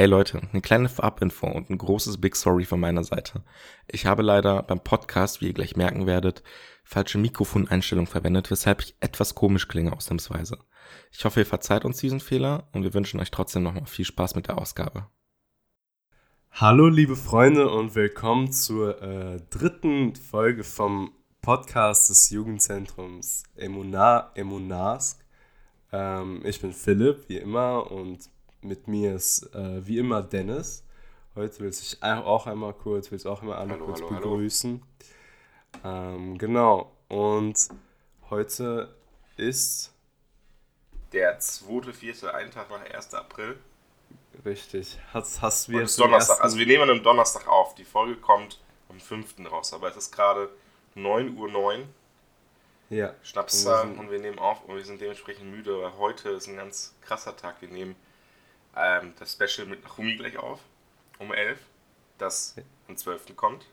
Hey 0.00 0.06
Leute, 0.06 0.40
eine 0.50 0.62
kleine 0.62 0.88
Vorabinfo 0.88 1.46
und 1.46 1.68
ein 1.68 1.76
großes 1.76 2.22
Big 2.22 2.34
Sorry 2.34 2.64
von 2.64 2.80
meiner 2.80 3.04
Seite. 3.04 3.44
Ich 3.86 4.06
habe 4.06 4.22
leider 4.22 4.62
beim 4.62 4.80
Podcast, 4.82 5.42
wie 5.42 5.48
ihr 5.48 5.52
gleich 5.52 5.76
merken 5.76 6.06
werdet, 6.06 6.42
falsche 6.84 7.18
Mikrofoneinstellungen 7.18 8.06
verwendet, 8.06 8.50
weshalb 8.50 8.80
ich 8.80 8.96
etwas 9.00 9.34
komisch 9.34 9.68
klinge 9.68 9.92
ausnahmsweise. 9.92 10.56
Ich 11.12 11.22
hoffe, 11.26 11.40
ihr 11.40 11.46
verzeiht 11.46 11.84
uns 11.84 11.98
diesen 11.98 12.20
Fehler 12.20 12.66
und 12.72 12.82
wir 12.82 12.94
wünschen 12.94 13.20
euch 13.20 13.30
trotzdem 13.30 13.62
nochmal 13.62 13.84
viel 13.84 14.06
Spaß 14.06 14.36
mit 14.36 14.48
der 14.48 14.56
Ausgabe. 14.56 15.06
Hallo 16.50 16.88
liebe 16.88 17.14
Freunde 17.14 17.68
und 17.68 17.94
willkommen 17.94 18.52
zur 18.52 19.02
äh, 19.02 19.42
dritten 19.50 20.16
Folge 20.16 20.64
vom 20.64 21.12
Podcast 21.42 22.08
des 22.08 22.30
Jugendzentrums 22.30 23.42
Emuna, 23.54 24.30
Emunask. 24.34 25.22
Ähm, 25.92 26.40
ich 26.46 26.58
bin 26.62 26.72
Philipp, 26.72 27.28
wie 27.28 27.36
immer, 27.36 27.90
und 27.90 28.30
mit 28.62 28.88
mir 28.88 29.14
ist 29.14 29.54
äh, 29.54 29.86
wie 29.86 29.98
immer 29.98 30.22
Dennis. 30.22 30.84
Heute 31.34 31.60
will 31.60 31.70
ich 31.70 32.02
auch 32.02 32.46
einmal 32.46 32.74
kurz, 32.74 33.10
will 33.10 33.18
ich 33.18 33.26
auch 33.26 33.42
alle 33.42 33.54
hallo, 33.72 33.84
kurz 33.84 34.00
hallo, 34.00 34.14
begrüßen. 34.16 34.82
Hallo. 35.82 36.16
Ähm, 36.16 36.38
genau, 36.38 36.92
und 37.08 37.68
heute 38.28 38.94
ist 39.36 39.92
der 41.12 41.40
2.4., 41.40 42.28
ein 42.28 42.50
Tag 42.50 42.70
nach 42.70 42.82
1. 42.82 43.14
April. 43.14 43.58
Richtig. 44.44 44.98
Hast, 45.12 45.42
hast 45.42 45.68
wir 45.68 45.82
ist 45.82 45.98
Donnerstag. 45.98 46.40
Also 46.40 46.58
wir 46.58 46.66
nehmen 46.66 46.88
einem 46.88 47.02
Donnerstag 47.02 47.48
auf. 47.48 47.74
Die 47.74 47.84
Folge 47.84 48.16
kommt 48.16 48.60
am 48.88 49.00
5. 49.00 49.34
raus, 49.50 49.72
aber 49.72 49.88
es 49.88 49.96
ist 49.96 50.12
gerade 50.12 50.50
9.09 50.96 51.36
Uhr. 51.36 51.86
Ja. 52.90 53.14
Schnapszahlen 53.22 53.92
und, 53.92 53.98
und 53.98 54.10
wir 54.10 54.18
nehmen 54.18 54.38
auf 54.40 54.64
und 54.64 54.74
wir 54.74 54.84
sind 54.84 55.00
dementsprechend 55.00 55.48
müde, 55.48 55.80
weil 55.80 55.96
heute 55.98 56.30
ist 56.30 56.48
ein 56.48 56.56
ganz 56.56 56.94
krasser 57.02 57.36
Tag. 57.36 57.60
Wir 57.60 57.68
nehmen 57.68 57.94
ähm, 58.76 59.14
das 59.18 59.32
Special 59.32 59.66
mit 59.66 59.82
Nachumi 59.82 60.16
gleich 60.16 60.36
auf, 60.36 60.60
um 61.18 61.32
11, 61.32 61.58
das 62.18 62.56
am 62.88 62.96
12. 62.96 63.36
kommt. 63.36 63.66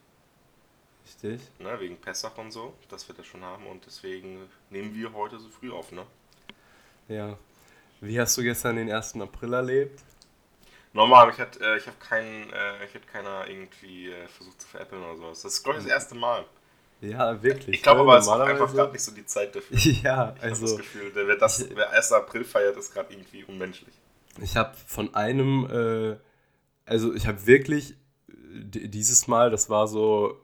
Richtig. 1.06 1.42
Ne, 1.60 1.80
wegen 1.80 1.98
Pessach 1.98 2.38
und 2.38 2.52
so, 2.52 2.74
das 2.90 3.08
wird 3.08 3.18
er 3.18 3.24
schon 3.24 3.44
haben 3.44 3.66
und 3.68 3.86
deswegen 3.86 4.50
nehmen 4.70 4.94
wir 4.94 5.14
heute 5.14 5.40
so 5.40 5.48
früh 5.50 5.72
auf, 5.72 5.92
ne? 5.92 6.06
Ja. 7.08 7.38
Wie 8.02 8.20
hast 8.20 8.38
du 8.38 8.44
gestern 8.44 8.76
den 8.76 8.92
1. 8.92 9.16
April 9.16 9.54
erlebt? 9.54 10.02
Normal, 10.94 11.30
ich 11.30 11.40
hatte, 11.40 11.60
äh, 11.60 11.78
ich 11.78 11.88
habe 11.88 11.98
keinen, 11.98 12.52
äh, 12.52 12.86
ich 12.86 12.94
hätte 12.94 13.08
keiner 13.08 13.48
irgendwie 13.48 14.12
äh, 14.12 14.28
versucht 14.28 14.62
zu 14.62 14.68
veräppeln 14.68 15.04
oder 15.04 15.16
sowas. 15.16 15.42
Das 15.42 15.54
ist, 15.54 15.64
glaube 15.64 15.80
ich, 15.80 15.86
das 15.86 15.94
erste 15.94 16.16
Mal. 16.16 16.46
Ja, 17.02 17.42
wirklich. 17.42 17.76
Ich 17.76 17.84
glaube 17.84 18.02
aber, 18.02 18.18
es 18.18 18.26
ist 18.26 18.32
einfach 18.32 18.74
gerade 18.74 18.92
nicht 18.92 19.04
so 19.04 19.12
die 19.12 19.26
Zeit 19.26 19.56
dafür. 19.56 19.78
ja, 20.04 20.36
ich 20.38 20.44
also. 20.44 20.66
das 20.66 20.78
Gefühl, 20.78 21.12
wer, 21.14 21.36
das, 21.36 21.66
wer 21.70 21.92
1. 21.92 22.12
April 22.12 22.44
feiert, 22.44 22.76
ist 22.78 22.94
gerade 22.94 23.14
irgendwie 23.14 23.44
unmenschlich. 23.44 23.94
Ich 24.42 24.56
habe 24.56 24.76
von 24.86 25.14
einem, 25.16 25.68
äh, 25.70 26.18
also 26.86 27.14
ich 27.14 27.28
habe 27.28 27.46
wirklich 27.48 27.96
dieses 28.54 29.28
Mal, 29.28 29.50
das 29.50 29.70
war 29.70 29.88
so, 29.88 30.38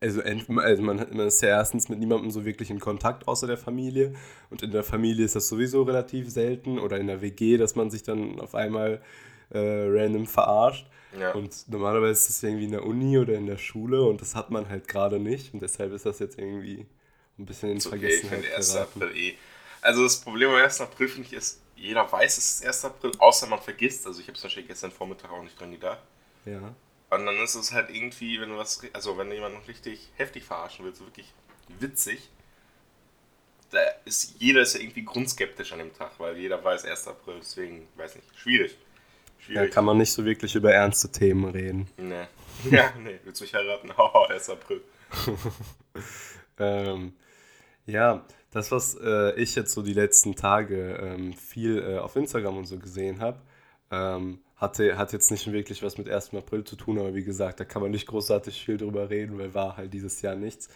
also, 0.00 0.20
also 0.22 0.82
man, 0.82 1.06
man, 1.12 1.26
ist 1.26 1.42
ja 1.42 1.50
erstens 1.50 1.88
mit 1.88 2.00
niemandem 2.00 2.30
so 2.30 2.44
wirklich 2.44 2.70
in 2.70 2.80
Kontakt 2.80 3.28
außer 3.28 3.46
der 3.46 3.56
Familie 3.56 4.14
und 4.50 4.62
in 4.62 4.72
der 4.72 4.82
Familie 4.82 5.24
ist 5.24 5.36
das 5.36 5.48
sowieso 5.48 5.82
relativ 5.82 6.28
selten 6.28 6.78
oder 6.78 6.98
in 6.98 7.06
der 7.06 7.22
WG, 7.22 7.56
dass 7.56 7.76
man 7.76 7.90
sich 7.90 8.02
dann 8.02 8.40
auf 8.40 8.54
einmal 8.54 9.00
äh, 9.50 9.58
random 9.58 10.26
verarscht. 10.26 10.86
Ja. 11.18 11.32
Und 11.32 11.68
normalerweise 11.68 12.12
ist 12.12 12.28
das 12.28 12.42
irgendwie 12.42 12.64
in 12.64 12.72
der 12.72 12.84
Uni 12.84 13.18
oder 13.18 13.34
in 13.34 13.46
der 13.46 13.58
Schule 13.58 14.02
und 14.02 14.20
das 14.20 14.34
hat 14.34 14.50
man 14.50 14.68
halt 14.68 14.88
gerade 14.88 15.20
nicht 15.20 15.54
und 15.54 15.60
deshalb 15.60 15.92
ist 15.92 16.06
das 16.06 16.18
jetzt 16.18 16.38
irgendwie 16.38 16.86
ein 17.38 17.46
bisschen 17.46 17.70
in 17.70 17.80
Vergessenheit 17.80 18.40
okay, 18.40 18.72
geraten. 18.72 19.02
Eh. 19.14 19.34
Also 19.82 20.04
das 20.04 20.20
Problem 20.20 20.50
am 20.50 20.56
1. 20.56 20.80
April 20.80 21.08
finde 21.08 21.28
ich 21.28 21.34
ist, 21.34 21.60
jeder 21.82 22.10
weiß, 22.10 22.38
es 22.38 22.60
ist 22.60 22.66
1. 22.66 22.84
April, 22.84 23.12
außer 23.18 23.48
man 23.48 23.60
vergisst. 23.60 24.06
Also 24.06 24.20
ich 24.20 24.28
habe 24.28 24.36
es 24.38 24.42
wahrscheinlich 24.42 24.68
gestern 24.68 24.92
Vormittag 24.92 25.32
auch 25.32 25.42
nicht 25.42 25.58
dran 25.58 25.72
gedacht. 25.72 25.98
Ja. 26.44 26.74
Und 27.10 27.26
dann 27.26 27.36
ist 27.42 27.56
es 27.56 27.72
halt 27.72 27.90
irgendwie, 27.90 28.40
wenn 28.40 28.50
du 28.50 28.56
was, 28.56 28.80
also 28.92 29.18
wenn 29.18 29.28
du 29.28 29.34
jemanden 29.34 29.58
noch 29.58 29.68
richtig 29.68 30.08
heftig 30.16 30.44
verarschen 30.44 30.84
willst, 30.84 31.00
so 31.00 31.06
wirklich 31.06 31.32
witzig, 31.80 32.30
da 33.70 33.80
ist 34.04 34.36
jeder 34.38 34.62
ist 34.62 34.74
ja 34.74 34.80
irgendwie 34.80 35.04
grundskeptisch 35.04 35.72
an 35.72 35.80
dem 35.80 35.92
Tag, 35.92 36.12
weil 36.18 36.36
jeder 36.38 36.62
weiß 36.62 36.84
1. 36.84 37.08
April, 37.08 37.38
deswegen, 37.40 37.88
weiß 37.96 38.14
nicht, 38.14 38.38
schwierig. 38.38 38.78
schwierig. 39.38 39.68
Ja, 39.68 39.74
kann 39.74 39.84
man 39.84 39.98
nicht 39.98 40.12
so 40.12 40.24
wirklich 40.24 40.54
über 40.54 40.72
ernste 40.72 41.10
Themen 41.10 41.44
reden. 41.50 41.88
Nee. 41.96 42.26
Ja, 42.70 42.92
nee, 42.96 43.18
willst 43.24 43.40
du 43.40 43.44
mich 43.44 43.54
heiraten? 43.54 43.90
Haha, 43.96 44.26
1. 44.26 44.50
April. 44.50 44.82
ähm, 46.60 47.12
ja, 47.86 48.24
das, 48.52 48.70
was 48.70 48.96
äh, 49.02 49.34
ich 49.40 49.54
jetzt 49.54 49.72
so 49.72 49.82
die 49.82 49.94
letzten 49.94 50.36
Tage 50.36 50.98
ähm, 51.02 51.32
viel 51.32 51.78
äh, 51.78 51.98
auf 51.98 52.16
Instagram 52.16 52.58
und 52.58 52.66
so 52.66 52.78
gesehen 52.78 53.20
habe, 53.20 53.38
ähm, 53.90 54.38
hatte, 54.56 54.96
hat 54.96 55.12
jetzt 55.12 55.30
nicht 55.30 55.50
wirklich 55.50 55.82
was 55.82 55.98
mit 55.98 56.08
1. 56.08 56.34
April 56.34 56.62
zu 56.62 56.76
tun, 56.76 56.98
aber 56.98 57.14
wie 57.14 57.24
gesagt, 57.24 57.60
da 57.60 57.64
kann 57.64 57.82
man 57.82 57.90
nicht 57.90 58.06
großartig 58.06 58.64
viel 58.64 58.76
drüber 58.76 59.10
reden, 59.10 59.38
weil 59.38 59.54
war 59.54 59.76
halt 59.76 59.92
dieses 59.92 60.22
Jahr 60.22 60.36
nichts. 60.36 60.68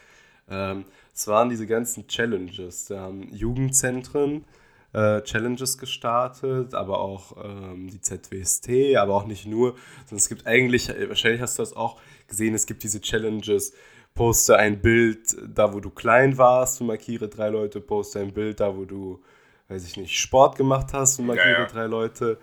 Ähm, 0.49 0.85
es 1.15 1.27
waren 1.29 1.49
diese 1.49 1.67
ganzen 1.67 2.09
Challenges. 2.09 2.87
Da 2.87 3.01
haben 3.01 3.29
Jugendzentren 3.33 4.45
äh, 4.93 5.21
Challenges 5.23 5.77
gestartet, 5.77 6.75
aber 6.75 7.01
auch 7.01 7.37
ähm, 7.45 7.91
die 7.91 8.01
ZWST, 8.01 8.97
aber 8.97 9.15
auch 9.15 9.27
nicht 9.27 9.47
nur, 9.47 9.77
sondern 10.07 10.17
es 10.17 10.29
gibt 10.29 10.47
eigentlich, 10.47 10.89
wahrscheinlich 11.09 11.43
hast 11.43 11.59
du 11.59 11.63
das 11.63 11.77
auch 11.77 12.01
gesehen, 12.27 12.55
es 12.55 12.67
gibt 12.67 12.83
diese 12.83 13.01
Challenges 13.01 13.75
poste 14.17 14.57
ein 14.57 14.81
Bild 14.81 15.37
da, 15.47 15.73
wo 15.73 15.79
du 15.79 15.91
klein 15.91 16.37
warst 16.37 16.81
und 16.81 16.89
markiere 16.89 17.29
drei 17.29 17.51
Leute, 17.51 17.81
poste 17.81 18.19
ein 18.19 18.33
Bild 18.33 18.59
da, 18.59 18.77
wo 18.77 18.85
du, 18.85 19.23
weiß 19.69 19.87
ich 19.87 19.97
nicht, 19.97 20.19
Sport 20.19 20.57
gemacht 20.57 20.93
hast 20.93 21.21
und 21.21 21.27
markiere 21.27 21.53
ja, 21.53 21.61
ja. 21.61 21.67
drei 21.67 21.87
Leute. 21.87 22.39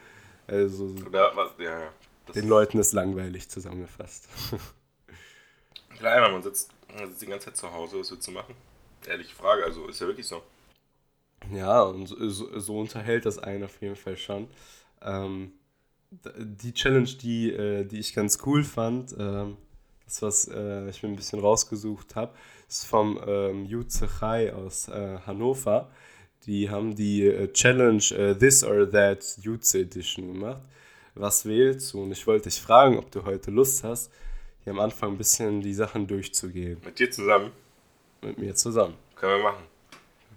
Also 0.47 0.95
ja. 1.59 1.91
den 2.34 2.47
Leuten 2.47 2.79
ist 2.79 2.94
langweilig 2.94 3.50
zusammengefasst. 3.50 4.29
Klar, 5.97 6.31
man 6.31 6.44
sitzt, 6.44 6.72
man 6.95 7.09
sitzt 7.09 7.22
die 7.22 7.25
ganze 7.28 7.47
Zeit 7.47 7.57
zu 7.57 7.73
Hause, 7.73 8.00
was 8.00 8.11
willst 8.11 8.28
du 8.28 8.31
machen? 8.31 8.55
Ehrliche 9.07 9.35
Frage, 9.35 9.66
also 9.66 9.88
ist 9.88 10.00
ja 10.00 10.07
wirklich 10.07 10.28
so. 10.28 10.41
Ja, 11.51 11.81
und 11.81 12.07
so, 12.07 12.59
so 12.59 12.79
unterhält 12.79 13.25
das 13.25 13.38
einen 13.38 13.66
auf 13.66 13.81
jeden 13.81 13.95
Fall 13.95 14.16
schon. 14.16 14.47
Ähm, 15.01 15.53
die 16.11 16.73
Challenge, 16.73 17.09
die, 17.22 17.51
äh, 17.51 17.84
die 17.84 18.00
ich 18.00 18.13
ganz 18.13 18.38
cool 18.45 18.63
fand, 18.63 19.16
ähm, 19.17 19.57
das, 20.13 20.22
was 20.22 20.47
äh, 20.47 20.90
ich 20.90 21.01
mir 21.03 21.09
ein 21.09 21.16
bisschen 21.16 21.40
rausgesucht 21.40 22.16
habe, 22.16 22.34
ist 22.68 22.85
vom 22.85 23.19
ähm, 23.25 23.66
Jutze 23.66 24.07
Chai 24.19 24.53
aus 24.53 24.88
äh, 24.88 25.18
Hannover. 25.25 25.90
Die 26.46 26.69
haben 26.69 26.96
die 26.96 27.25
äh, 27.25 27.51
Challenge 27.51 28.03
äh, 28.12 28.35
This 28.35 28.63
or 28.63 28.90
That 28.90 29.38
Jutze 29.41 29.79
Edition 29.79 30.34
gemacht. 30.34 30.62
Was 31.16 31.46
wählst 31.46 31.94
du? 31.94 32.03
Und 32.03 32.12
ich 32.12 32.25
wollte 32.28 32.50
dich 32.50 32.62
fragen, 32.62 32.97
ob 32.97 33.12
du 33.12 33.23
heute 33.23 33.52
Lust 33.52 33.84
hast, 33.84 34.12
hier 34.63 34.73
am 34.73 34.79
Anfang 34.79 35.12
ein 35.12 35.18
bisschen 35.18 35.62
die 35.62 35.73
Sachen 35.73 36.07
durchzugehen. 36.07 36.81
Mit 36.84 37.00
dir 37.00 37.12
zusammen? 37.12 37.52
Mit 38.22 38.38
mir 38.38 38.56
zusammen. 38.56 38.96
Können 39.16 39.38
wir 39.38 39.52
machen. 39.52 39.63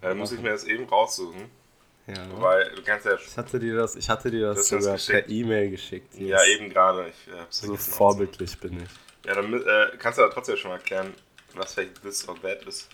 Dann 0.01 0.17
muss 0.17 0.31
ich 0.31 0.41
mir 0.41 0.51
das 0.51 0.65
eben 0.65 0.85
raussuchen. 0.85 1.45
Ja. 2.05 2.25
Weil 2.39 2.71
du 2.75 2.83
kannst 2.83 3.05
ja. 3.05 3.15
Ich 3.15 3.37
hatte 3.37 3.59
dir 3.59 3.75
das, 3.75 3.95
ich 3.95 4.09
hatte 4.09 4.31
dir 4.31 4.47
das, 4.47 4.69
das 4.69 4.83
sogar 4.83 4.97
per 4.97 5.27
E-Mail 5.27 5.71
geschickt. 5.71 6.15
Ja, 6.15 6.37
eben 6.45 6.69
gerade. 6.69 7.09
Ich, 7.09 7.33
äh, 7.33 7.45
so 7.49 7.75
vorbildlich 7.75 8.57
bin 8.59 8.81
ich. 8.83 9.06
Ja, 9.27 9.35
dann 9.35 9.53
äh, 9.53 9.97
kannst 9.99 10.17
du 10.17 10.23
aber 10.23 10.33
trotzdem 10.33 10.55
schon 10.55 10.71
mal 10.71 10.77
erklären, 10.77 11.13
was 11.53 11.73
vielleicht 11.73 12.01
this 12.01 12.27
or 12.29 12.41
that 12.41 12.63
ist. 12.65 12.87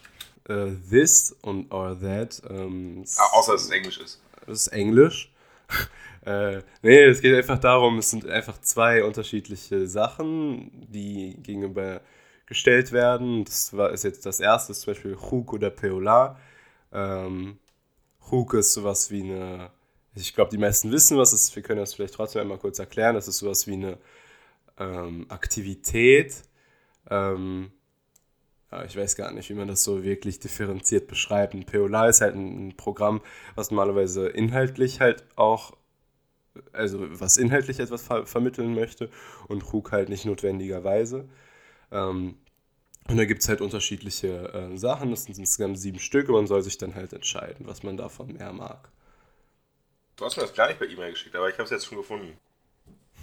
Uh, 0.49 0.71
this 0.89 1.35
und 1.43 1.71
or 1.71 1.97
that. 1.99 2.41
Ähm, 2.49 3.05
ah, 3.17 3.37
außer 3.37 3.53
dass 3.53 3.65
es 3.65 3.69
Englisch 3.69 3.99
ist. 3.99 4.19
Es 4.47 4.65
ist 4.65 4.67
Englisch. 4.69 5.31
äh, 6.25 6.61
nee, 6.81 7.03
es 7.03 7.21
geht 7.21 7.35
einfach 7.35 7.59
darum, 7.59 7.99
es 7.99 8.09
sind 8.09 8.27
einfach 8.27 8.59
zwei 8.61 9.03
unterschiedliche 9.03 9.85
Sachen, 9.87 10.71
die 10.91 11.37
gegenüber 11.43 12.01
gestellt 12.47 12.91
werden. 12.91 13.45
Das 13.45 13.77
war, 13.77 13.91
ist 13.91 14.03
jetzt 14.03 14.25
das 14.25 14.39
erste, 14.39 14.73
zum 14.73 14.93
Beispiel 14.93 15.15
Chuk 15.15 15.53
oder 15.53 15.69
Peola. 15.69 16.39
Ähm, 16.91 17.59
Chuk 18.27 18.55
ist 18.55 18.73
sowas 18.73 19.11
wie 19.11 19.21
eine, 19.21 19.69
ich 20.15 20.33
glaube, 20.33 20.49
die 20.49 20.57
meisten 20.57 20.91
wissen, 20.91 21.15
was 21.15 21.31
es 21.31 21.43
ist. 21.43 21.55
Wir 21.55 21.61
können 21.61 21.79
das 21.79 21.93
vielleicht 21.93 22.15
trotzdem 22.15 22.41
einmal 22.41 22.57
kurz 22.57 22.79
erklären. 22.79 23.13
Das 23.13 23.27
ist 23.27 23.37
sowas 23.37 23.67
wie 23.67 23.73
eine 23.73 23.99
ähm, 24.77 25.25
Aktivität. 25.29 26.43
Ähm, 27.09 27.71
ich 28.87 28.97
weiß 28.97 29.15
gar 29.15 29.31
nicht, 29.31 29.49
wie 29.49 29.53
man 29.53 29.67
das 29.67 29.83
so 29.83 30.03
wirklich 30.03 30.39
differenziert 30.39 31.07
beschreibt. 31.07 31.53
Ein 31.53 31.65
POLA 31.65 32.09
ist 32.09 32.21
halt 32.21 32.35
ein, 32.35 32.69
ein 32.69 32.77
Programm, 32.77 33.21
was 33.55 33.71
normalerweise 33.71 34.27
inhaltlich 34.27 34.99
halt 34.99 35.23
auch, 35.35 35.73
also 36.71 36.99
was 37.19 37.37
inhaltlich 37.37 37.79
etwas 37.79 38.03
ver 38.03 38.25
vermitteln 38.25 38.73
möchte 38.73 39.09
und 39.47 39.73
RUG 39.73 39.91
halt 39.91 40.09
nicht 40.09 40.25
notwendigerweise. 40.25 41.29
Ähm, 41.91 42.37
und 43.09 43.17
da 43.17 43.25
gibt 43.25 43.41
es 43.41 43.49
halt 43.49 43.61
unterschiedliche 43.61 44.53
äh, 44.53 44.77
Sachen, 44.77 45.11
das 45.11 45.25
sind 45.25 45.37
insgesamt 45.37 45.77
sieben 45.77 45.99
Stück 45.99 46.29
und 46.29 46.35
man 46.35 46.47
soll 46.47 46.61
sich 46.61 46.77
dann 46.77 46.95
halt 46.95 47.13
entscheiden, 47.13 47.67
was 47.67 47.83
man 47.83 47.97
davon 47.97 48.33
mehr 48.33 48.53
mag. 48.53 48.89
Du 50.15 50.25
hast 50.25 50.37
mir 50.37 50.43
das 50.43 50.53
gar 50.53 50.67
nicht 50.67 50.79
per 50.79 50.87
E-Mail 50.87 51.11
geschickt, 51.11 51.35
aber 51.35 51.49
ich 51.49 51.55
habe 51.55 51.63
es 51.63 51.69
jetzt 51.71 51.85
schon 51.85 51.97
gefunden. 51.97 52.37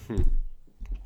Hm. 0.08 0.26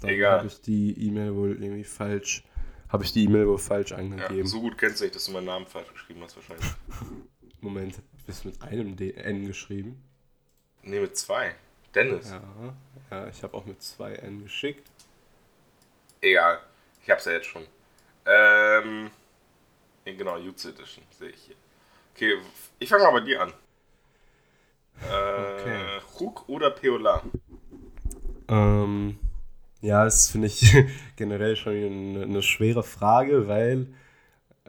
Dann 0.07 0.33
habe 0.39 0.47
ich 0.47 0.61
die 0.61 1.07
E-Mail 1.07 1.35
wohl 1.35 1.63
irgendwie 1.63 1.85
falsch, 1.85 2.45
habe 2.89 3.05
ich 3.05 3.13
die 3.13 3.25
E-Mail 3.25 3.47
wohl 3.49 3.59
falsch 3.59 3.93
angegeben. 3.93 4.39
Ja, 4.39 4.47
so 4.47 4.61
gut 4.61 4.79
kennst 4.79 5.01
du 5.01 5.05
nicht, 5.05 5.15
dass 5.15 5.25
du 5.25 5.33
meinen 5.33 5.47
Namen 5.47 5.67
falsch 5.67 5.93
geschrieben 5.93 6.21
hast 6.23 6.37
wahrscheinlich. 6.37 6.67
Moment, 7.61 7.97
bist 8.27 8.45
du 8.45 8.49
mit 8.49 8.63
einem 8.63 8.97
D 8.97 9.13
N 9.13 9.47
geschrieben? 9.47 10.03
Ne, 10.83 11.01
mit 11.01 11.17
zwei. 11.17 11.55
Dennis. 11.95 12.31
Ja, 12.31 12.43
ja 13.11 13.29
ich 13.29 13.43
habe 13.43 13.55
auch 13.55 13.65
mit 13.65 13.83
zwei 13.83 14.13
N 14.15 14.43
geschickt. 14.43 14.87
Egal. 16.21 16.61
Ich 17.03 17.11
hab's 17.11 17.25
ja 17.25 17.33
jetzt 17.33 17.47
schon. 17.47 17.65
Ähm. 18.27 19.11
Genau, 20.05 20.37
Jutsu 20.37 20.69
Edition 20.69 21.03
sehe 21.11 21.31
ich 21.31 21.41
hier. 21.45 21.57
Okay, 22.15 22.37
ich 22.79 22.89
fange 22.89 23.05
mal 23.05 23.13
bei 23.13 23.21
dir 23.21 23.41
an. 23.41 23.53
Äh, 25.01 25.61
okay. 25.61 26.01
Hook 26.21 26.49
oder 26.49 26.71
Peola? 26.71 27.23
Ähm, 28.49 29.19
ja, 29.85 30.05
das 30.05 30.31
finde 30.31 30.47
ich 30.47 30.75
generell 31.17 31.57
schon 31.57 31.75
eine, 31.75 32.23
eine, 32.23 32.43
schwere 32.43 32.83
Frage, 32.83 33.49
weil 33.49 33.89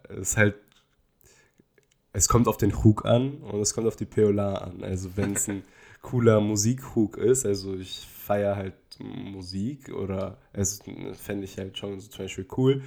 es 0.09 0.37
halt. 0.37 0.55
Es 2.11 2.29
kommt 2.29 2.47
auf 2.47 2.55
den 2.55 2.83
Hook 2.83 3.03
an 3.03 3.39
und 3.39 3.59
es 3.59 3.73
kommt 3.73 3.87
auf 3.87 3.97
die 3.97 4.05
Peola 4.05 4.55
an. 4.55 4.83
Also, 4.83 5.17
wenn 5.17 5.33
es 5.33 5.49
ein 5.49 5.63
cooler 6.01 6.39
Musikhook 6.39 7.17
ist, 7.17 7.45
also 7.45 7.75
ich 7.75 8.07
feiere 8.07 8.55
halt 8.55 8.73
Musik 8.99 9.89
oder 9.89 10.37
es 10.53 10.81
fände 11.13 11.43
ich 11.43 11.57
halt 11.57 11.77
schon 11.77 11.99
so 11.99 12.07
zum 12.07 12.25
Beispiel 12.25 12.47
cool 12.55 12.83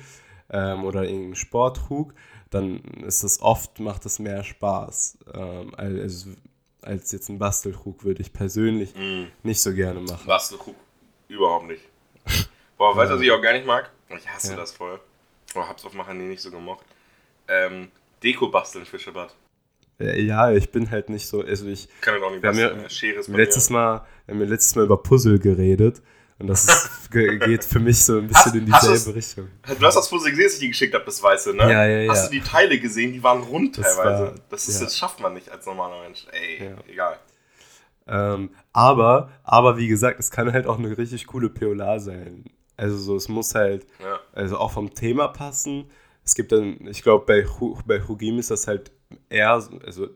ähm, 0.49 0.85
oder 0.85 1.05
irgendein 1.05 1.35
Sporthook, 1.35 2.15
dann 2.49 2.79
ist 3.07 3.25
das 3.25 3.43
oft, 3.43 3.81
macht 3.81 4.07
es 4.07 4.19
mehr 4.19 4.45
Spaß. 4.45 5.19
Ähm, 5.35 5.75
als, 5.75 6.27
als 6.81 7.13
jetzt 7.13 7.29
ein 7.29 7.39
Bastelhook 7.39 8.05
würde 8.05 8.23
ich 8.23 8.33
persönlich 8.33 8.95
mm. 8.95 9.25
nicht 9.43 9.61
so 9.61 9.75
gerne 9.75 10.01
machen. 10.01 10.27
Bastelhook 10.27 10.77
überhaupt 11.29 11.67
nicht. 11.67 11.83
Boah, 12.79 12.97
weißt 12.97 13.11
du, 13.11 13.17
was 13.17 13.23
ich 13.23 13.31
auch 13.31 13.43
gar 13.43 13.53
nicht 13.53 13.67
mag? 13.67 13.91
Ich 14.17 14.29
hasse 14.29 14.53
ja. 14.53 14.57
das 14.57 14.73
voll. 14.73 15.01
Boah, 15.53 15.69
hab's 15.69 15.85
auf 15.85 15.93
Machen 15.95 16.29
nicht 16.29 16.41
so 16.41 16.51
gemocht. 16.51 16.87
Ähm, 17.49 17.91
Deko 18.23 18.49
basteln 18.49 18.87
für 18.87 18.99
Shabbat. 18.99 19.35
Äh, 20.01 20.23
ja, 20.23 20.53
ich 20.53 20.71
bin 20.71 20.91
halt 20.91 21.09
nicht 21.09 21.27
so, 21.27 21.43
also 21.43 21.67
ich. 21.67 21.89
Kann 22.01 22.15
halt 22.15 22.23
auch 22.23 22.31
nicht 22.31 22.43
basteln. 22.43 22.81
Wir, 22.81 22.89
Schere 22.89 23.19
ist 23.19 23.29
letztes 23.29 23.69
Mal, 23.69 24.07
wir 24.27 24.35
haben 24.35 24.43
letztes 24.43 24.77
Mal 24.77 24.85
über 24.85 25.03
Puzzle 25.03 25.41
geredet 25.41 26.01
und 26.39 26.47
das 26.47 26.65
ist, 26.67 27.11
geht 27.11 27.65
für 27.65 27.81
mich 27.81 28.05
so 28.05 28.19
ein 28.19 28.29
bisschen 28.29 28.73
hast, 28.73 28.87
in 28.87 28.95
dieselbe 28.95 29.17
Richtung. 29.17 29.49
Du 29.67 29.85
hast 29.85 29.97
das 29.97 30.09
Puzzle 30.09 30.31
gesehen, 30.31 30.45
das 30.45 30.55
ich 30.55 30.61
dir 30.61 30.69
geschickt 30.69 30.95
habe, 30.95 31.05
das 31.05 31.21
Weiße, 31.21 31.55
ne? 31.55 31.65
Ja, 31.65 31.85
ja, 31.85 31.99
ja. 32.01 32.11
Hast 32.13 32.29
du 32.29 32.33
die 32.33 32.43
Teile 32.43 32.79
gesehen? 32.79 33.13
Die 33.13 33.23
waren 33.23 33.43
rund 33.43 33.77
das 33.77 33.97
teilweise. 33.97 34.23
War, 34.25 34.35
das, 34.51 34.69
ist, 34.69 34.79
ja. 34.79 34.85
das 34.87 34.97
schafft 34.97 35.19
man 35.19 35.35
nicht 35.35 35.51
als 35.51 35.67
normaler 35.67 36.01
Mensch. 36.03 36.27
Ey, 36.31 36.65
ja. 36.65 36.77
egal. 36.87 37.19
Ähm, 38.07 38.51
aber, 38.73 39.33
aber 39.43 39.77
wie 39.79 39.89
gesagt, 39.89 40.21
es 40.21 40.31
kann 40.31 40.53
halt 40.53 40.67
auch 40.67 40.79
eine 40.79 40.97
richtig 40.97 41.27
coole 41.27 41.51
POLA 41.51 41.99
sein. 41.99 42.45
Also 42.79 42.97
so, 42.97 43.17
es 43.17 43.29
muss 43.29 43.55
halt, 43.55 43.87
ja. 44.01 44.21
also 44.33 44.57
auch 44.57 44.71
vom 44.71 44.95
Thema 44.95 45.29
passen. 45.29 45.91
Es 46.25 46.35
gibt 46.35 46.53
dann, 46.53 46.87
ich 46.87 47.03
glaube, 47.03 47.27
bei, 47.27 47.47
bei 47.87 48.07
Hugim 48.07 48.39
ist 48.39 48.51
das 48.51 48.69
halt 48.69 48.93
eher, 49.29 49.51
also 49.85 50.09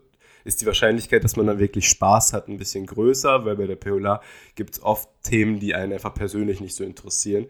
ist 0.45 0.61
die 0.61 0.67
Wahrscheinlichkeit, 0.67 1.25
dass 1.25 1.37
man 1.37 1.47
dann 1.47 1.59
wirklich 1.59 1.89
Spaß 1.89 2.33
hat, 2.33 2.49
ein 2.49 2.59
bisschen 2.59 2.87
größer, 2.87 3.45
weil 3.45 3.57
bei 3.57 3.67
der 3.67 3.77
POLA 3.77 4.23
gibt 4.55 4.75
es 4.75 4.83
oft 4.83 5.09
Themen, 5.23 5.59
die 5.59 5.75
einen 5.75 5.93
einfach 5.93 6.15
persönlich 6.15 6.61
nicht 6.61 6.75
so 6.75 6.85
interessieren. 6.85 7.47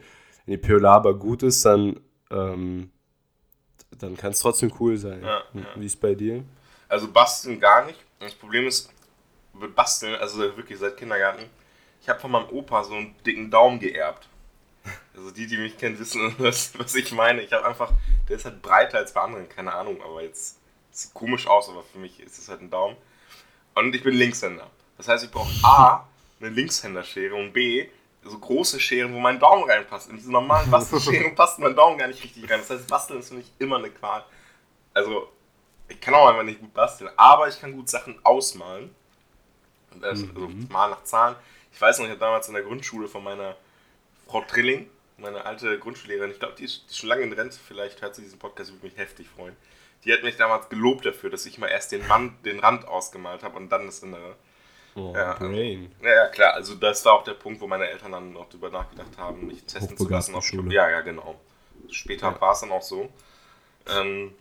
Wenn 0.46 0.52
die 0.52 0.58
POLA 0.58 0.94
aber 0.94 1.18
gut 1.18 1.42
ist, 1.42 1.64
dann, 1.64 2.00
ähm, 2.30 2.90
dann 3.98 4.16
kann 4.16 4.32
es 4.32 4.40
trotzdem 4.40 4.72
cool 4.80 4.96
sein. 4.96 5.22
Ja, 5.22 5.42
ja. 5.52 5.66
Wie 5.76 5.86
ist 5.86 6.00
bei 6.00 6.14
dir? 6.14 6.42
Also 6.88 7.10
basteln 7.10 7.60
gar 7.60 7.84
nicht. 7.84 7.98
Das 8.18 8.34
Problem 8.34 8.66
ist, 8.66 8.90
mit 9.54 9.74
Basteln, 9.74 10.14
also 10.14 10.38
wirklich 10.56 10.78
seit 10.78 10.96
Kindergarten, 10.96 11.44
ich 12.00 12.08
habe 12.08 12.18
von 12.18 12.30
meinem 12.30 12.48
Opa 12.48 12.82
so 12.84 12.94
einen 12.94 13.14
dicken 13.24 13.50
Daumen 13.50 13.78
geerbt. 13.78 14.28
Also 15.14 15.31
die, 15.31 15.46
die 15.46 15.58
mich 15.58 15.79
kennen, 15.79 15.99
wissen, 15.99 16.34
was, 16.38 16.79
was 16.79 16.94
ich 16.94 17.12
meine. 17.12 17.43
Ich 17.43 17.52
habe 17.52 17.64
einfach, 17.67 17.93
der 18.29 18.37
ist 18.37 18.44
halt 18.44 18.62
breiter 18.62 18.99
als 18.99 19.12
bei 19.12 19.20
anderen, 19.20 19.49
keine 19.49 19.73
Ahnung, 19.73 20.00
aber 20.02 20.23
jetzt 20.23 20.58
sieht 20.90 21.14
komisch 21.14 21.46
aus, 21.46 21.69
aber 21.69 21.82
für 21.84 21.99
mich 21.99 22.20
ist 22.20 22.38
es 22.38 22.49
halt 22.49 22.61
ein 22.61 22.70
Daumen. 22.70 22.96
Und 23.75 23.94
ich 23.94 24.02
bin 24.02 24.14
Linkshänder. 24.14 24.69
Das 24.96 25.08
heißt, 25.08 25.25
ich 25.25 25.31
brauche 25.31 25.52
A, 25.64 26.06
eine 26.40 26.50
Linkshänderschere 26.50 27.34
und 27.34 27.52
B, 27.52 27.88
so 28.25 28.38
große 28.38 28.79
Scheren, 28.79 29.14
wo 29.14 29.19
mein 29.19 29.40
Daumen 29.40 29.69
reinpasst. 29.69 30.11
In 30.11 30.17
diese 30.17 30.31
normalen 30.31 30.70
Bastelscheren 30.70 31.34
passt 31.34 31.58
mein 31.58 31.75
Daumen 31.75 31.99
gar 31.99 32.08
nicht 32.08 32.23
richtig 32.23 32.49
rein. 32.50 32.61
Das 32.61 32.70
heißt, 32.70 32.88
Basteln 32.88 33.20
ist 33.20 33.31
für 33.31 33.37
mich 33.37 33.50
immer 33.58 33.76
eine 33.76 33.90
Qual. 33.90 34.25
Also, 34.94 35.32
ich 35.88 36.00
kann 36.00 36.14
auch 36.14 36.29
einfach 36.29 36.43
nicht 36.43 36.61
gut 36.61 36.73
basteln, 36.73 37.11
aber 37.17 37.49
ich 37.49 37.61
kann 37.61 37.73
gut 37.73 37.88
Sachen 37.88 38.19
ausmalen. 38.25 38.94
Mhm. 39.94 40.05
Also 40.05 40.26
mal 40.70 40.90
nach 40.90 41.05
Zahlen. 41.05 41.37
Ich 41.73 41.81
weiß 41.81 41.99
noch, 41.99 42.06
ich 42.06 42.11
habe 42.11 42.20
damals 42.20 42.49
in 42.49 42.55
der 42.55 42.62
Grundschule 42.62 43.08
von 43.08 43.25
meiner 43.25 43.56
Frau 44.32 44.40
Trilling, 44.40 44.88
meine 45.19 45.44
alte 45.44 45.79
Grundschullehrerin, 45.79 46.31
ich 46.31 46.38
glaube, 46.38 46.55
die, 46.56 46.64
ist, 46.64 46.96
schon 46.96 47.11
lange 47.11 47.20
in 47.20 47.34
Rente, 47.34 47.58
vielleicht 47.69 48.00
hört 48.00 48.14
sie 48.14 48.23
diesen 48.23 48.38
Podcast, 48.38 48.73
würde 48.73 48.87
mich 48.87 48.96
heftig 48.96 49.29
freuen. 49.29 49.55
Die 50.05 50.12
hat 50.12 50.23
mich 50.23 50.37
damals 50.37 50.70
gelobt 50.70 51.05
dafür, 51.05 51.29
dass 51.29 51.44
ich 51.44 51.58
mal 51.58 51.69
erst 51.69 51.93
den, 51.93 52.08
Mann, 52.08 52.38
den 52.43 52.58
Rand 52.58 52.88
ausgemalt 52.88 53.43
habe 53.43 53.58
und 53.58 53.69
dann 53.69 53.84
das 53.84 54.02
Innere. 54.02 54.37
Oh, 54.94 55.12
ja, 55.14 55.34
brain. 55.34 55.94
Ja, 56.02 56.14
ja, 56.14 56.26
klar. 56.29 56.55
Also 56.55 56.75
das 56.76 57.05
war 57.05 57.12
auch 57.12 57.25
der 57.25 57.34
Punkt, 57.34 57.61
wo 57.61 57.67
meine 57.67 57.87
Eltern 57.87 58.12
dann 58.12 58.32
noch 58.32 58.49
drüber 58.49 58.70
nachgedacht 58.70 59.19
haben, 59.19 59.46
mich 59.46 59.64
testen 59.64 59.99
zu 59.99 60.08
lassen 60.08 60.34
auf 60.34 60.46
Schule. 60.46 60.75
Ja, 60.75 60.88
ja, 60.88 61.02
genau. 61.02 61.38
Später 61.90 62.31
ja. 62.31 62.40
war 62.40 62.52
es 62.52 62.61
dann 62.61 62.73
auch 62.73 62.82
so. 62.82 63.11
Ähm, 63.87 64.32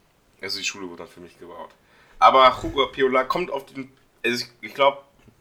also 0.42 0.58
die 0.58 0.66
Schule 0.66 0.88
wurde 0.88 1.04
dann 1.04 1.08
für 1.08 1.20
mich 1.20 1.38
gebaut. 1.38 1.72
Aber 2.18 2.64
Hugo 2.64 2.88
Piola 2.88 3.26
kommt 3.26 3.52
auf 3.52 3.66
den. 3.66 3.92
Also 4.24 4.46
ich, 4.46 4.70
ich 4.70 4.74
glaube, 4.74 5.00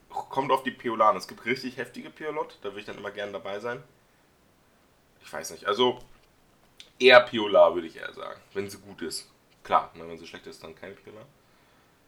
kommt 0.09 0.51
auf 0.51 0.65
die 0.65 0.73
Piolan. 0.73 1.17
Es 1.17 1.29
gibt 1.29 1.45
richtig 1.47 1.77
heftige 1.77 2.11
Piolot, 2.11 2.59
da 2.63 2.71
würde 2.71 2.81
ich 2.81 2.87
dann 2.87 2.99
immer 2.99 3.13
gerne 3.13 3.31
dabei 3.31 3.61
sein. 3.61 3.83
Ich 5.23 5.33
weiß 5.33 5.51
nicht. 5.53 5.67
Also 5.67 5.99
eher 6.99 7.21
Piola, 7.21 7.75
würde 7.75 7.87
ich 7.87 7.97
eher 7.97 8.13
sagen, 8.13 8.41
wenn 8.55 8.69
sie 8.69 8.79
gut 8.79 9.03
ist. 9.03 9.29
Klar, 9.63 9.93
ne, 9.95 10.07
wenn 10.09 10.19
sie 10.19 10.27
schlecht 10.27 10.47
ist, 10.47 10.63
dann 10.63 10.75
kein 10.75 10.95
Piola. 10.95 11.25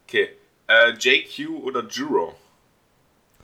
Okay. 0.07 0.37
Äh, 0.67 0.93
JQ 0.93 1.49
oder 1.63 1.87
Juro? 1.87 2.35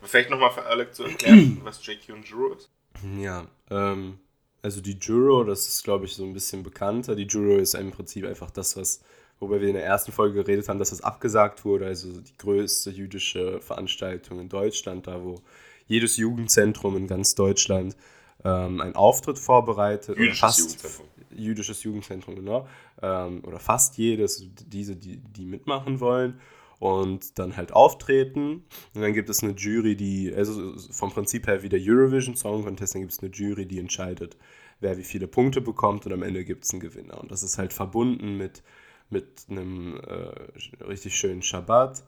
Vielleicht 0.03 0.31
nochmal 0.31 0.53
für 0.53 0.65
Alec 0.65 0.94
zu 0.94 1.05
erklären, 1.05 1.61
was 1.65 1.85
JQ 1.85 2.11
und 2.11 2.29
Juro 2.29 2.55
ist. 2.55 2.70
Ja, 3.19 3.47
ähm, 3.70 4.19
also 4.62 4.81
die 4.81 4.99
Juro, 4.99 5.44
das 5.44 5.67
ist 5.69 5.85
glaube 5.85 6.06
ich 6.06 6.14
so 6.14 6.25
ein 6.25 6.32
bisschen 6.32 6.62
bekannter. 6.62 7.14
Die 7.14 7.26
Juro 7.26 7.59
ist 7.59 7.75
im 7.75 7.91
Prinzip 7.91 8.25
einfach 8.25 8.50
das, 8.50 8.76
was 8.76 9.03
worüber 9.41 9.61
wir 9.61 9.69
in 9.69 9.75
der 9.75 9.85
ersten 9.85 10.12
Folge 10.12 10.43
geredet 10.43 10.69
haben, 10.69 10.79
dass 10.79 10.91
das 10.91 11.00
abgesagt 11.00 11.64
wurde, 11.64 11.87
also 11.87 12.21
die 12.21 12.37
größte 12.37 12.91
jüdische 12.91 13.61
Veranstaltung 13.61 14.41
in 14.41 14.49
Deutschland, 14.49 15.06
da 15.06 15.23
wo 15.23 15.41
jedes 15.87 16.17
Jugendzentrum 16.17 16.97
in 16.97 17.06
ganz 17.06 17.35
Deutschland 17.35 17.97
ähm, 18.44 18.81
einen 18.81 18.94
Auftritt 18.94 19.38
vorbereitet. 19.38 20.17
Jüdisches 20.17 20.40
fast, 20.40 20.61
Jugendzentrum. 20.61 21.06
Jüdisches 21.37 21.82
Jugendzentrum, 21.82 22.35
genau. 22.37 22.69
Ähm, 23.02 23.43
oder 23.44 23.58
fast 23.58 23.99
jedes, 23.99 24.49
diese, 24.67 24.96
die, 24.96 25.19
die 25.19 25.44
mitmachen 25.44 26.00
wollen 26.00 26.40
und 26.79 27.38
dann 27.38 27.56
halt 27.56 27.73
auftreten. 27.73 28.64
Und 28.94 29.00
dann 29.02 29.12
gibt 29.12 29.29
es 29.29 29.43
eine 29.43 29.52
Jury, 29.52 29.96
die, 29.96 30.32
also 30.35 30.75
vom 30.90 31.11
Prinzip 31.11 31.46
her 31.46 31.62
wie 31.62 31.69
der 31.69 31.81
Eurovision 31.82 32.37
Song 32.37 32.64
Contest, 32.64 32.94
dann 32.94 33.02
gibt 33.02 33.12
es 33.12 33.20
eine 33.20 33.31
Jury, 33.31 33.67
die 33.67 33.79
entscheidet, 33.79 34.37
wer 34.81 34.96
wie 34.96 35.05
viele 35.05 35.26
Punkte 35.26 35.61
bekommt 35.61 36.07
und 36.07 36.12
am 36.12 36.23
Ende 36.23 36.45
gibt 36.45 36.64
es 36.64 36.71
einen 36.73 36.80
Gewinner. 36.80 37.21
Und 37.21 37.30
das 37.30 37.42
ist 37.42 37.59
halt 37.59 37.73
verbunden 37.73 38.37
mit 38.37 38.62
mit 39.11 39.47
einem 39.49 39.97
äh, 39.97 40.85
richtig 40.85 41.16
schönen 41.16 41.42
Schabbat, 41.42 42.02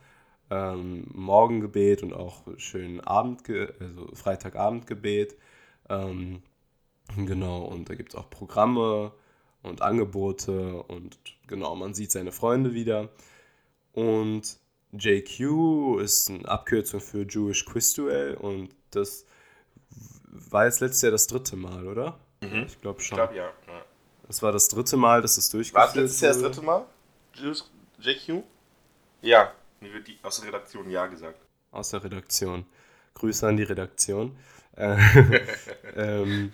ähm, 0.50 1.06
Morgengebet 1.14 2.02
und 2.02 2.12
auch 2.12 2.42
schönen 2.56 3.00
Abend, 3.00 3.42
also 3.49 4.08
Freitagabendgebet. 4.14 5.37
Ähm, 5.90 6.42
genau, 7.16 7.64
und 7.64 7.90
da 7.90 7.94
gibt 7.94 8.14
es 8.14 8.18
auch 8.18 8.30
Programme 8.30 9.12
und 9.62 9.82
Angebote 9.82 10.82
und 10.85 11.18
genau, 11.47 11.75
man 11.75 11.92
sieht 11.92 12.12
seine 12.12 12.32
Freunde 12.32 12.73
wieder. 12.73 13.11
Und 13.92 14.56
JQ 14.92 16.00
ist 16.00 16.30
eine 16.30 16.49
Abkürzung 16.49 17.00
für 17.00 17.26
Jewish 17.28 17.64
Quiz 17.66 17.92
Duel 17.94 18.35
und 18.35 18.75
das 18.92 19.26
war 20.25 20.64
jetzt 20.64 20.80
letztes 20.80 21.02
Jahr 21.02 21.12
das 21.12 21.26
dritte 21.26 21.56
Mal, 21.56 21.87
oder? 21.87 22.18
Mhm. 22.40 22.64
Ich 22.66 22.80
glaube 22.80 23.00
schon. 23.00 23.18
Ich 23.18 23.25
glaube 23.25 23.37
ja. 23.37 23.47
ja. 23.66 23.85
Das 24.26 24.42
war 24.42 24.52
das 24.52 24.68
dritte 24.68 24.97
Mal, 24.97 25.23
dass 25.23 25.37
es 25.37 25.50
durchgeführt 25.50 25.75
wurde. 25.75 25.97
War 25.97 26.02
das 26.02 26.12
letztes 26.12 26.20
Jahr 26.20 26.32
das 26.32 26.42
dritte 26.42 26.62
Mal? 26.62 26.87
JQ? 27.99 28.44
Ja, 29.23 29.52
mir 29.80 29.92
wird 29.92 30.09
die 30.09 30.18
aus 30.23 30.40
der 30.40 30.49
Redaktion 30.49 30.88
Ja 30.90 31.06
gesagt. 31.06 31.47
Aus 31.73 31.90
der 31.90 32.02
Redaktion. 32.02 32.64
Grüße 33.14 33.47
an 33.47 33.56
die 33.56 33.64
Redaktion. 33.64 34.37
Äh, 34.76 34.96
ähm, 35.96 36.52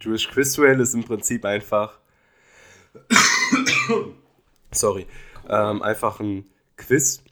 Jewish 0.00 0.28
Quiz 0.28 0.54
Duel 0.54 0.80
ist 0.80 0.94
im 0.94 1.04
Prinzip 1.04 1.44
einfach. 1.44 1.98
sorry. 4.70 5.06
Ähm, 5.48 5.82
einfach 5.82 6.20
ein 6.20 6.46
Quiz, 6.76 7.22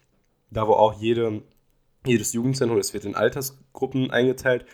da 0.51 0.67
wo 0.67 0.73
auch 0.73 1.01
jede, 1.01 1.43
jedes 2.07 2.33
Jugendzentrum, 2.33 2.79
es 2.79 2.95
wird 2.95 3.05
in 3.05 3.15
Altersgruppen 3.15 4.11
eingeteilt 4.11 4.67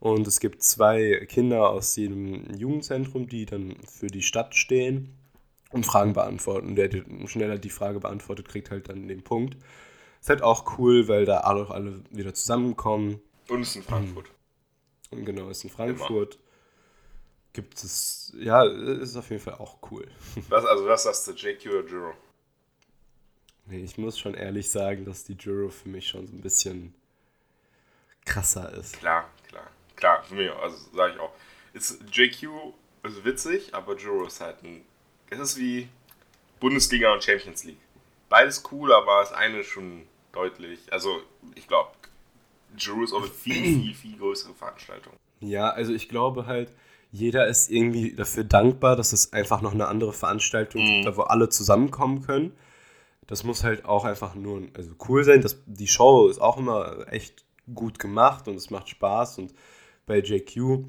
und 0.00 0.26
es 0.26 0.40
gibt 0.40 0.62
zwei 0.62 1.26
Kinder 1.28 1.70
aus 1.70 1.96
jedem 1.96 2.54
Jugendzentrum, 2.54 3.28
die 3.28 3.46
dann 3.46 3.76
für 3.86 4.08
die 4.08 4.22
Stadt 4.22 4.54
stehen 4.54 5.14
und 5.70 5.86
Fragen 5.86 6.12
beantworten. 6.12 6.76
Der 6.76 6.90
schneller 7.26 7.58
die 7.58 7.70
Frage 7.70 8.00
beantwortet, 8.00 8.48
kriegt 8.48 8.70
halt 8.70 8.88
dann 8.88 9.08
den 9.08 9.22
Punkt. 9.22 9.56
Ist 10.20 10.28
halt 10.28 10.42
auch 10.42 10.78
cool, 10.78 11.08
weil 11.08 11.24
da 11.24 11.38
alle, 11.38 11.70
alle 11.70 12.00
wieder 12.10 12.34
zusammenkommen. 12.34 13.20
Und 13.48 13.60
es 13.60 13.70
ist 13.70 13.76
in 13.76 13.82
Frankfurt. 13.82 14.26
Und 15.10 15.24
genau, 15.24 15.48
ist 15.50 15.64
in 15.64 15.70
Frankfurt. 15.70 16.34
Immer. 16.34 16.44
Gibt 17.52 17.82
es, 17.82 18.34
ja, 18.36 18.64
ist 18.64 19.16
auf 19.16 19.30
jeden 19.30 19.42
Fall 19.42 19.54
auch 19.54 19.78
cool. 19.90 20.06
Was, 20.48 20.66
also 20.66 20.86
was 20.86 21.04
sagst 21.04 21.26
du, 21.26 21.32
JQ 21.32 21.66
oder 21.68 21.88
Juro? 21.88 22.12
Nee, 23.64 23.82
ich 23.82 23.96
muss 23.96 24.18
schon 24.18 24.34
ehrlich 24.34 24.70
sagen, 24.70 25.06
dass 25.06 25.24
die 25.24 25.32
Juro 25.32 25.70
für 25.70 25.88
mich 25.88 26.06
schon 26.06 26.26
so 26.26 26.34
ein 26.34 26.42
bisschen 26.42 26.94
krasser 28.26 28.72
ist. 28.74 28.98
Klar, 28.98 29.30
klar. 29.96 30.22
für 30.24 30.34
mich, 30.34 30.50
also 30.52 30.76
sage 30.94 31.14
ich 31.14 31.20
auch. 31.20 31.32
Ist, 31.72 31.98
JQ 32.12 32.74
ist 33.04 33.24
witzig, 33.24 33.74
aber 33.74 33.96
Juro 33.96 34.26
ist 34.26 34.40
halt 34.42 34.62
ein. 34.62 34.84
Es 35.30 35.38
ist 35.38 35.56
wie 35.56 35.88
Bundesliga 36.60 37.12
und 37.12 37.24
Champions 37.24 37.64
League. 37.64 37.80
Beides 38.28 38.62
cool, 38.70 38.92
aber 38.92 39.20
das 39.20 39.32
eine 39.32 39.64
schon 39.64 40.06
deutlich. 40.32 40.92
Also, 40.92 41.22
ich 41.54 41.66
glaube, 41.66 41.90
Ist 42.76 43.12
auch 43.12 43.22
eine 43.22 43.30
viel, 43.30 43.62
viel, 43.62 43.94
viel 43.94 44.18
größere 44.18 44.54
Veranstaltung. 44.54 45.12
Ja, 45.40 45.70
also 45.70 45.92
ich 45.92 46.08
glaube 46.08 46.46
halt, 46.46 46.72
jeder 47.12 47.46
ist 47.46 47.70
irgendwie 47.70 48.14
dafür 48.14 48.44
dankbar, 48.44 48.96
dass 48.96 49.12
es 49.12 49.32
einfach 49.32 49.62
noch 49.62 49.72
eine 49.72 49.88
andere 49.88 50.12
Veranstaltung 50.12 50.82
Mhm. 50.82 50.86
gibt, 50.86 51.06
da 51.06 51.16
wo 51.16 51.22
alle 51.22 51.48
zusammenkommen 51.48 52.22
können. 52.22 52.52
Das 53.26 53.44
muss 53.44 53.64
halt 53.64 53.84
auch 53.84 54.04
einfach 54.04 54.34
nur 54.34 54.62
also 54.74 54.92
cool 55.08 55.24
sein. 55.24 55.40
Das, 55.42 55.58
die 55.66 55.88
Show 55.88 56.28
ist 56.28 56.40
auch 56.40 56.58
immer 56.58 57.06
echt 57.12 57.44
gut 57.74 57.98
gemacht 57.98 58.46
und 58.48 58.54
es 58.56 58.70
macht 58.70 58.88
Spaß 58.88 59.38
und 59.38 59.54
bei 60.06 60.18
JQ, 60.20 60.84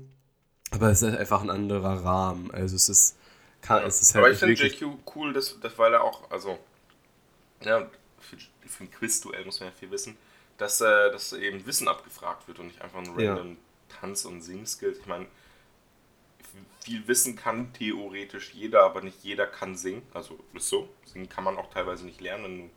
aber 0.71 0.91
es 0.91 1.01
ist 1.01 1.09
halt 1.09 1.19
einfach 1.19 1.41
ein 1.41 1.49
anderer 1.49 2.03
Rahmen. 2.03 2.51
Also 2.51 2.75
es 2.75 2.89
ist, 2.89 3.17
kann, 3.61 3.83
es 3.83 4.01
ist 4.01 4.13
halt 4.13 4.23
aber 4.23 4.33
ich 4.33 4.39
finde. 4.39 4.53
JQ 4.53 4.85
cool, 5.15 5.33
dass, 5.33 5.59
dass, 5.59 5.77
weil 5.77 5.93
er 5.93 6.03
auch, 6.03 6.29
also, 6.29 6.59
ja, 7.63 7.89
für, 8.19 8.37
für 8.67 8.83
ein 8.83 8.91
Quiz-Duell 8.91 9.45
muss 9.45 9.59
man 9.59 9.69
ja 9.69 9.75
viel 9.75 9.89
wissen, 9.91 10.15
dass, 10.57 10.81
äh, 10.81 11.11
dass 11.11 11.33
eben 11.33 11.65
Wissen 11.65 11.87
abgefragt 11.87 12.47
wird 12.47 12.59
und 12.59 12.67
nicht 12.67 12.81
einfach 12.81 13.01
nur 13.01 13.19
Ja. 13.19 13.35
random 13.35 13.57
Tanz- 13.89 14.25
und 14.25 14.41
Singskills. 14.41 14.99
Ich 14.99 15.05
meine, 15.05 15.27
viel 16.83 17.07
Wissen 17.07 17.35
kann 17.35 17.73
theoretisch 17.73 18.53
jeder, 18.53 18.83
aber 18.83 19.01
nicht 19.01 19.23
jeder 19.23 19.45
kann 19.47 19.75
singen. 19.75 20.01
Also 20.13 20.39
ist 20.53 20.69
so. 20.69 20.89
Singen 21.05 21.29
kann 21.29 21.43
man 21.43 21.57
auch 21.57 21.69
teilweise 21.71 22.05
nicht 22.05 22.21
lernen, 22.21 22.43
wenn 22.43 22.57
du, 22.59 22.69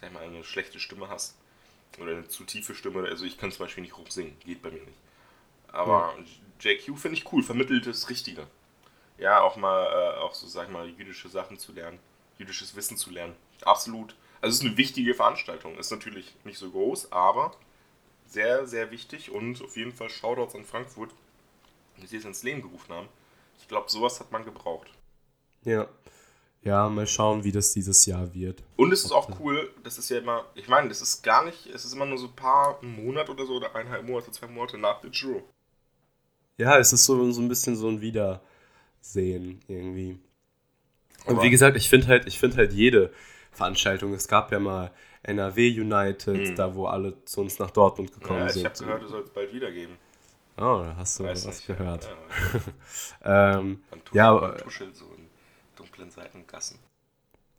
sag 0.00 0.08
ich 0.08 0.14
mal, 0.14 0.22
eine 0.22 0.44
schlechte 0.44 0.78
Stimme 0.78 1.08
hast. 1.08 1.36
Oder 1.98 2.12
eine 2.12 2.28
zu 2.28 2.44
tiefe 2.44 2.74
Stimme. 2.74 3.08
Also 3.08 3.24
ich 3.24 3.38
kann 3.38 3.50
zum 3.52 3.64
Beispiel 3.64 3.82
nicht 3.82 3.96
hoch 3.96 4.10
singen. 4.10 4.36
Geht 4.44 4.62
bei 4.62 4.70
mir 4.70 4.80
nicht. 4.82 4.98
Aber 5.68 6.14
JQ 6.60 6.96
finde 6.96 7.16
ich 7.18 7.32
cool, 7.32 7.42
vermittelt 7.42 7.86
das 7.86 8.08
Richtige. 8.08 8.46
Ja, 9.18 9.40
auch 9.40 9.56
mal, 9.56 9.84
äh, 9.86 10.18
auch 10.18 10.34
so, 10.34 10.46
sag 10.46 10.66
ich 10.66 10.72
mal, 10.72 10.88
jüdische 10.88 11.28
Sachen 11.28 11.58
zu 11.58 11.72
lernen, 11.72 11.98
jüdisches 12.38 12.76
Wissen 12.76 12.96
zu 12.96 13.10
lernen. 13.10 13.34
Absolut. 13.62 14.14
Also 14.46 14.58
es 14.58 14.62
ist 14.62 14.68
eine 14.68 14.76
wichtige 14.76 15.12
Veranstaltung. 15.12 15.76
Ist 15.76 15.90
natürlich 15.90 16.32
nicht 16.44 16.56
so 16.56 16.70
groß, 16.70 17.10
aber 17.10 17.56
sehr, 18.28 18.64
sehr 18.68 18.92
wichtig 18.92 19.32
und 19.32 19.60
auf 19.60 19.76
jeden 19.76 19.92
Fall 19.92 20.08
Shoutouts 20.08 20.54
an 20.54 20.64
Frankfurt, 20.64 21.10
die 22.00 22.06
sie 22.06 22.18
es 22.18 22.24
ins 22.24 22.44
Leben 22.44 22.62
gerufen 22.62 22.92
haben. 22.92 23.08
Ich 23.58 23.66
glaube, 23.66 23.90
sowas 23.90 24.20
hat 24.20 24.30
man 24.30 24.44
gebraucht. 24.44 24.86
Ja. 25.64 25.88
Ja, 26.62 26.88
mal 26.88 27.08
schauen, 27.08 27.42
wie 27.42 27.50
das 27.50 27.72
dieses 27.72 28.06
Jahr 28.06 28.32
wird. 28.34 28.62
Und 28.76 28.92
es 28.92 29.04
ist 29.04 29.10
auch 29.10 29.40
cool, 29.40 29.72
das 29.82 29.98
ist 29.98 30.10
ja 30.10 30.18
immer, 30.18 30.44
ich 30.54 30.68
meine, 30.68 30.88
das 30.88 31.02
ist 31.02 31.22
gar 31.24 31.44
nicht, 31.44 31.66
es 31.66 31.84
ist 31.84 31.92
immer 31.92 32.06
nur 32.06 32.18
so 32.18 32.26
ein 32.28 32.36
paar 32.36 32.80
einen 32.82 33.04
Monat 33.04 33.28
oder 33.28 33.46
so, 33.46 33.54
oder 33.54 33.74
eineinhalb 33.74 34.04
Monate, 34.04 34.30
zwei 34.30 34.46
Monate 34.46 34.78
nach 34.78 35.00
der 35.00 35.10
Drew. 35.10 35.40
Ja, 36.56 36.78
es 36.78 36.92
ist 36.92 37.04
so, 37.04 37.32
so 37.32 37.40
ein 37.40 37.48
bisschen 37.48 37.74
so 37.74 37.88
ein 37.88 38.00
Wiedersehen 38.00 39.60
irgendwie. 39.66 40.20
Und 41.24 41.34
Aber- 41.34 41.42
wie 41.42 41.50
gesagt, 41.50 41.76
ich 41.76 41.88
finde 41.88 42.06
halt, 42.06 42.26
ich 42.26 42.38
finde 42.38 42.58
halt 42.58 42.72
jede 42.72 43.12
Veranstaltung. 43.56 44.12
Es 44.14 44.28
gab 44.28 44.52
ja 44.52 44.58
mal 44.60 44.90
NRW 45.22 45.80
United, 45.80 46.50
Mhm. 46.50 46.54
da 46.56 46.74
wo 46.74 46.86
alle 46.86 47.24
zu 47.24 47.40
uns 47.40 47.58
nach 47.58 47.70
Dortmund 47.70 48.12
gekommen 48.12 48.40
Ja, 48.40 48.46
ich 48.46 48.52
sind. 48.52 48.64
habe 48.66 48.78
gehört, 48.78 49.02
es 49.02 49.10
soll 49.10 49.22
es 49.22 49.30
bald 49.30 49.52
wieder 49.52 49.70
geben. 49.72 49.96
Oh, 50.58 50.80
da 50.84 50.94
hast 50.96 51.18
du 51.18 51.24
Weiß 51.24 51.46
was 51.46 51.56
nicht. 51.56 51.66
gehört. 51.66 52.08
Ja, 53.24 53.56
Ähm, 53.58 53.82
man 53.90 54.00
tuschelt, 54.00 54.14
Ja, 54.14 54.32
man 54.34 54.56
tuschelt 54.58 54.96
so 54.96 55.04
in 55.16 55.28
dunklen 55.76 56.10
Seitengassen. 56.10 56.78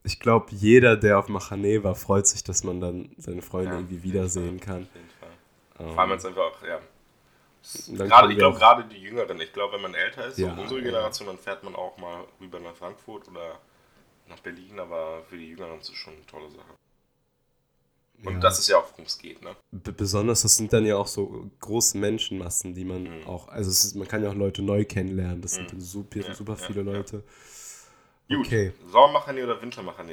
ich 0.04 0.20
glaube, 0.20 0.48
jeder, 0.52 0.96
der 0.98 1.20
auf 1.20 1.28
Machane 1.28 1.84
war, 1.84 1.94
freut 1.96 2.26
sich, 2.28 2.44
dass 2.44 2.64
man 2.64 2.80
dann 2.80 3.10
seine 3.18 3.42
Freunde 3.42 3.72
Ja, 3.72 3.78
irgendwie 3.80 4.02
wiedersehen 4.04 4.60
kann. 4.60 4.84
Auf 4.84 4.96
jeden 4.96 5.10
Fall. 5.20 5.30
Ähm, 5.88 5.94
Vor 5.94 6.00
allem 6.02 6.12
jetzt 6.12 6.26
einfach, 6.26 6.64
ja. 6.68 6.80
Dann 7.90 8.08
Gerade, 8.08 8.32
ich 8.32 8.38
glaube, 8.40 8.56
auch- 8.56 8.60
gerade 8.60 8.86
die 8.86 8.98
Jüngeren. 8.98 9.42
Ich 9.42 9.52
glaube, 9.52 9.74
wenn 9.74 9.82
man 9.82 9.94
älter 9.94 10.26
ist, 10.28 10.38
Ja, 10.40 10.56
so 10.56 10.62
unsere 10.62 10.80
ja. 10.80 10.86
Generation, 10.86 11.28
dann 11.28 11.38
fährt 11.38 11.64
man 11.64 11.76
auch 11.76 11.98
mal 11.98 12.24
rüber 12.40 12.60
nach 12.62 12.74
Frankfurt 12.76 13.28
oder 13.28 13.60
nach 14.30 14.40
Berlin, 14.40 14.80
aber 14.80 15.24
für 15.26 15.38
die 15.38 15.50
Jüngeren 15.50 15.80
ist 15.80 15.90
es 15.90 15.96
schon 15.96 16.14
eine 16.16 16.26
tolle 16.26 16.50
Sache. 16.52 16.76
Und 18.24 18.34
ja. 18.34 18.44
das 18.44 18.60
ist 18.60 18.68
ja 18.68 18.78
auch, 18.78 18.92
worum 18.92 19.06
es 19.06 19.18
geht, 19.18 19.42
ne? 19.42 19.56
B 19.72 19.92
besonders, 19.92 20.42
das 20.44 20.56
sind 20.58 20.72
dann 20.74 20.86
ja 20.86 20.96
auch 20.98 21.08
so 21.08 21.52
große 21.60 21.98
Menschenmassen, 21.98 22.74
die 22.74 22.86
man 22.86 23.08
Mhm. 23.08 23.26
auch, 23.26 23.48
also 23.50 23.70
es 23.70 23.84
ist, 23.86 23.96
man 23.96 24.08
kann 24.08 24.24
ja 24.24 24.30
auch 24.30 24.36
Leute 24.36 24.62
neu 24.62 24.86
kennenlernen. 24.86 25.42
Das 25.42 25.56
sind 25.56 25.72
Mhm. 25.72 25.74
dann 25.74 25.82
super, 25.82 26.22
Ja, 26.24 26.34
super 26.34 26.56
ja, 26.60 26.66
viele 26.66 26.82
ja. 26.92 27.02
Leute. 27.02 27.24
Gut. 28.30 28.48
Okay. 28.48 28.72
Sommermacher 28.86 29.34
oder 29.34 29.62
Wintermacher 29.62 30.06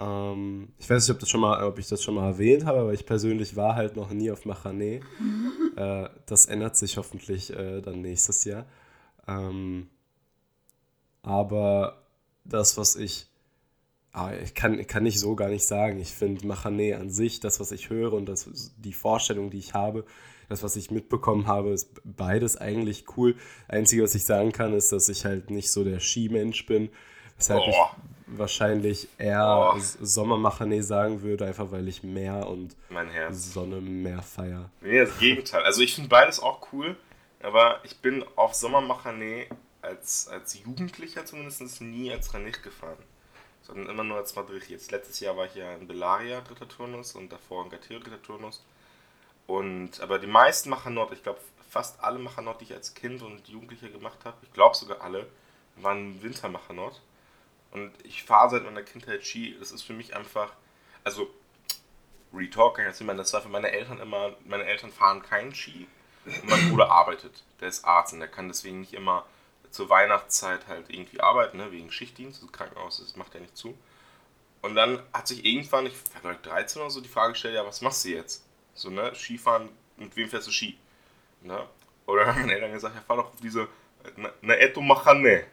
Ähm, 0.00 0.72
ich 0.78 0.88
weiß 0.90 1.06
nicht, 1.08 1.14
ob, 1.14 1.20
das 1.20 1.28
schon 1.30 1.40
mal, 1.40 1.62
ob 1.64 1.78
ich 1.78 1.88
das 1.88 2.02
schon 2.02 2.14
mal 2.14 2.26
erwähnt 2.28 2.64
habe, 2.64 2.80
aber 2.80 2.92
ich 2.92 3.06
persönlich 3.06 3.56
war 3.56 3.76
halt 3.76 3.96
noch 3.96 4.10
nie 4.10 4.30
auf 4.30 4.44
Machane. 4.44 5.04
äh, 5.76 6.08
das 6.26 6.46
ändert 6.46 6.76
sich 6.76 6.96
hoffentlich 6.98 7.52
äh, 7.52 7.80
dann 7.82 8.02
nächstes 8.02 8.44
Jahr. 8.44 8.66
Ähm, 9.28 9.88
aber 11.22 12.03
das, 12.44 12.76
was 12.76 12.96
ich, 12.96 13.26
ah, 14.12 14.32
ich 14.42 14.54
kann, 14.54 14.78
ich 14.78 14.88
kann 14.88 15.02
nicht 15.02 15.18
so 15.20 15.34
gar 15.34 15.48
nicht 15.48 15.66
sagen. 15.66 16.00
Ich 16.00 16.12
finde 16.12 16.46
Machane 16.46 16.96
an 16.96 17.10
sich, 17.10 17.40
das, 17.40 17.60
was 17.60 17.72
ich 17.72 17.90
höre 17.90 18.12
und 18.12 18.26
das, 18.26 18.48
die 18.78 18.92
Vorstellung, 18.92 19.50
die 19.50 19.58
ich 19.58 19.74
habe, 19.74 20.04
das, 20.48 20.62
was 20.62 20.76
ich 20.76 20.90
mitbekommen 20.90 21.46
habe, 21.46 21.70
ist 21.70 22.00
beides 22.04 22.56
eigentlich 22.58 23.04
cool. 23.16 23.34
Einzige, 23.66 24.02
was 24.02 24.14
ich 24.14 24.24
sagen 24.26 24.52
kann, 24.52 24.74
ist, 24.74 24.92
dass 24.92 25.08
ich 25.08 25.24
halt 25.24 25.50
nicht 25.50 25.70
so 25.72 25.84
der 25.84 26.00
Skimensch 26.00 26.66
bin. 26.66 26.90
Weshalb 27.38 27.62
Oh. 27.66 27.70
ich 27.70 28.38
wahrscheinlich 28.38 29.08
eher 29.18 29.72
Oh. 29.74 29.76
S- 29.78 29.98
Sommermachane 30.00 30.82
sagen 30.82 31.22
würde, 31.22 31.46
einfach 31.46 31.72
weil 31.72 31.88
ich 31.88 32.02
Meer 32.02 32.46
und. 32.46 32.76
Sonne 33.32 33.80
mehr 33.80 34.22
feier. 34.22 34.70
Nee, 34.82 35.00
das 35.00 35.18
Gegenteil. 35.18 35.62
Also 35.62 35.80
ich 35.80 35.94
finde 35.94 36.10
beides 36.10 36.40
auch 36.40 36.68
cool, 36.72 36.96
aber 37.42 37.80
ich 37.84 37.96
bin 37.96 38.22
auf 38.36 38.54
Sommermachane 38.54 39.46
als, 39.84 40.28
als 40.28 40.58
Jugendlicher 40.58 41.24
zumindest 41.24 41.80
nie 41.80 42.12
als 42.12 42.32
Renich 42.34 42.62
gefahren. 42.62 43.02
Sondern 43.62 43.88
immer 43.88 44.04
nur 44.04 44.18
als 44.18 44.34
Madrid. 44.34 44.68
Jetzt 44.68 44.90
letztes 44.90 45.20
Jahr 45.20 45.36
war 45.36 45.46
ich 45.46 45.54
ja 45.54 45.74
in 45.74 45.86
Bellaria 45.86 46.40
dritter 46.40 46.68
Turnus 46.68 47.14
und 47.14 47.32
davor 47.32 47.64
in 47.64 47.70
Gatero 47.70 48.00
dritter 48.00 48.22
Turnus. 48.22 48.62
Und 49.46 50.00
aber 50.00 50.18
die 50.18 50.26
meisten 50.26 50.70
Machanort, 50.70 51.12
ich 51.12 51.22
glaube 51.22 51.40
fast 51.70 52.02
alle 52.02 52.18
Machanort, 52.18 52.60
die 52.60 52.66
ich 52.66 52.74
als 52.74 52.94
Kind 52.94 53.22
und 53.22 53.48
Jugendlicher 53.48 53.88
gemacht 53.88 54.18
habe, 54.24 54.36
ich 54.42 54.52
glaube 54.52 54.76
sogar 54.76 55.00
alle, 55.00 55.26
waren 55.76 56.22
Wintermachanort. 56.22 57.00
Und 57.72 57.92
ich 58.04 58.22
fahre 58.22 58.50
seit 58.50 58.64
meiner 58.64 58.82
Kindheit 58.82 59.26
Ski. 59.26 59.56
Das 59.58 59.72
ist 59.72 59.82
für 59.82 59.94
mich 59.94 60.14
einfach, 60.14 60.52
also 61.02 61.28
Retalk 62.32 62.78
ich 62.78 62.84
jetzt 62.84 63.00
das 63.00 63.32
war 63.32 63.42
für 63.42 63.48
meine 63.48 63.70
Eltern 63.70 64.00
immer, 64.00 64.36
meine 64.44 64.64
Eltern 64.64 64.92
fahren 64.92 65.22
keinen 65.22 65.54
Ski 65.54 65.86
und 66.24 66.48
mein 66.48 66.70
Bruder 66.70 66.90
arbeitet. 66.90 67.44
Der 67.60 67.68
ist 67.68 67.84
Arzt 67.84 68.12
und 68.12 68.20
der 68.20 68.28
kann 68.28 68.48
deswegen 68.48 68.80
nicht 68.80 68.94
immer 68.94 69.24
zur 69.74 69.90
Weihnachtszeit 69.90 70.68
halt 70.68 70.88
irgendwie 70.88 71.20
arbeiten, 71.20 71.56
ne, 71.56 71.72
wegen 71.72 71.90
Schichtdienst, 71.90 72.40
also 72.40 72.52
Krankenhaus, 72.52 72.98
das 72.98 73.16
macht 73.16 73.34
er 73.34 73.40
nicht 73.40 73.56
zu. 73.56 73.76
Und 74.62 74.76
dann 74.76 75.02
hat 75.12 75.26
sich 75.26 75.44
irgendwann, 75.44 75.86
ich 75.86 75.94
war 76.12 76.20
glaube 76.20 76.48
13 76.48 76.80
oder 76.80 76.90
so, 76.92 77.00
die 77.00 77.08
Frage 77.08 77.32
gestellt, 77.32 77.56
ja, 77.56 77.66
was 77.66 77.80
machst 77.80 78.04
du 78.04 78.10
jetzt? 78.10 78.44
So, 78.72 78.90
ne, 78.90 79.12
Skifahren, 79.16 79.68
mit 79.96 80.14
wem 80.14 80.28
fährst 80.28 80.46
du 80.46 80.52
Ski? 80.52 80.78
Ne? 81.42 81.66
Oder 82.06 82.26
haben 82.26 82.40
meine 82.42 82.54
Eltern 82.54 82.72
gesagt, 82.72 82.94
ja, 82.94 83.00
fahr 83.00 83.16
doch 83.16 83.32
auf 83.32 83.40
diese 83.42 83.66
Naeto 84.42 84.80
Machane. 84.80 85.44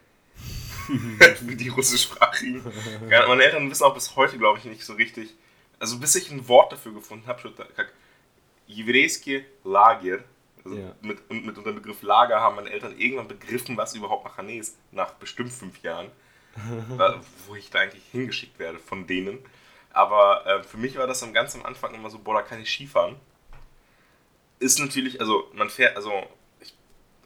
die 1.40 1.68
russischsprachigen. 1.68 2.62
Ja, 3.08 3.26
meine 3.26 3.42
Eltern 3.42 3.68
wissen 3.70 3.84
auch 3.84 3.94
bis 3.94 4.14
heute, 4.14 4.38
glaube 4.38 4.58
ich, 4.58 4.64
nicht 4.64 4.84
so 4.84 4.94
richtig. 4.94 5.34
Also 5.80 5.98
bis 5.98 6.14
ich 6.14 6.30
ein 6.30 6.46
Wort 6.46 6.72
dafür 6.72 6.92
gefunden 6.92 7.26
habe, 7.26 7.52
Jewreiske 8.66 9.44
Lager, 9.64 10.20
also 10.64 10.76
Ja. 10.76 10.94
mit, 11.00 11.18
und 11.28 11.44
mit 11.44 11.56
unter 11.58 11.72
dem 11.72 11.76
Begriff 11.76 12.02
Lager 12.02 12.40
haben 12.40 12.56
meine 12.56 12.70
Eltern 12.70 12.96
irgendwann 12.98 13.28
begriffen, 13.28 13.76
was 13.76 13.94
überhaupt 13.94 14.24
Machane 14.24 14.56
ist, 14.56 14.78
nach 14.90 15.12
bestimmt 15.14 15.52
fünf 15.52 15.82
Jahren. 15.82 16.10
Wo 17.46 17.54
ich 17.54 17.70
da 17.70 17.80
eigentlich 17.80 18.04
hingeschickt 18.12 18.58
werde 18.58 18.78
von 18.78 19.06
denen. 19.06 19.38
Aber 19.92 20.46
äh, 20.46 20.62
für 20.62 20.76
mich 20.76 20.96
war 20.96 21.06
das 21.06 21.22
am 21.22 21.32
ganz 21.32 21.54
am 21.54 21.64
Anfang 21.64 21.94
immer 21.94 22.10
so, 22.10 22.18
boah, 22.18 22.34
da 22.34 22.42
kann 22.42 22.60
ich 22.60 22.70
Skifahren. 22.70 23.16
Ist 24.58 24.78
natürlich, 24.78 25.20
also 25.20 25.50
man 25.54 25.70
fährt, 25.70 25.96
also 25.96 26.12
ich, 26.60 26.74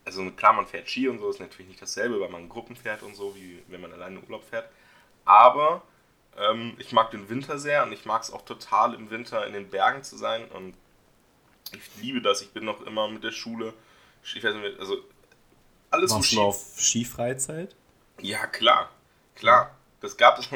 also 0.04 0.28
klar, 0.30 0.52
man 0.52 0.66
fährt 0.66 0.88
Ski 0.88 1.08
und 1.08 1.18
so, 1.18 1.28
ist 1.28 1.40
natürlich 1.40 1.68
nicht 1.68 1.82
dasselbe, 1.82 2.20
weil 2.20 2.28
man 2.30 2.42
in 2.42 2.48
Gruppen 2.48 2.76
fährt 2.76 3.02
und 3.02 3.14
so, 3.14 3.34
wie 3.36 3.62
wenn 3.68 3.80
man 3.80 3.92
alleine 3.92 4.18
in 4.18 4.24
Urlaub 4.24 4.44
fährt. 4.48 4.68
Aber 5.24 5.82
ähm, 6.38 6.74
ich 6.78 6.92
mag 6.92 7.10
den 7.10 7.28
Winter 7.28 7.58
sehr 7.58 7.82
und 7.82 7.92
ich 7.92 8.04
mag 8.04 8.22
es 8.22 8.32
auch 8.32 8.42
total 8.42 8.94
im 8.94 9.10
Winter 9.10 9.46
in 9.46 9.52
den 9.52 9.68
Bergen 9.68 10.02
zu 10.02 10.16
sein 10.16 10.46
und 10.50 10.74
ich 11.72 12.02
liebe 12.02 12.20
das. 12.20 12.42
Ich 12.42 12.50
bin 12.50 12.64
noch 12.64 12.80
immer 12.86 13.08
mit 13.08 13.24
der 13.24 13.32
Schule, 13.32 13.74
ich 14.22 14.42
weiß 14.42 14.54
nicht, 14.54 14.80
also 14.80 14.98
alles 15.90 16.10
Warst 16.10 16.30
so 16.30 16.36
du 16.36 16.42
auf 16.42 16.74
Skifreizeit? 16.78 17.74
ja, 18.20 18.46
klar. 18.46 18.90
Klar. 19.34 19.76
Das 20.00 20.16
gab 20.16 20.38
es. 20.38 20.48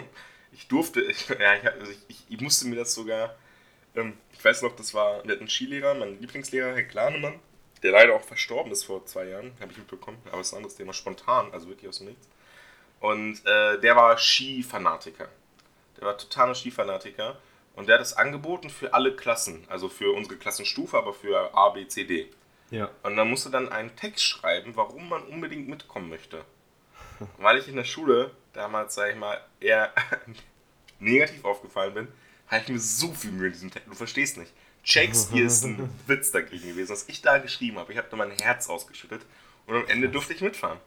Ich 0.53 0.67
durfte, 0.67 1.01
ich, 1.01 1.29
ja, 1.29 1.55
ich, 1.55 1.65
also 1.65 1.93
ich, 2.09 2.25
ich, 2.29 2.41
musste 2.41 2.67
mir 2.67 2.75
das 2.75 2.93
sogar. 2.93 3.37
Ähm, 3.95 4.19
ich 4.33 4.45
weiß 4.45 4.63
noch, 4.63 4.75
das 4.75 4.93
war, 4.95 5.23
wir 5.25 5.31
hatten 5.31 5.43
einen 5.43 5.49
Skilehrer, 5.49 5.95
mein 5.95 6.21
Lieblingslehrer, 6.21 6.75
Herr 6.75 6.83
Klanemann, 6.83 7.39
der 7.85 7.93
leider 7.93 8.15
auch 8.15 8.23
verstorben 8.23 8.73
ist 8.73 8.85
vor 8.85 9.07
zwei 9.07 9.27
Jahren, 9.27 9.53
habe 9.61 9.71
ich 9.71 9.79
mitbekommen, 9.79 10.19
aber 10.27 10.39
das 10.39 10.49
ist 10.49 10.53
ein 10.55 10.57
anderes 10.57 10.75
Thema, 10.75 10.93
spontan, 10.93 11.53
also 11.53 11.69
wirklich 11.69 11.89
aus 11.89 11.99
dem 11.99 12.09
Nichts. 12.09 12.29
Und 12.99 13.47
äh, 13.47 13.81
der 13.81 13.95
war 13.95 14.19
Skifanatiker. 14.19 15.29
Der 15.97 16.07
war 16.07 16.19
totaler 16.19 16.55
Skifanatiker 16.57 17.39
und 17.75 17.89
der 17.89 17.95
hat 17.95 18.01
das 18.01 18.15
angeboten 18.15 18.71
für 18.71 18.95
alle 18.95 19.15
Klassen, 19.15 19.65
also 19.69 19.89
für 19.89 20.13
unsere 20.13 20.37
Klassenstufe, 20.37 20.97
aber 20.99 21.15
für 21.15 21.55
A, 21.55 21.71
B, 21.71 21.87
C, 21.87 22.05
D. 22.05 22.31
Ja. 22.71 22.91
Und 23.03 23.17
dann 23.17 23.29
musst 23.29 23.47
du 23.47 23.51
dann 23.51 23.71
einen 23.71 23.95
Text 23.97 24.25
schreiben, 24.25 24.77
warum 24.77 25.09
man 25.09 25.23
unbedingt 25.23 25.69
mitkommen 25.69 26.09
möchte. 26.09 26.45
Weil 27.39 27.59
ich 27.59 27.69
in 27.69 27.77
der 27.77 27.85
Schule 27.85 28.31
damals, 28.53 28.95
sag 28.95 29.11
ich 29.11 29.17
mal, 29.17 29.41
eher 29.61 29.93
negativ 31.01 31.45
aufgefallen 31.45 31.95
bin, 31.95 32.09
habe 32.49 32.63
ich 32.63 32.69
mir 32.69 32.79
so 32.79 33.13
viel 33.13 33.33
Mühe 33.33 33.47
in 33.47 33.53
diesem 33.53 33.71
Text. 33.71 33.89
Du 33.89 33.95
verstehst 33.95 34.37
nicht. 34.37 34.53
Shakespeare 34.83 35.45
ist 35.45 35.65
ein 35.65 35.91
Witz 36.07 36.31
dagegen 36.31 36.69
gewesen, 36.69 36.91
was 36.91 37.09
ich 37.09 37.23
da 37.23 37.39
geschrieben 37.39 37.79
habe. 37.79 37.93
Ich 37.93 37.99
habe 37.99 38.09
da 38.11 38.17
mein 38.17 38.31
Herz 38.31 38.69
ausgeschüttet 38.69 39.23
und 39.67 39.77
am 39.77 39.87
Ende 39.89 40.09
durfte 40.09 40.33
ich 40.33 40.41
mitfahren. 40.41 40.79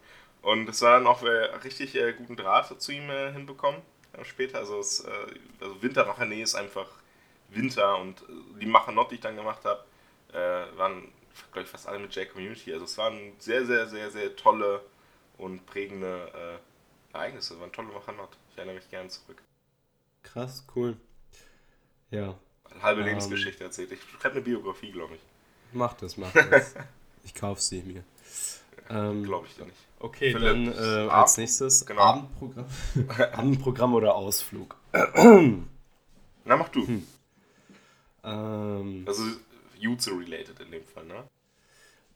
Und 0.41 0.67
es 0.67 0.81
war 0.81 0.97
dann 0.97 1.07
auch 1.07 1.23
äh, 1.23 1.45
richtig 1.63 1.95
äh, 1.95 2.13
guten 2.13 2.35
Draht 2.35 2.81
zu 2.81 2.91
ihm 2.91 3.09
äh, 3.09 3.31
hinbekommen 3.31 3.81
später. 4.24 4.60
Also, 4.60 4.79
es, 4.79 5.01
äh, 5.01 5.10
also 5.60 5.82
Wintermacher 5.82 6.25
Nähe 6.25 6.43
ist 6.43 6.55
einfach 6.55 6.88
Winter 7.50 7.98
und 8.00 8.22
äh, 8.22 8.60
die 8.62 8.65
Machenot, 8.65 9.12
die 9.12 9.15
ich 9.15 9.22
dann 9.22 9.36
gemacht 9.36 9.63
habe, 9.65 9.84
äh, 10.32 10.77
waren, 10.77 11.12
glaube 11.51 11.63
ich, 11.65 11.67
fast 11.67 11.88
alle 11.88 12.00
mit 12.00 12.15
J-Community. 12.15 12.74
Also 12.74 12.86
es 12.86 12.98
waren 12.98 13.34
sehr, 13.39 13.65
sehr, 13.65 13.88
sehr, 13.88 14.12
sehr 14.12 14.36
tolle 14.36 14.82
und 15.38 15.65
prägende 15.65 16.60
äh, 17.13 17.15
Ereignisse. 17.15 17.55
Es 17.55 17.60
waren 17.60 17.72
tolle 17.72 17.89
Machenot. 17.89 18.29
Ich 18.51 18.58
erinnere 18.58 18.75
mich 18.75 18.89
gerne 18.89 19.10
zurück. 19.10 19.41
Krass, 20.24 20.65
cool. 20.75 20.98
Ja. 22.12 22.38
Halbe 22.82 23.01
Ähm. 23.01 23.08
Lebensgeschichte 23.08 23.63
erzählt. 23.63 23.91
Ich 23.91 24.00
schreibe 24.20 24.36
eine 24.36 24.41
Biografie, 24.41 24.91
glaube 24.91 25.15
ich. 25.15 25.22
Mach 25.72 25.93
das, 25.93 26.17
mach 26.17 26.32
das. 26.32 26.75
ich 27.24 27.34
kauf 27.34 27.60
sie 27.62 27.82
mir. 27.82 28.03
Ähm, 28.89 29.23
Glaube 29.23 29.47
ich 29.47 29.55
dir 29.55 29.65
nicht. 29.65 29.77
okay, 29.99 30.31
Philipp, 30.31 30.75
dann 30.75 31.07
äh, 31.07 31.09
als 31.09 31.37
nächstes 31.37 31.85
genau. 31.85 32.01
Abendprogramm. 32.01 32.65
Abendprogramm 33.33 33.93
oder 33.95 34.15
Ausflug. 34.15 34.75
Na, 34.93 36.57
mach 36.57 36.69
du. 36.69 36.85
Hm. 36.85 37.07
Ähm, 38.23 39.03
Also 39.07 39.23
Jutsu-related 39.79 40.59
in 40.59 40.71
dem 40.71 40.85
Fall, 40.85 41.05
ne? 41.05 41.23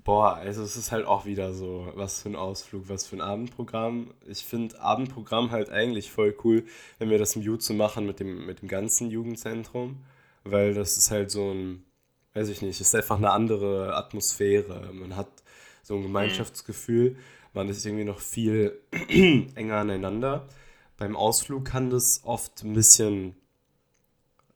boah, 0.07 0.35
also 0.35 0.63
es 0.63 0.77
ist 0.77 0.93
halt 0.93 1.05
auch 1.05 1.25
wieder 1.25 1.53
so, 1.53 1.91
was 1.95 2.21
für 2.21 2.29
ein 2.29 2.37
Ausflug, 2.37 2.87
was 2.87 3.05
für 3.05 3.17
ein 3.17 3.21
Abendprogramm. 3.21 4.13
Ich 4.25 4.45
finde 4.45 4.79
Abendprogramm 4.79 5.51
halt 5.51 5.69
eigentlich 5.69 6.11
voll 6.11 6.33
cool, 6.45 6.63
wenn 6.97 7.09
wir 7.09 7.17
das 7.17 7.35
im 7.35 7.41
Jutsu 7.41 7.73
machen 7.73 8.05
mit 8.05 8.21
dem, 8.21 8.45
mit 8.45 8.61
dem 8.61 8.69
ganzen 8.69 9.11
Jugendzentrum, 9.11 9.97
weil 10.45 10.73
das 10.73 10.97
ist 10.97 11.11
halt 11.11 11.29
so 11.29 11.51
ein, 11.51 11.83
weiß 12.35 12.47
ich 12.47 12.61
nicht, 12.61 12.79
ist 12.79 12.95
einfach 12.95 13.17
eine 13.17 13.31
andere 13.31 13.97
Atmosphäre. 13.97 14.93
Man 14.93 15.17
hat 15.17 15.27
so 15.87 15.95
ein 15.95 16.03
Gemeinschaftsgefühl, 16.03 17.15
man 17.53 17.69
ist 17.69 17.85
irgendwie 17.85 18.03
noch 18.03 18.19
viel 18.19 18.77
enger 19.55 19.77
aneinander. 19.77 20.47
Beim 20.97 21.15
Ausflug 21.15 21.63
kann 21.65 21.89
das 21.89 22.21
oft 22.25 22.63
ein 22.63 22.73
bisschen 22.73 23.35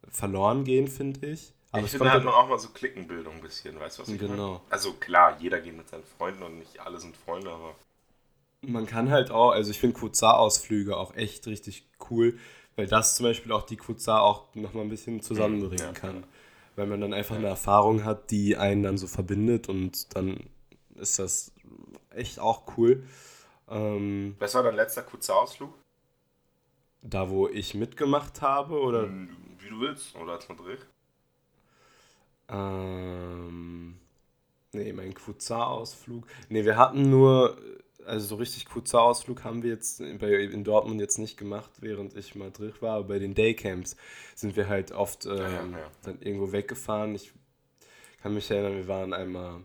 verloren 0.09 0.63
gehen, 0.65 0.87
finde 0.87 1.27
ich. 1.27 1.53
Aber 1.71 1.79
ich 1.79 1.85
es 1.85 1.91
finde, 1.91 2.11
halt- 2.11 2.25
man 2.25 2.33
auch 2.33 2.49
mal 2.49 2.59
so 2.59 2.69
Klickenbildung 2.69 3.35
ein 3.35 3.41
bisschen, 3.41 3.79
weißt 3.79 3.97
du, 3.99 4.01
was 4.01 4.09
ich 4.09 4.19
Genau. 4.19 4.35
meine? 4.49 4.61
Also 4.69 4.93
klar, 4.93 5.37
jeder 5.39 5.61
geht 5.61 5.77
mit 5.77 5.87
seinen 5.87 6.03
Freunden 6.03 6.43
und 6.43 6.59
nicht 6.59 6.79
alle 6.79 6.99
sind 6.99 7.15
Freunde, 7.15 7.49
aber 7.49 7.75
Man 8.63 8.85
kann 8.85 9.09
halt 9.09 9.31
auch, 9.31 9.51
also 9.51 9.71
ich 9.71 9.79
finde 9.79 9.97
Kurzar-Ausflüge 9.97 10.97
auch 10.97 11.15
echt 11.15 11.47
richtig 11.47 11.87
cool, 12.09 12.37
weil 12.75 12.87
das 12.87 13.15
zum 13.15 13.23
Beispiel 13.25 13.51
auch 13.53 13.63
die 13.63 13.77
Kurzar 13.77 14.21
auch 14.21 14.53
nochmal 14.53 14.83
ein 14.83 14.89
bisschen 14.89 15.21
zusammenbringen 15.21 15.89
Mhm, 15.89 15.93
ja. 15.95 15.99
kann. 15.99 16.23
Weil 16.75 16.87
man 16.87 16.99
dann 17.01 17.13
einfach 17.13 17.35
eine 17.37 17.47
Erfahrung 17.47 18.03
hat, 18.03 18.31
die 18.31 18.57
einen 18.57 18.83
dann 18.83 18.97
so 18.97 19.07
verbindet 19.07 19.67
und 19.69 20.15
dann 20.15 20.41
ist 21.01 21.19
das 21.19 21.51
echt 22.11 22.39
auch 22.39 22.77
cool. 22.77 23.03
Ähm, 23.69 24.35
was 24.39 24.53
war 24.55 24.63
dein 24.63 24.75
letzter 24.75 25.01
kurzer 25.01 25.35
Ausflug? 25.35 25.73
da, 27.01 27.29
wo 27.29 27.47
ich 27.47 27.73
mitgemacht 27.73 28.41
habe, 28.41 28.79
oder? 28.79 29.09
Wie 29.59 29.69
du 29.69 29.79
willst, 29.79 30.15
oder 30.15 30.33
als 30.33 30.47
Madrid? 30.47 30.85
Ähm, 32.49 33.97
nee, 34.73 34.93
mein 34.93 35.13
Kurzar-Ausflug. 35.13 36.27
Nee, 36.49 36.65
wir 36.65 36.77
hatten 36.77 37.09
nur, 37.09 37.57
also 38.05 38.27
so 38.27 38.35
richtig 38.35 38.65
Kurzar-Ausflug 38.65 39.43
haben 39.43 39.63
wir 39.63 39.71
jetzt 39.71 39.99
bei, 40.19 40.33
in 40.33 40.63
Dortmund 40.63 40.99
jetzt 40.99 41.17
nicht 41.17 41.37
gemacht, 41.37 41.71
während 41.79 42.15
ich 42.15 42.35
mal 42.35 42.51
drin 42.51 42.73
war. 42.81 42.97
Aber 42.97 43.07
bei 43.07 43.19
den 43.19 43.33
Daycamps 43.33 43.95
sind 44.35 44.55
wir 44.55 44.67
halt 44.67 44.91
oft 44.91 45.25
ähm, 45.25 45.39
ja, 45.39 45.79
ja. 45.79 45.91
dann 46.03 46.21
irgendwo 46.21 46.51
weggefahren. 46.51 47.15
Ich 47.15 47.33
kann 48.21 48.33
mich 48.33 48.51
erinnern, 48.51 48.75
wir 48.75 48.87
waren 48.87 49.13
einmal 49.13 49.61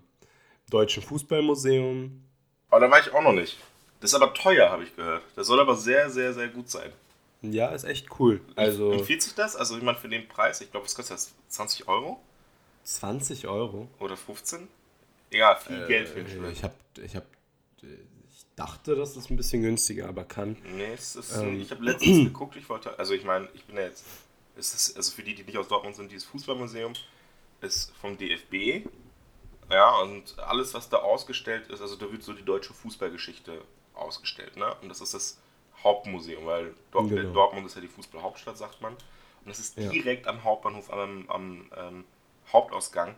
Deutschen 0.70 1.02
Fußballmuseum. 1.02 2.22
Aber 2.70 2.80
da 2.80 2.90
war 2.90 3.00
ich 3.00 3.12
auch 3.12 3.22
noch 3.22 3.32
nicht. 3.32 3.56
Das 4.00 4.10
ist 4.10 4.14
aber 4.14 4.34
teuer, 4.34 4.70
habe 4.70 4.82
ich 4.84 4.94
gehört. 4.94 5.22
Das 5.36 5.46
soll 5.46 5.60
aber 5.60 5.76
sehr, 5.76 6.10
sehr, 6.10 6.34
sehr 6.34 6.48
gut 6.48 6.68
sein. 6.68 6.92
Ja, 7.42 7.68
ist 7.68 7.84
echt 7.84 8.08
cool. 8.18 8.40
Also 8.56 8.92
Empfiehlt 8.92 9.22
sich 9.22 9.34
das? 9.34 9.56
Also 9.56 9.76
ich 9.76 9.82
meine, 9.82 9.98
für 9.98 10.08
den 10.08 10.26
Preis, 10.28 10.60
ich 10.60 10.70
glaube, 10.70 10.86
es 10.86 10.94
kostet 10.94 11.14
das 11.16 11.32
20 11.48 11.86
Euro 11.88 12.20
20 12.84 13.48
Euro. 13.48 13.88
oder 13.98 14.16
15? 14.16 14.68
Egal, 15.30 15.56
viel 15.58 15.86
Geld 15.88 16.08
für 16.08 16.20
den 16.22 16.26
Äh, 16.26 16.30
Schwimmen. 16.30 16.52
ich, 16.52 16.62
hab, 16.62 16.72
ich, 17.02 17.16
hab, 17.16 17.24
ich 17.82 18.46
dachte, 18.54 18.94
das 18.94 19.16
ist 19.16 19.28
ein 19.30 19.36
bisschen 19.36 19.62
günstiger, 19.62 20.08
aber 20.08 20.24
kann. 20.24 20.56
Nee, 20.76 20.92
es 20.94 21.16
ist, 21.16 21.36
Ähm. 21.36 21.60
ich 21.60 21.70
habe 21.72 21.84
letztens 21.84 22.18
geguckt, 22.26 22.54
ich 22.56 22.68
wollte, 22.68 22.96
also 22.98 23.12
ich 23.12 23.24
meine, 23.24 23.48
ich 23.54 23.64
bin 23.64 23.76
ja 23.76 23.82
jetzt, 23.82 24.04
es 24.56 24.72
ist, 24.72 24.96
also 24.96 25.10
für 25.12 25.22
die, 25.24 25.34
die 25.34 25.42
nicht 25.42 25.58
aus 25.58 25.66
Dortmund 25.68 25.96
sind, 25.96 26.12
dieses 26.12 26.28
Fußballmuseum 26.28 26.92
ist 27.60 27.92
vom 28.00 28.16
DFB, 28.16 28.86
ja, 29.70 29.96
und 30.00 30.38
alles, 30.38 30.74
was 30.74 30.88
da 30.88 30.98
ausgestellt 30.98 31.68
ist, 31.68 31.80
also 31.80 31.96
da 31.96 32.10
wird 32.12 32.22
so 32.22 32.32
die 32.32 32.44
deutsche 32.44 32.74
Fußballgeschichte 32.74 33.62
ausgestellt, 33.94 34.56
ne, 34.56 34.74
und 34.82 34.88
das 34.88 35.00
ist 35.00 35.14
das 35.14 35.38
Hauptmuseum, 35.82 36.46
weil 36.46 36.74
Dort 36.90 37.08
Genau. 37.10 37.32
Dortmund 37.32 37.66
ist 37.66 37.74
ja 37.74 37.80
die 37.80 37.88
Fußballhauptstadt, 37.88 38.56
sagt 38.58 38.80
man, 38.80 38.94
und 38.94 39.48
das 39.48 39.58
ist 39.58 39.78
Ja. 39.78 39.90
direkt 39.90 40.26
am 40.26 40.44
Hauptbahnhof, 40.44 40.92
am, 40.92 41.28
am 41.28 41.70
ähm, 41.76 42.04
Hauptausgang 42.52 43.14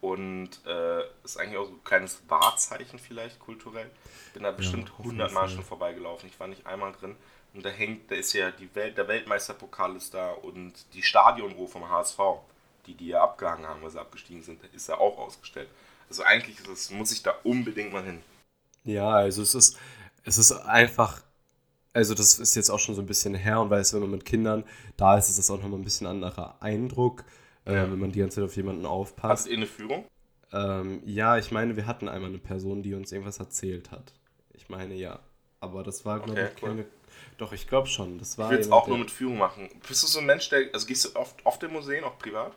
und 0.00 0.50
äh, 0.66 1.02
ist 1.24 1.38
eigentlich 1.38 1.58
auch 1.58 1.64
so 1.66 1.72
ein 1.72 1.84
kleines 1.84 2.22
Wahrzeichen 2.28 2.98
vielleicht 2.98 3.40
kulturell. 3.40 3.90
Bin 4.32 4.44
da 4.44 4.52
bestimmt 4.52 4.90
auf 4.98 5.12
jeden 5.12 5.28
100 5.28 5.32
Mal 5.32 5.40
Fall. 5.40 5.48
schon 5.48 5.64
vorbeigelaufen. 5.64 6.28
Ich 6.28 6.38
war 6.38 6.46
nicht 6.46 6.66
einmal 6.66 6.92
drin. 6.92 7.16
Und 7.54 7.64
da 7.64 7.70
hängt, 7.70 8.10
da 8.10 8.14
ist 8.14 8.32
ja 8.34 8.50
die 8.52 8.72
Welt, 8.74 8.96
der 8.98 9.08
Weltmeisterpokal 9.08 9.96
ist 9.96 10.14
da 10.14 10.32
und 10.32 10.72
die 10.94 11.02
Stadionruhe 11.02 11.66
vom 11.66 11.88
HSV, 11.88 12.18
die 12.88 12.94
die 12.94 13.08
ja 13.08 13.22
abgehangen 13.22 13.66
haben, 13.66 13.82
weil 13.82 13.90
sie 13.90 14.00
abgestiegen 14.00 14.42
sind, 14.42 14.62
ist 14.74 14.88
ja 14.88 14.96
auch 14.98 15.18
ausgestellt. 15.18 15.68
Also 16.08 16.22
eigentlich 16.24 16.58
es, 16.68 16.90
muss 16.90 17.12
ich 17.12 17.22
da 17.22 17.34
unbedingt 17.44 17.92
mal 17.92 18.04
hin. 18.04 18.22
Ja, 18.84 19.10
also 19.10 19.42
es 19.42 19.54
ist, 19.54 19.76
es 20.24 20.38
ist 20.38 20.52
einfach, 20.52 21.22
also 21.94 22.14
das 22.14 22.38
ist 22.38 22.54
jetzt 22.56 22.70
auch 22.70 22.78
schon 22.80 22.94
so 22.94 23.02
ein 23.02 23.06
bisschen 23.06 23.34
her 23.34 23.60
und 23.60 23.70
weiß, 23.70 23.94
wenn 23.94 24.02
man 24.02 24.12
mit 24.12 24.24
Kindern 24.24 24.64
da 24.96 25.18
ist, 25.18 25.28
ist 25.30 25.38
das 25.38 25.50
auch 25.50 25.60
nochmal 25.62 25.80
ein 25.80 25.84
bisschen 25.84 26.06
anderer 26.06 26.62
Eindruck, 26.62 27.24
äh, 27.66 27.74
Ja. 27.74 27.90
wenn 27.90 27.98
man 27.98 28.12
die 28.12 28.20
ganze 28.20 28.36
Zeit 28.36 28.44
auf 28.46 28.56
jemanden 28.56 28.86
Hast 29.28 29.46
aufpasst. 29.46 29.46
du 29.46 29.52
eine 29.52 29.66
Führung? 29.66 30.06
Ähm, 30.52 31.02
ja, 31.04 31.36
ich 31.38 31.50
meine, 31.52 31.76
wir 31.76 31.86
hatten 31.86 32.08
einmal 32.08 32.30
eine 32.30 32.38
Person, 32.38 32.82
die 32.82 32.94
uns 32.94 33.12
irgendwas 33.12 33.38
erzählt 33.38 33.90
hat. 33.90 34.14
Ich 34.54 34.68
meine, 34.68 34.94
ja. 34.94 35.20
Aber 35.60 35.82
das 35.82 36.04
war, 36.04 36.20
glaube 36.20 36.42
Okay, 36.42 36.50
ich, 36.56 36.62
cool. 36.62 36.68
keine. 36.70 36.86
Doch, 37.36 37.52
ich 37.52 37.66
glaube 37.68 37.88
schon. 37.88 38.18
Das 38.18 38.38
war 38.38 38.46
Ich 38.46 38.50
will 38.52 38.60
es 38.60 38.70
auch 38.70 38.86
nur 38.88 38.98
mit 38.98 39.10
Führung 39.10 39.38
machen. 39.38 39.68
Bist 39.88 40.02
du 40.02 40.06
so 40.06 40.20
ein 40.20 40.26
Mensch, 40.26 40.48
der, 40.50 40.70
also 40.72 40.86
gehst 40.86 41.04
du 41.04 41.16
oft, 41.16 41.44
oft 41.46 41.62
in 41.62 41.72
Museen, 41.72 42.04
auch 42.04 42.18
privat? 42.18 42.56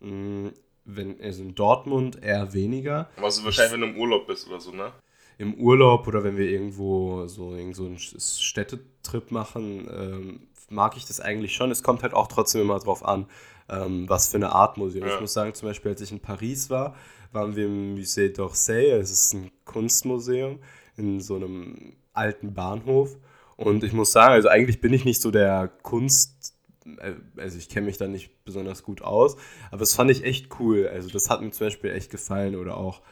Mm, 0.00 0.48
Wenn, 0.84 1.20
also 1.20 1.42
in 1.42 1.54
Dortmund 1.54 2.22
eher 2.22 2.52
weniger. 2.52 3.08
Also 3.16 3.44
wahrscheinlich, 3.44 3.72
wenn 3.72 3.80
du 3.80 3.86
im 3.88 3.96
Urlaub 3.96 4.26
bist 4.26 4.46
oder 4.48 4.60
so, 4.60 4.70
ne? 4.70 4.92
Im 5.38 5.54
Urlaub 5.54 6.06
oder 6.06 6.22
wenn 6.22 6.36
wir 6.36 6.48
irgendwo 6.48 7.26
so, 7.26 7.54
irgend 7.54 7.74
so 7.74 7.86
einen 7.86 7.98
Städtetrip 7.98 9.30
machen, 9.30 9.88
ähm, 9.90 10.40
mag 10.68 10.96
ich 10.96 11.06
das 11.06 11.20
eigentlich 11.20 11.54
schon. 11.54 11.70
Es 11.70 11.82
kommt 11.82 12.02
halt 12.02 12.14
auch 12.14 12.28
trotzdem 12.28 12.60
immer 12.60 12.78
drauf 12.78 13.04
an, 13.04 13.26
ähm, 13.68 14.08
was 14.08 14.28
für 14.28 14.36
eine 14.36 14.52
Art 14.52 14.76
Museum. 14.76 15.06
Ja. 15.06 15.14
Ich 15.14 15.20
muss 15.20 15.32
sagen, 15.32 15.54
zum 15.54 15.68
Beispiel, 15.68 15.92
als 15.92 16.00
ich 16.02 16.12
in 16.12 16.20
Paris 16.20 16.70
war, 16.70 16.94
waren 17.32 17.56
wir 17.56 17.66
im 17.66 17.96
Musée 17.96 18.34
d'Orsay. 18.34 18.92
Es 18.92 19.10
ist 19.10 19.34
ein 19.34 19.50
Kunstmuseum 19.64 20.60
in 20.96 21.20
so 21.20 21.36
einem 21.36 21.94
alten 22.12 22.54
Bahnhof. 22.54 23.16
Und 23.56 23.84
ich 23.84 23.92
muss 23.92 24.12
sagen, 24.12 24.34
also 24.34 24.48
eigentlich 24.48 24.80
bin 24.80 24.92
ich 24.92 25.04
nicht 25.04 25.20
so 25.20 25.30
der 25.30 25.68
Kunst, 25.82 26.53
also 27.36 27.58
ich 27.58 27.68
kenne 27.68 27.86
mich 27.86 27.96
da 27.96 28.06
nicht 28.06 28.44
besonders 28.44 28.82
gut 28.82 29.02
aus, 29.02 29.36
aber 29.70 29.78
das 29.80 29.94
fand 29.94 30.10
ich 30.10 30.24
echt 30.24 30.48
cool. 30.60 30.88
Also 30.88 31.08
das 31.08 31.30
hat 31.30 31.40
mir 31.40 31.50
zum 31.50 31.66
Beispiel 31.66 31.90
echt 31.90 32.10
gefallen 32.10 32.56
oder 32.56 32.76
auch, 32.76 33.02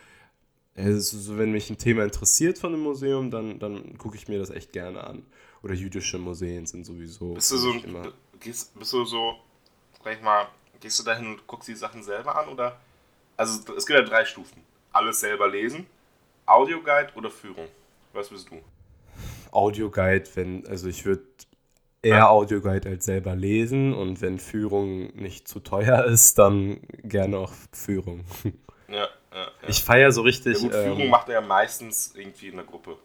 also 0.75 1.19
so, 1.19 1.39
wenn 1.39 1.53
mich 1.53 1.71
ein 1.71 1.79
Thema 1.79 2.05
interessiert 2.05 2.59
von 2.59 2.73
einem 2.73 2.83
Museum, 2.83 3.31
dann, 3.31 3.59
dann 3.59 3.99
gucke 3.99 4.17
ich 4.17 4.29
mir 4.29 4.39
das 4.39 4.51
echt 4.51 4.73
gerne 4.73 5.05
an. 5.05 5.25
Oder 5.63 5.75
jüdische 5.75 6.19
Museen 6.19 6.67
sind 6.67 6.85
sowieso 6.85 7.35
Bist 7.35 7.53
du 7.53 7.57
so, 7.57 7.73
immer. 7.73 8.13
gehst, 8.41 8.77
bist 8.79 8.93
du 8.93 9.05
so, 9.05 9.37
sag 10.03 10.17
ich 10.17 10.23
mal, 10.23 10.49
gehst 10.81 10.99
du 10.99 11.05
dahin 11.05 11.27
und 11.27 11.47
guckst 11.47 11.69
die 11.69 11.75
Sachen 11.75 12.03
selber 12.03 12.37
an 12.37 12.49
oder? 12.49 12.81
Also 13.37 13.61
es 13.77 13.87
gibt 13.87 13.99
ja 13.99 14.05
drei 14.05 14.25
Stufen. 14.25 14.63
Alles 14.93 15.21
selber 15.21 15.49
lesen, 15.49 15.87
Audioguide 16.47 17.13
oder 17.15 17.31
Führung. 17.31 17.69
Was 18.13 18.29
bist 18.29 18.51
du? 18.51 18.61
Audioguide, 19.53 20.29
wenn, 20.35 20.67
also 20.67 20.89
ich 20.89 21.05
würde 21.05 21.23
eher 22.03 22.17
Ja. 22.17 22.29
Audioguide 22.29 22.89
als 22.89 23.05
selber 23.05 23.35
lesen 23.37 23.95
und 23.95 24.21
wenn 24.21 24.39
Führung 24.39 25.15
nicht 25.17 25.47
zu 25.49 25.61
teuer 25.61 26.05
ist, 26.07 26.39
dann 26.39 26.81
gerne 27.05 27.39
auch 27.39 27.53
Führung. 27.73 28.25
Ja, 28.89 28.95
ja, 28.97 29.07
ja. 29.33 29.49
Ich 29.69 29.83
feiere 29.83 30.13
so 30.13 30.23
ja 30.23 30.27
richtig. 30.27 30.59
gut, 30.59 30.73
Führung 30.75 31.01
ähm, 31.01 31.11
macht 31.11 31.29
er 31.29 31.35
ja 31.35 31.41
meistens 31.41 32.15
irgendwie 32.17 32.49
in 32.49 32.57
der 32.57 32.65
Gruppe, 32.65 32.97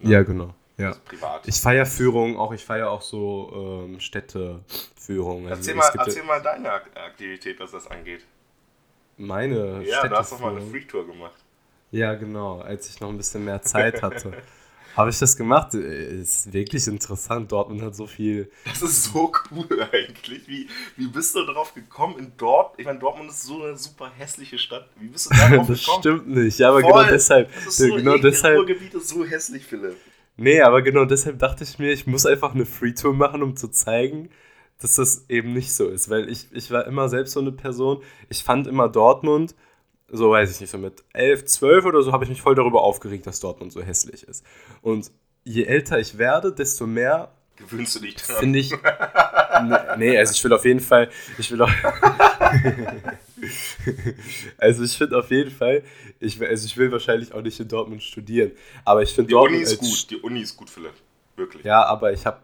ja, 0.00 0.22
genau. 0.22 0.54
Ja. 0.76 0.88
also 0.88 1.00
privat. 1.06 1.48
Ich 1.48 1.60
feiere 1.60 1.86
Führung, 1.86 2.36
auch 2.38 2.52
ich 2.52 2.64
feiere 2.64 2.90
auch 2.90 3.02
so 3.02 3.84
ähm, 3.88 3.98
Städteführung. 3.98 5.48
Also 5.48 5.56
erzähl 5.56 5.74
mal, 5.74 5.90
ja- 5.92 6.04
erzähl 6.04 6.22
mal 6.22 6.40
deine 6.40 6.70
Ak- 6.70 6.90
Aktivität, 6.96 7.58
was 7.58 7.72
das 7.72 7.90
angeht. 7.90 8.24
meine 9.16 9.82
Ja, 9.84 10.06
du 10.06 10.16
hast 10.16 10.30
doch 10.32 10.38
mal 10.38 10.52
eine 10.56 10.60
Freak-Tour 10.60 11.06
gemacht. 11.06 11.34
Ja, 11.90 12.14
genau, 12.14 12.60
als 12.60 12.88
ich 12.90 13.00
noch 13.00 13.08
ein 13.08 13.16
bisschen 13.16 13.44
mehr 13.44 13.60
Zeit 13.62 14.02
hatte. 14.02 14.32
Habe 14.98 15.10
ich 15.10 15.18
das 15.20 15.36
gemacht? 15.36 15.74
Äh, 15.74 16.20
ist 16.20 16.52
wirklich 16.52 16.84
interessant. 16.88 17.52
Dortmund 17.52 17.82
hat 17.82 17.94
so 17.94 18.08
viel. 18.08 18.50
Das 18.64 18.82
ist 18.82 19.04
so 19.04 19.32
cool 19.52 19.88
eigentlich. 19.92 20.48
Wie, 20.48 20.66
wie 20.96 21.06
bist 21.06 21.36
du 21.36 21.44
darauf 21.44 21.72
gekommen 21.72 22.18
in 22.18 22.32
Dortmund? 22.36 22.80
Ich 22.80 22.84
meine, 22.84 22.98
Dortmund 22.98 23.30
ist 23.30 23.44
so 23.44 23.62
eine 23.62 23.76
super 23.76 24.10
hässliche 24.18 24.58
Stadt. 24.58 24.88
Wie 24.98 25.06
bist 25.06 25.26
du 25.26 25.30
darauf 25.36 25.50
gekommen? 25.50 25.68
Das 25.68 25.80
stimmt 25.80 26.28
nicht, 26.28 26.58
ja, 26.58 26.70
aber 26.70 26.80
Voll. 26.80 26.90
genau 26.90 27.04
deshalb. 27.04 27.54
Das 27.54 27.66
ist 27.66 27.76
so 27.76 27.94
genau 27.94 28.18
deshalb. 28.18 28.58
Ruhrgebiet 28.58 28.92
ist 28.94 29.08
so 29.08 29.24
hässlich, 29.24 29.64
Philipp. 29.64 29.96
Nee, 30.36 30.60
aber 30.62 30.82
genau 30.82 31.04
deshalb 31.04 31.38
dachte 31.38 31.62
ich 31.62 31.78
mir, 31.78 31.92
ich 31.92 32.08
muss 32.08 32.26
einfach 32.26 32.52
eine 32.52 32.66
Free-Tour 32.66 33.14
machen, 33.14 33.44
um 33.44 33.54
zu 33.54 33.68
zeigen, 33.68 34.30
dass 34.80 34.96
das 34.96 35.26
eben 35.28 35.52
nicht 35.52 35.72
so 35.72 35.86
ist. 35.86 36.10
Weil 36.10 36.28
ich, 36.28 36.48
ich 36.50 36.72
war 36.72 36.88
immer 36.88 37.08
selbst 37.08 37.34
so 37.34 37.40
eine 37.40 37.52
Person. 37.52 38.02
Ich 38.30 38.42
fand 38.42 38.66
immer 38.66 38.88
Dortmund 38.88 39.54
so 40.10 40.30
weiß 40.30 40.50
ich 40.50 40.60
nicht, 40.60 40.70
so 40.70 40.78
mit 40.78 41.04
11, 41.12 41.44
12 41.44 41.84
oder 41.84 42.02
so, 42.02 42.12
habe 42.12 42.24
ich 42.24 42.30
mich 42.30 42.42
voll 42.42 42.54
darüber 42.54 42.82
aufgeregt, 42.82 43.26
dass 43.26 43.40
Dortmund 43.40 43.72
so 43.72 43.82
hässlich 43.82 44.22
ist. 44.22 44.44
Und 44.82 45.10
je 45.44 45.64
älter 45.64 45.98
ich 45.98 46.18
werde, 46.18 46.52
desto 46.52 46.86
mehr 46.86 47.30
gewöhnst 47.56 47.96
du 47.96 48.00
dich 48.00 48.16
dran. 48.16 48.36
Finde 48.36 48.58
ich. 48.58 48.72
nee, 49.98 50.16
also 50.16 50.32
ich 50.32 50.42
will 50.44 50.52
auf 50.52 50.64
jeden 50.64 50.80
Fall. 50.80 51.10
Ich 51.38 51.50
will 51.50 51.60
auch. 51.62 51.70
also 54.58 54.84
ich 54.84 54.96
finde 54.96 55.18
auf 55.18 55.30
jeden 55.30 55.50
Fall. 55.50 55.82
Ich, 56.20 56.40
also 56.40 56.66
ich 56.66 56.76
will 56.76 56.90
wahrscheinlich 56.92 57.32
auch 57.34 57.42
nicht 57.42 57.58
in 57.60 57.68
Dortmund 57.68 58.02
studieren. 58.02 58.52
Aber 58.84 59.02
ich 59.02 59.12
finde 59.12 59.30
Dortmund. 59.30 59.60
Die 59.60 59.64
Uni 59.64 59.72
ist 59.72 59.78
gut. 59.78 60.10
Die 60.10 60.16
Uni 60.16 60.40
ist 60.40 60.56
gut, 60.56 60.70
Philipp. 60.70 60.94
Wirklich. 61.36 61.64
Ja, 61.64 61.84
aber 61.84 62.12
ich 62.12 62.24
habe. 62.26 62.38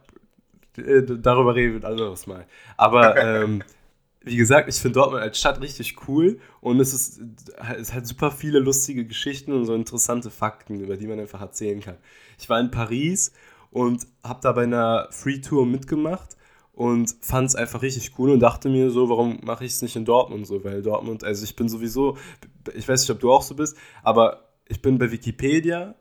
Äh, 0.77 1.03
darüber 1.03 1.55
reden 1.55 1.75
wir 1.75 1.89
ein 1.89 1.93
anderes 1.93 2.27
Mal. 2.27 2.47
Aber 2.77 3.17
ähm, 3.43 3.63
wie 4.25 4.37
gesagt, 4.37 4.69
ich 4.69 4.77
finde 4.77 4.95
Dortmund 4.95 5.23
als 5.23 5.39
Stadt 5.39 5.61
richtig 5.61 5.97
cool 6.09 6.39
und 6.61 6.81
es, 6.81 6.95
ist, 6.95 7.21
es 7.79 7.93
hat 7.93 8.07
super 8.07 8.31
viele 8.31 8.59
lustige 8.59 9.05
Geschichten 9.05 9.53
und 9.53 9.67
so 9.67 9.75
interessante 9.75 10.31
Fakten, 10.31 10.81
über 10.81 10.97
die 10.97 11.07
man 11.07 11.21
einfach 11.21 11.41
erzählen 11.41 11.81
kann. 11.81 11.97
Ich 12.39 12.49
war 12.49 12.59
in 12.59 12.71
Paris 12.71 13.33
und 13.71 14.07
habe 14.23 14.41
da 14.43 14.53
bei 14.53 14.63
einer 14.63 15.09
Free 15.11 15.41
Tour 15.41 15.67
mitgemacht 15.67 16.37
und 16.73 17.15
fand 17.21 17.49
es 17.49 17.55
einfach 17.55 17.83
richtig 17.83 18.13
cool 18.19 18.31
und 18.31 18.41
dachte 18.41 18.69
mir 18.69 18.91
so, 18.91 19.09
warum 19.09 19.41
mache 19.43 19.65
ich 19.65 19.73
es 19.73 19.83
nicht 19.83 19.95
in 19.95 20.05
Dortmund 20.05 20.47
so? 20.47 20.65
Weil 20.65 20.83
Dortmund, 20.83 21.23
also 21.23 21.45
ich 21.45 21.55
bin 21.55 21.69
sowieso, 21.69 22.17
ich 22.75 22.89
weiß 22.89 23.03
nicht, 23.03 23.11
ob 23.11 23.21
du 23.21 23.31
auch 23.31 23.43
so 23.43 23.55
bist, 23.55 23.77
aber 24.03 24.49
ich 24.67 24.81
bin 24.81 24.99
bei 24.99 25.11
Wikipedia. 25.11 25.95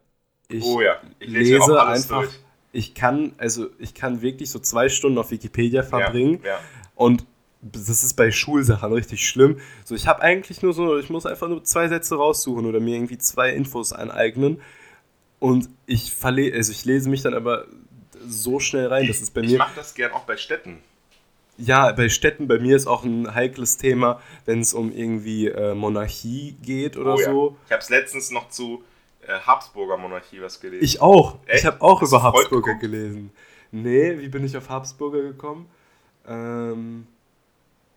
Ich, 0.47 0.63
oh 0.63 0.81
ja, 0.81 0.95
ich 1.19 1.29
lese, 1.29 1.57
lese 1.57 1.85
einfach. 1.85 2.21
Durch. 2.21 2.39
Ich 2.71 2.95
kann, 2.95 3.33
also 3.37 3.67
ich 3.77 3.93
kann 3.93 4.21
wirklich 4.21 4.49
so 4.49 4.57
zwei 4.59 4.89
Stunden 4.89 5.19
auf 5.19 5.29
Wikipedia 5.29 5.83
verbringen 5.83 6.39
ja, 6.43 6.53
ja. 6.53 6.59
und 6.95 7.23
das 7.71 8.03
ist 8.03 8.15
bei 8.15 8.31
Schulsachen 8.31 8.91
richtig 8.91 9.27
schlimm. 9.27 9.59
So, 9.85 9.95
ich 9.95 10.07
habe 10.07 10.21
eigentlich 10.21 10.61
nur 10.61 10.73
so, 10.73 10.97
ich 10.97 11.09
muss 11.09 11.25
einfach 11.25 11.47
nur 11.47 11.63
zwei 11.63 11.87
Sätze 11.87 12.15
raussuchen 12.15 12.65
oder 12.65 12.79
mir 12.79 12.95
irgendwie 12.95 13.17
zwei 13.17 13.51
Infos 13.51 13.93
aneignen. 13.93 14.61
Und 15.39 15.69
ich 15.85 16.13
verle 16.13 16.53
also 16.53 16.71
ich 16.71 16.85
lese 16.85 17.09
mich 17.09 17.21
dann 17.21 17.33
aber 17.33 17.65
so 18.25 18.59
schnell 18.59 18.87
rein, 18.87 19.07
dass 19.07 19.21
es 19.21 19.31
bei 19.31 19.41
mir. 19.41 19.51
Ich 19.51 19.57
mache 19.57 19.75
das 19.75 19.93
gern 19.93 20.11
auch 20.11 20.23
bei 20.23 20.37
Städten. 20.37 20.79
Ja, 21.57 21.91
bei 21.91 22.09
Städten, 22.09 22.47
bei 22.47 22.59
mir 22.59 22.75
ist 22.75 22.87
auch 22.87 23.03
ein 23.03 23.33
heikles 23.33 23.77
Thema, 23.77 24.19
wenn 24.45 24.59
es 24.59 24.73
um 24.73 24.91
irgendwie 24.91 25.47
äh, 25.47 25.75
Monarchie 25.75 26.57
geht 26.61 26.97
oder 26.97 27.15
oh, 27.15 27.19
ja. 27.19 27.25
so. 27.25 27.57
Ich 27.67 27.71
habe 27.71 27.81
es 27.81 27.89
letztens 27.89 28.31
noch 28.31 28.49
zu 28.49 28.83
äh, 29.21 29.39
Habsburger 29.39 29.97
Monarchie 29.97 30.41
was 30.41 30.59
gelesen. 30.59 30.83
Ich 30.83 31.01
auch. 31.01 31.37
Echt? 31.45 31.59
Ich 31.59 31.65
habe 31.65 31.81
auch 31.81 32.01
Hast 32.01 32.09
über 32.09 32.23
Habsburger 32.23 32.75
gelesen. 32.75 33.31
Nee, 33.71 34.17
wie 34.19 34.29
bin 34.29 34.43
ich 34.45 34.57
auf 34.57 34.69
Habsburger 34.69 35.21
gekommen? 35.21 35.69
Ähm, 36.27 37.07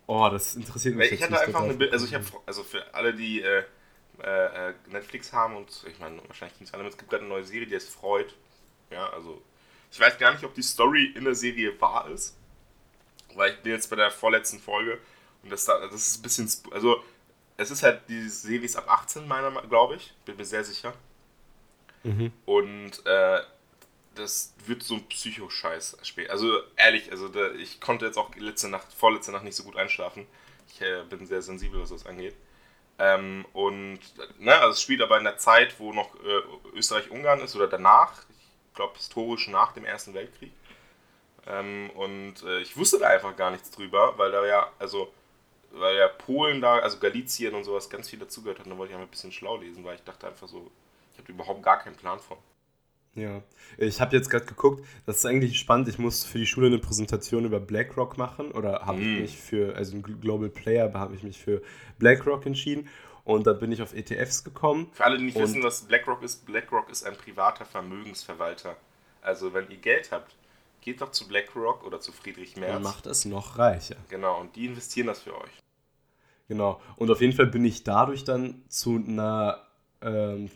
Oh, 0.06 0.28
das 0.30 0.54
interessiert 0.54 0.94
mich. 0.94 1.12
Ich 1.12 1.22
hatte 1.22 1.40
einfach 1.40 1.62
eine 1.62 1.74
Bild, 1.74 1.92
also 1.92 2.06
ich 2.06 2.14
habe, 2.14 2.24
also 2.46 2.62
für 2.62 2.94
alle, 2.94 3.12
die 3.14 3.42
äh, 3.42 3.64
äh, 4.22 4.74
Netflix 4.88 5.32
haben 5.32 5.56
und 5.56 5.84
ich 5.90 5.98
meine, 5.98 6.20
wahrscheinlich 6.26 6.56
kriegen 6.56 6.68
es 6.68 6.74
alle 6.74 6.84
mit, 6.84 6.92
es 6.92 6.98
gibt 6.98 7.10
gerade 7.10 7.24
eine 7.24 7.32
neue 7.32 7.44
Serie, 7.44 7.66
die 7.66 7.74
heißt 7.74 7.90
Freud. 7.90 8.32
Ja, 8.90 9.08
also 9.10 9.42
ich 9.90 9.98
weiß 9.98 10.18
gar 10.18 10.32
nicht, 10.32 10.44
ob 10.44 10.54
die 10.54 10.62
Story 10.62 11.12
in 11.14 11.24
der 11.24 11.34
Serie 11.34 11.80
wahr 11.80 12.08
ist, 12.10 12.36
weil 13.34 13.52
ich 13.52 13.58
bin 13.62 13.72
jetzt 13.72 13.90
bei 13.90 13.96
der 13.96 14.10
vorletzten 14.10 14.60
Folge 14.60 14.98
und 15.42 15.50
das, 15.50 15.64
das 15.64 15.92
ist 15.92 16.18
ein 16.18 16.22
bisschen, 16.22 16.50
also 16.72 17.02
es 17.56 17.70
ist 17.70 17.82
halt, 17.82 18.02
die 18.08 18.28
Serie 18.28 18.64
ist 18.64 18.76
ab 18.76 18.88
18, 18.88 19.26
meiner, 19.26 19.50
glaube 19.62 19.96
ich, 19.96 20.14
bin 20.24 20.36
mir 20.36 20.44
sehr 20.44 20.62
sicher. 20.62 20.92
Mhm. 22.04 22.32
Und 22.44 23.04
äh, 23.06 23.40
das 24.18 24.54
wird 24.66 24.82
so 24.82 24.94
ein 24.94 25.08
Psychoscheiß 25.08 25.98
spielen. 26.02 26.30
Also 26.30 26.60
ehrlich, 26.76 27.10
also 27.10 27.28
da, 27.28 27.52
ich 27.52 27.80
konnte 27.80 28.06
jetzt 28.06 28.18
auch 28.18 28.34
letzte 28.36 28.68
Nacht, 28.68 28.92
vorletzte 28.92 29.32
Nacht 29.32 29.44
nicht 29.44 29.56
so 29.56 29.64
gut 29.64 29.76
einschlafen. 29.76 30.26
Ich 30.68 30.80
äh, 30.80 31.04
bin 31.08 31.26
sehr 31.26 31.42
sensibel, 31.42 31.80
was 31.80 31.90
das 31.90 32.06
angeht. 32.06 32.34
Ähm, 32.98 33.44
und 33.52 34.00
ne, 34.38 34.54
also 34.54 34.70
es 34.70 34.82
spielt 34.82 35.02
aber 35.02 35.18
in 35.18 35.24
der 35.24 35.38
Zeit, 35.38 35.78
wo 35.78 35.92
noch 35.92 36.14
äh, 36.16 36.76
Österreich-Ungarn 36.76 37.40
ist 37.40 37.54
oder 37.54 37.68
danach, 37.68 38.22
ich 38.30 38.74
glaube 38.74 38.96
historisch 38.96 39.48
nach 39.48 39.72
dem 39.72 39.84
Ersten 39.84 40.14
Weltkrieg. 40.14 40.52
Ähm, 41.46 41.90
und 41.94 42.42
äh, 42.42 42.60
ich 42.60 42.76
wusste 42.76 42.98
da 42.98 43.08
einfach 43.08 43.36
gar 43.36 43.50
nichts 43.50 43.70
drüber, 43.70 44.18
weil 44.18 44.32
da 44.32 44.44
ja, 44.46 44.72
also, 44.78 45.12
weil 45.72 45.96
ja 45.96 46.08
Polen 46.08 46.60
da, 46.60 46.78
also 46.78 46.98
Galizien 46.98 47.54
und 47.54 47.64
sowas 47.64 47.90
ganz 47.90 48.08
viel 48.08 48.18
dazugehört 48.18 48.58
hat. 48.58 48.66
Da 48.66 48.76
wollte 48.76 48.92
ich 48.92 48.96
einfach 48.96 49.08
ein 49.08 49.10
bisschen 49.10 49.32
schlau 49.32 49.58
lesen, 49.58 49.84
weil 49.84 49.96
ich 49.96 50.02
dachte 50.02 50.26
einfach 50.26 50.48
so, 50.48 50.70
ich 51.12 51.18
habe 51.18 51.32
überhaupt 51.32 51.62
gar 51.62 51.78
keinen 51.78 51.96
Plan 51.96 52.18
von. 52.18 52.38
Ja, 53.16 53.42
ich 53.78 54.00
habe 54.00 54.14
jetzt 54.14 54.28
gerade 54.28 54.44
geguckt, 54.44 54.84
das 55.06 55.18
ist 55.18 55.26
eigentlich 55.26 55.58
spannend. 55.58 55.88
Ich 55.88 55.98
musste 55.98 56.28
für 56.28 56.38
die 56.38 56.46
Schule 56.46 56.66
eine 56.66 56.78
Präsentation 56.78 57.46
über 57.46 57.60
BlackRock 57.60 58.18
machen 58.18 58.52
oder 58.52 58.84
habe 58.84 58.98
mm. 58.98 59.20
mich 59.22 59.38
für, 59.38 59.74
also 59.74 59.96
ein 59.96 60.02
Global 60.02 60.50
Player, 60.50 60.92
habe 60.92 61.14
ich 61.14 61.22
mich 61.22 61.38
für 61.38 61.62
BlackRock 61.98 62.44
entschieden 62.44 62.88
und 63.24 63.46
da 63.46 63.54
bin 63.54 63.72
ich 63.72 63.82
auf 63.82 63.94
ETFs 63.94 64.44
gekommen. 64.44 64.88
Für 64.92 65.04
alle, 65.04 65.18
die 65.18 65.24
nicht 65.24 65.38
wissen, 65.38 65.62
was 65.62 65.82
BlackRock 65.82 66.22
ist, 66.22 66.46
BlackRock 66.46 66.90
ist 66.90 67.04
ein 67.04 67.16
privater 67.16 67.64
Vermögensverwalter. 67.64 68.76
Also 69.22 69.52
wenn 69.54 69.68
ihr 69.70 69.78
Geld 69.78 70.12
habt, 70.12 70.36
geht 70.80 71.00
doch 71.00 71.10
zu 71.10 71.26
BlackRock 71.26 71.84
oder 71.84 71.98
zu 71.98 72.12
Friedrich 72.12 72.56
Merz. 72.56 72.76
Und 72.76 72.82
macht 72.82 73.06
es 73.06 73.24
noch 73.24 73.58
reicher. 73.58 73.96
Genau, 74.10 74.40
und 74.40 74.54
die 74.54 74.66
investieren 74.66 75.08
das 75.08 75.22
für 75.22 75.34
euch. 75.34 75.50
Genau, 76.48 76.80
und 76.96 77.10
auf 77.10 77.20
jeden 77.20 77.32
Fall 77.32 77.46
bin 77.46 77.64
ich 77.64 77.82
dadurch 77.82 78.22
dann 78.22 78.62
zu 78.68 78.94
einer 78.94 79.66
ähm, 80.02 80.48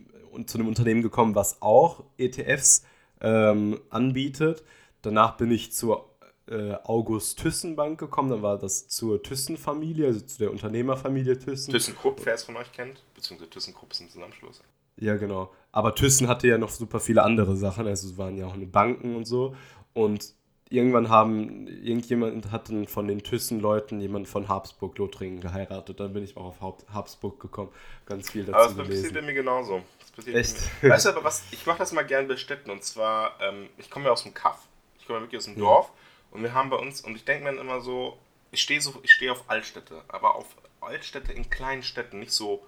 zu 0.46 0.58
einem 0.58 0.68
Unternehmen 0.68 1.02
gekommen, 1.02 1.34
was 1.34 1.62
auch 1.62 2.04
ETFs 2.18 2.84
ähm, 3.20 3.80
anbietet. 3.90 4.64
Danach 5.02 5.36
bin 5.36 5.50
ich 5.50 5.72
zur 5.72 6.10
äh, 6.46 6.74
August 6.84 7.38
Thyssen 7.38 7.76
Bank 7.76 7.98
gekommen, 8.00 8.30
dann 8.30 8.42
war 8.42 8.58
das 8.58 8.88
zur 8.88 9.22
Thyssen-Familie, 9.22 10.06
also 10.06 10.20
zu 10.20 10.38
der 10.38 10.50
Unternehmerfamilie 10.50 11.38
Thyssen. 11.38 11.72
ThyssenKrupp, 11.72 12.20
wer 12.24 12.34
es 12.34 12.42
von 12.42 12.56
euch 12.56 12.72
kennt, 12.72 13.02
beziehungsweise 13.14 13.50
ThyssenKrupp 13.50 13.92
ist 13.92 14.00
ein 14.00 14.10
Zusammenschluss. 14.10 14.62
Ja, 14.96 15.16
genau. 15.16 15.52
Aber 15.72 15.94
Thyssen 15.94 16.28
hatte 16.28 16.48
ja 16.48 16.58
noch 16.58 16.70
super 16.70 17.00
viele 17.00 17.22
andere 17.22 17.56
Sachen, 17.56 17.86
also 17.86 18.08
es 18.08 18.18
waren 18.18 18.36
ja 18.36 18.46
auch 18.46 18.54
eine 18.54 18.66
Banken 18.66 19.16
und 19.16 19.26
so. 19.26 19.54
Und 19.92 20.34
irgendwann 20.70 21.08
haben, 21.08 21.66
irgendjemand 21.66 22.52
hat 22.52 22.68
dann 22.68 22.86
von 22.86 23.08
den 23.08 23.22
Thyssen-Leuten 23.22 24.00
jemand 24.00 24.28
von 24.28 24.48
Habsburg-Lothringen 24.48 25.40
geheiratet. 25.40 25.98
Dann 25.98 26.12
bin 26.12 26.22
ich 26.22 26.36
auch 26.36 26.60
auf 26.62 26.84
Habsburg 26.92 27.40
gekommen. 27.40 27.70
Ganz 28.06 28.30
viel 28.30 28.44
dazu 28.44 28.70
Aber 28.70 28.84
das 28.84 28.88
passiert 28.88 29.14
bei 29.14 29.22
mir 29.22 29.34
genauso. 29.34 29.82
Das 29.98 30.10
passiert 30.12 30.36
Echt? 30.36 30.56
Mir. 30.80 30.90
Weißt 30.90 31.06
du 31.06 31.10
aber 31.10 31.24
was, 31.24 31.42
ich 31.50 31.66
mache 31.66 31.78
das 31.78 31.92
mal 31.92 32.06
gerne 32.06 32.28
bei 32.28 32.36
Städten. 32.36 32.70
Und 32.70 32.84
zwar, 32.84 33.36
ähm, 33.40 33.68
ich 33.78 33.90
komme 33.90 34.06
ja 34.06 34.12
aus 34.12 34.22
dem 34.22 34.32
Kaff. 34.32 34.60
Ich 35.00 35.06
komme 35.06 35.18
ja 35.18 35.24
wirklich 35.24 35.38
aus 35.38 35.46
dem 35.46 35.54
ja. 35.54 35.60
Dorf. 35.60 35.90
Und 36.30 36.42
wir 36.44 36.54
haben 36.54 36.70
bei 36.70 36.76
uns, 36.76 37.00
und 37.00 37.16
ich 37.16 37.24
denke 37.24 37.50
mir 37.50 37.60
immer 37.60 37.80
so, 37.80 38.16
ich 38.52 38.62
stehe 38.62 38.80
so, 38.80 38.94
ich 39.02 39.12
stehe 39.12 39.32
auf 39.32 39.50
Altstädte. 39.50 40.02
Aber 40.06 40.36
auf 40.36 40.46
Altstädte 40.80 41.32
in 41.32 41.50
kleinen 41.50 41.82
Städten, 41.82 42.20
nicht 42.20 42.32
so, 42.32 42.64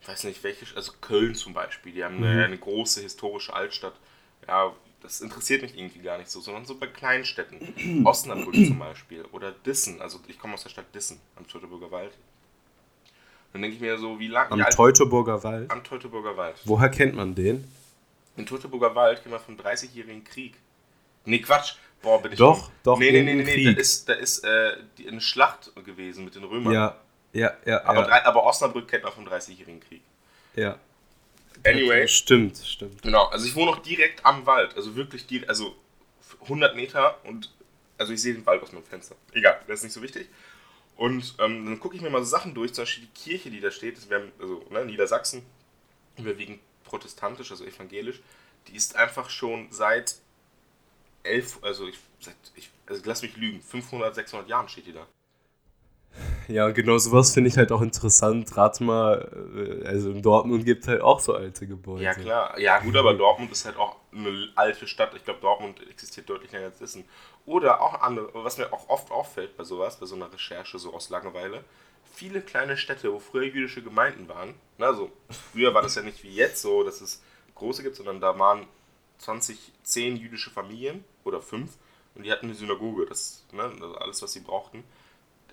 ich 0.00 0.08
weiß 0.08 0.24
nicht 0.24 0.42
welche, 0.42 0.66
also 0.74 0.92
Köln 1.00 1.36
zum 1.36 1.54
Beispiel. 1.54 1.92
Die 1.92 2.02
haben 2.02 2.16
mhm. 2.16 2.24
eine, 2.24 2.44
eine 2.46 2.58
große 2.58 3.00
historische 3.00 3.54
Altstadt. 3.54 3.94
Ja, 4.48 4.74
das 5.02 5.20
interessiert 5.20 5.62
mich 5.62 5.76
irgendwie 5.76 5.98
gar 5.98 6.18
nicht 6.18 6.30
so, 6.30 6.40
sondern 6.40 6.64
so 6.64 6.76
bei 6.76 6.86
kleinen 6.86 7.24
Städten. 7.24 8.04
Osnabrück 8.06 8.54
zum 8.54 8.78
Beispiel 8.78 9.24
oder 9.32 9.52
Dissen. 9.52 10.00
Also 10.00 10.20
ich 10.28 10.38
komme 10.38 10.54
aus 10.54 10.62
der 10.62 10.70
Stadt 10.70 10.94
Dissen 10.94 11.20
am 11.36 11.46
Teutoburger 11.46 11.90
Wald. 11.90 12.12
Dann 13.52 13.62
denke 13.62 13.76
ich 13.76 13.80
mir 13.80 13.98
so, 13.98 14.18
wie 14.18 14.28
lange. 14.28 14.50
Am 14.52 14.70
Teutoburger 14.70 15.42
Wald? 15.44 15.70
Am 15.70 15.84
Teutoburger 15.84 16.36
Wald. 16.36 16.56
Woher 16.64 16.88
kennt 16.88 17.14
man 17.14 17.34
den? 17.34 17.70
In 18.36 18.46
Teutoburger 18.46 18.94
Wald 18.94 19.22
kennt 19.22 19.32
man 19.32 19.40
vom 19.40 19.56
30-jährigen 19.56 20.24
Krieg. 20.24 20.54
Nee, 21.24 21.40
Quatsch. 21.40 21.74
Boah, 22.00 22.20
bin 22.22 22.32
ich. 22.32 22.38
Doch, 22.38 22.66
dumm. 22.66 22.72
doch. 22.82 22.98
Nee, 22.98 23.12
nee, 23.12 23.22
nee, 23.22 23.34
nee, 23.34 23.56
nee. 23.56 23.74
Da 23.74 23.80
ist, 23.80 24.08
da 24.08 24.14
ist 24.14 24.44
äh, 24.44 24.76
eine 25.06 25.20
Schlacht 25.20 25.72
gewesen 25.84 26.24
mit 26.24 26.34
den 26.34 26.44
Römern. 26.44 26.72
Ja, 26.72 26.96
ja, 27.32 27.52
ja. 27.64 27.84
Aber, 27.84 28.08
ja. 28.08 28.24
Aber 28.24 28.44
Osnabrück 28.44 28.88
kennt 28.88 29.04
man 29.04 29.12
vom 29.12 29.26
30-jährigen 29.26 29.80
Krieg. 29.80 30.02
Ja. 30.56 30.78
Anyway. 31.64 32.08
Stimmt, 32.08 32.58
stimmt. 32.58 33.02
Genau, 33.02 33.26
also 33.26 33.46
ich 33.46 33.54
wohne 33.54 33.72
noch 33.72 33.82
direkt 33.82 34.24
am 34.24 34.46
Wald. 34.46 34.76
Also 34.76 34.96
wirklich, 34.96 35.26
die, 35.26 35.48
also 35.48 35.76
100 36.42 36.74
Meter 36.76 37.18
und 37.24 37.50
also 37.98 38.12
ich 38.12 38.20
sehe 38.20 38.34
den 38.34 38.44
Wald 38.46 38.62
aus 38.62 38.72
meinem 38.72 38.84
Fenster. 38.84 39.14
Egal, 39.32 39.60
das 39.66 39.78
ist 39.78 39.84
nicht 39.84 39.92
so 39.92 40.02
wichtig. 40.02 40.28
Und 40.96 41.34
ähm, 41.38 41.64
dann 41.64 41.80
gucke 41.80 41.96
ich 41.96 42.02
mir 42.02 42.10
mal 42.10 42.20
so 42.20 42.30
Sachen 42.30 42.54
durch, 42.54 42.74
zum 42.74 42.82
Beispiel 42.82 43.04
die 43.04 43.20
Kirche, 43.20 43.50
die 43.50 43.60
da 43.60 43.70
steht, 43.70 43.96
das 43.96 44.10
wäre, 44.10 44.30
also 44.38 44.64
ne, 44.70 44.84
Niedersachsen, 44.84 45.42
überwiegend 46.16 46.60
protestantisch, 46.84 47.50
also 47.50 47.64
evangelisch, 47.64 48.20
die 48.68 48.76
ist 48.76 48.96
einfach 48.96 49.30
schon 49.30 49.68
seit 49.70 50.16
elf, 51.22 51.58
also 51.62 51.88
ich, 51.88 51.98
seit, 52.20 52.36
ich 52.54 52.70
also 52.86 53.02
lass 53.04 53.22
mich 53.22 53.36
lügen, 53.36 53.62
500, 53.62 54.14
600 54.14 54.48
Jahren 54.48 54.68
steht 54.68 54.86
die 54.86 54.92
da. 54.92 55.06
Ja, 56.48 56.70
genau 56.70 56.98
sowas 56.98 57.32
finde 57.32 57.48
ich 57.48 57.56
halt 57.56 57.72
auch 57.72 57.82
interessant. 57.82 58.56
Rat 58.56 58.80
mal, 58.80 59.28
äh, 59.56 59.86
also 59.86 60.10
in 60.10 60.22
Dortmund 60.22 60.64
gibt 60.64 60.82
es 60.82 60.88
halt 60.88 61.00
auch 61.00 61.20
so 61.20 61.34
alte 61.34 61.66
Gebäude. 61.66 62.02
Ja, 62.02 62.14
klar. 62.14 62.58
Ja, 62.58 62.78
gut, 62.78 62.96
aber 62.96 63.14
Dortmund 63.14 63.52
ist 63.52 63.64
halt 63.64 63.76
auch 63.76 63.96
eine 64.12 64.48
alte 64.54 64.86
Stadt. 64.86 65.14
Ich 65.14 65.24
glaube, 65.24 65.40
Dortmund 65.40 65.80
existiert 65.88 66.28
deutlich 66.28 66.52
länger 66.52 66.66
als 66.66 66.80
Essen. 66.80 67.04
Oder 67.46 67.80
auch 67.80 68.00
andere, 68.00 68.28
was 68.32 68.58
mir 68.58 68.72
auch 68.72 68.88
oft 68.88 69.10
auffällt 69.10 69.56
bei 69.56 69.64
sowas, 69.64 69.98
bei 69.98 70.06
so 70.06 70.14
einer 70.14 70.32
Recherche, 70.32 70.78
so 70.78 70.94
aus 70.94 71.10
Langeweile, 71.10 71.64
viele 72.12 72.40
kleine 72.40 72.76
Städte, 72.76 73.12
wo 73.12 73.18
früher 73.18 73.44
jüdische 73.44 73.82
Gemeinden 73.82 74.28
waren. 74.28 74.54
Ne, 74.78 74.86
also, 74.86 75.10
früher 75.52 75.74
war 75.74 75.82
das 75.82 75.94
ja 75.94 76.02
nicht 76.02 76.22
wie 76.22 76.34
jetzt 76.34 76.62
so, 76.62 76.84
dass 76.84 77.00
es 77.00 77.22
große 77.54 77.82
gibt, 77.82 77.96
sondern 77.96 78.20
da 78.20 78.38
waren 78.38 78.66
20, 79.18 79.72
10 79.82 80.16
jüdische 80.16 80.50
Familien 80.50 81.04
oder 81.24 81.40
5 81.40 81.70
und 82.14 82.24
die 82.24 82.32
hatten 82.32 82.46
eine 82.46 82.54
Synagoge, 82.54 83.06
das, 83.06 83.44
ne, 83.52 83.62
also 83.62 83.94
alles, 83.96 84.22
was 84.22 84.32
sie 84.32 84.40
brauchten. 84.40 84.84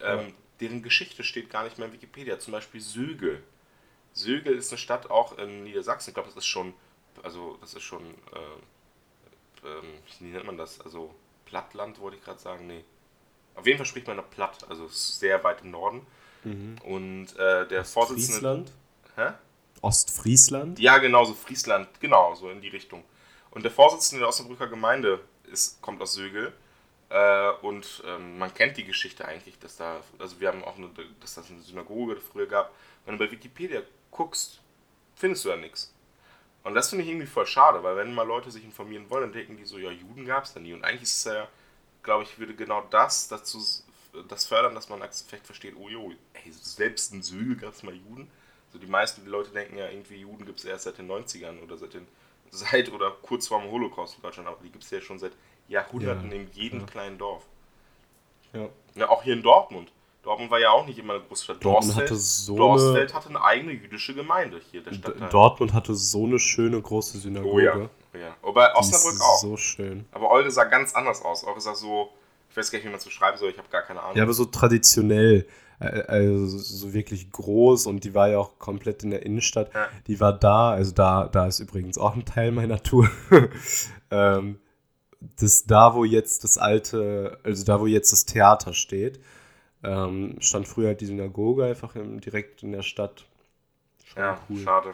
Ähm, 0.02 0.20
ja. 0.28 0.34
Deren 0.60 0.84
Geschichte 0.84 1.24
steht 1.24 1.50
gar 1.50 1.64
nicht 1.64 1.78
mehr 1.78 1.88
in 1.88 1.94
Wikipedia. 1.94 2.40
Zum 2.40 2.52
Beispiel 2.52 2.82
Sögel. 2.82 3.44
Sögel 4.14 4.56
ist 4.56 4.72
eine 4.72 4.78
Stadt 4.78 5.10
auch 5.10 5.38
in 5.38 5.64
Niedersachsen. 5.64 6.10
Ich 6.10 6.14
glaube, 6.14 6.30
das 6.30 6.38
ist 6.38 6.48
schon, 6.48 6.74
also 7.24 7.58
das 7.62 7.74
ist 7.74 7.84
schon, 7.84 8.04
äh, 8.04 9.68
äh, 9.68 9.82
wie 10.20 10.26
nennt 10.26 10.46
man 10.46 10.58
das? 10.58 10.82
Also 10.82 11.14
Plattland 11.46 12.00
wollte 12.00 12.18
ich 12.18 12.24
gerade 12.24 12.40
sagen. 12.40 12.68
Nee. 12.68 12.84
Auf 13.56 13.66
jeden 13.66 13.78
Fall 13.78 13.86
spricht 13.86 14.08
man 14.08 14.18
noch 14.18 14.30
Platt, 14.30 14.66
also 14.70 14.88
sehr 14.88 15.44
weit 15.44 15.62
im 15.62 15.72
Norden. 15.72 16.06
Mhm. 16.44 16.78
Und 16.84 17.36
äh, 17.38 17.68
der 17.68 17.84
Vorsitzende. 17.86 18.32
Friesland? 18.32 18.72
Hä? 19.16 19.34
Ostfriesland? 19.82 20.80
Ja, 20.80 20.98
genau, 20.98 21.26
so 21.26 21.34
Friesland, 21.34 21.88
genau, 22.00 22.36
so 22.36 22.50
in 22.50 22.62
die 22.62 22.68
Richtung. 22.68 23.04
Und 23.52 23.64
der 23.64 23.72
Vorsitzende 23.72 24.20
der 24.20 24.30
Osnabrücker 24.30 24.68
Gemeinde 24.68 25.22
ist, 25.52 25.82
kommt 25.82 26.02
aus 26.02 26.14
Sögel. 26.14 26.54
Äh, 27.10 27.52
und 27.62 28.04
ähm, 28.06 28.38
man 28.38 28.54
kennt 28.54 28.78
die 28.78 28.86
Geschichte 28.86 29.26
eigentlich, 29.26 29.58
dass 29.60 29.78
da, 29.78 30.02
also 30.20 30.40
wir 30.40 30.48
haben 30.48 30.64
auch 30.64 30.78
eine, 30.78 30.90
dass 31.20 31.36
das 31.36 31.50
eine 31.50 31.62
Synagoge 31.62 32.18
früher 32.18 32.48
gab. 32.48 32.74
Wenn 33.06 33.18
du 33.18 33.26
bei 33.26 33.32
Wikipedia 33.32 33.82
guckst, 34.12 34.60
findest 35.16 35.46
du 35.46 35.50
da 35.50 35.56
nichts. 35.56 35.94
Und 36.64 36.76
das 36.76 36.90
finde 36.90 37.04
ich 37.04 37.10
irgendwie 37.10 37.28
voll 37.28 37.48
schade, 37.48 37.82
weil 37.84 37.96
wenn 37.96 38.14
mal 38.14 38.28
Leute 38.28 38.52
sich 38.52 38.64
informieren 38.64 39.10
wollen, 39.10 39.24
dann 39.24 39.34
denken 39.34 39.58
die 39.58 39.66
so, 39.66 39.78
ja, 39.78 39.92
Juden 39.92 40.26
gab 40.26 40.44
es 40.44 40.54
da 40.54 40.60
nie. 40.60 40.74
Und 40.74 40.84
eigentlich 40.84 41.04
ist 41.04 41.18
es 41.18 41.24
ja, 41.24 41.48
glaube 42.04 42.24
ich, 42.24 42.38
würde 42.38 42.54
genau 42.54 42.86
das 42.90 43.28
dazu 43.28 43.60
das 44.28 44.46
fördern, 44.48 44.76
dass 44.76 44.90
man 44.90 45.02
vielleicht 45.28 45.46
versteht, 45.46 45.76
oh 45.78 45.90
jo, 45.90 46.14
ey, 46.34 46.52
selbst 46.52 47.14
in 47.14 47.22
Sögel 47.22 47.56
gab 47.56 47.74
es 47.74 47.84
mal 47.84 47.94
Juden. 47.94 48.30
Also 48.68 48.80
die 48.80 48.88
meisten 48.88 49.26
Leute 49.26 49.52
denken 49.52 49.78
ja 49.78 49.90
irgendwie, 49.90 50.18
Juden 50.18 50.46
gibt 50.46 50.60
es 50.60 50.66
erst 50.66 50.84
seit 50.86 50.98
den 50.98 51.10
90ern 51.10 51.62
oder 51.62 51.78
seit 51.78 51.94
den 51.94 52.08
seit 52.52 52.92
oder 52.92 53.12
kurz 53.22 53.48
vor 53.48 53.62
dem 53.62 53.70
Holocaust 53.70 54.16
in 54.16 54.24
Deutschland, 54.24 54.48
aber 54.48 54.58
die 54.64 54.72
gibt 54.72 54.84
es 54.84 54.90
ja 54.90 55.02
schon 55.02 55.20
seit 55.20 55.34
Jahrhunderten 55.70 56.30
ja. 56.32 56.38
in 56.38 56.52
jedem 56.52 56.82
ja. 56.82 56.86
kleinen 56.86 57.18
Dorf. 57.18 57.44
Ja. 58.54 58.68
ja. 58.96 59.10
Auch 59.10 59.24
hier 59.24 59.34
in 59.34 59.44
Dortmund. 59.44 59.92
Dortmund 60.24 60.52
war 60.52 60.60
ja 60.60 60.72
auch 60.72 60.86
nicht 60.86 61.00
immer 61.00 61.14
eine 61.14 61.24
große 61.24 61.46
Stadt. 61.46 61.64
Dortmund 61.64 61.98
Dorstfeld, 61.98 62.10
hatte 62.10 62.20
so 62.20 62.58
Dorstfeld 62.58 63.14
hatte 63.14 63.30
eine 63.30 63.42
eigene 63.42 63.72
jüdische 63.72 64.14
Gemeinde 64.14 64.60
hier. 64.70 64.84
Der 64.84 64.94
Stadt 64.94 65.34
Dortmund 65.34 65.74
hatte 65.74 65.96
so 65.96 66.26
eine 66.26 66.40
schöne 66.40 66.82
große 66.82 67.20
Synagoge. 67.20 67.54
Oh 67.54 67.60
ja. 67.60 67.90
Oh 68.14 68.18
ja. 68.18 68.36
Aber 68.44 68.76
Osnabrück 68.76 69.22
auch. 69.22 69.40
So 69.40 69.56
schön. 69.56 70.06
Aber 70.12 70.30
Eure 70.30 70.52
sah 70.52 70.66
ganz 70.66 70.94
anders 70.94 71.24
aus. 71.24 71.46
Eure 71.46 71.62
sah 71.62 71.74
so, 71.74 72.10
ich 72.50 72.58
weiß 72.58 72.70
gar 72.70 72.78
nicht, 72.80 72.86
wie 72.86 72.90
man 72.90 72.98
es 72.98 73.06
beschreiben 73.06 73.38
soll, 73.38 73.50
ich 73.50 73.58
habe 73.58 73.70
gar 73.70 73.84
keine 73.84 74.02
Ahnung. 74.02 74.18
Ja, 74.18 74.24
aber 74.24 74.34
so 74.34 74.46
traditionell. 74.46 75.48
Also 75.80 76.46
so 76.58 76.94
wirklich 76.94 77.32
groß 77.32 77.88
und 77.88 78.04
die 78.04 78.14
war 78.14 78.28
ja 78.28 78.38
auch 78.38 78.60
komplett 78.60 79.04
in 79.04 79.12
der 79.12 79.26
Innenstadt. 79.26 79.74
Ja. 79.74 79.88
Die 80.08 80.20
war 80.20 80.34
da, 80.34 80.72
also 80.72 80.92
da, 80.92 81.30
da 81.32 81.48
ist 81.48 81.62
übrigens 81.62 81.98
auch 81.98 82.16
ein 82.16 82.26
Teil 82.26 82.52
meiner 82.52 82.84
Tour. 82.84 83.10
ähm, 84.12 84.60
das 85.20 85.66
da, 85.66 85.94
wo 85.96 86.06
jetzt 86.06 86.44
das 86.44 86.58
alte, 86.58 87.40
also 87.44 87.66
da, 87.66 87.80
wo 87.80 87.88
jetzt 87.88 88.12
das 88.12 88.26
Theater 88.26 88.74
steht, 88.74 89.20
ähm, 89.84 90.38
stand 90.40 90.68
früher 90.68 90.88
halt 90.88 91.02
die 91.02 91.06
Synagoge 91.06 91.66
einfach 91.66 91.96
im, 91.96 92.20
direkt 92.22 92.64
in 92.64 92.72
der 92.72 92.84
Stadt. 92.84 93.26
Schon 94.06 94.24
ja, 94.24 94.40
cool. 94.50 94.60
schade. 94.60 94.94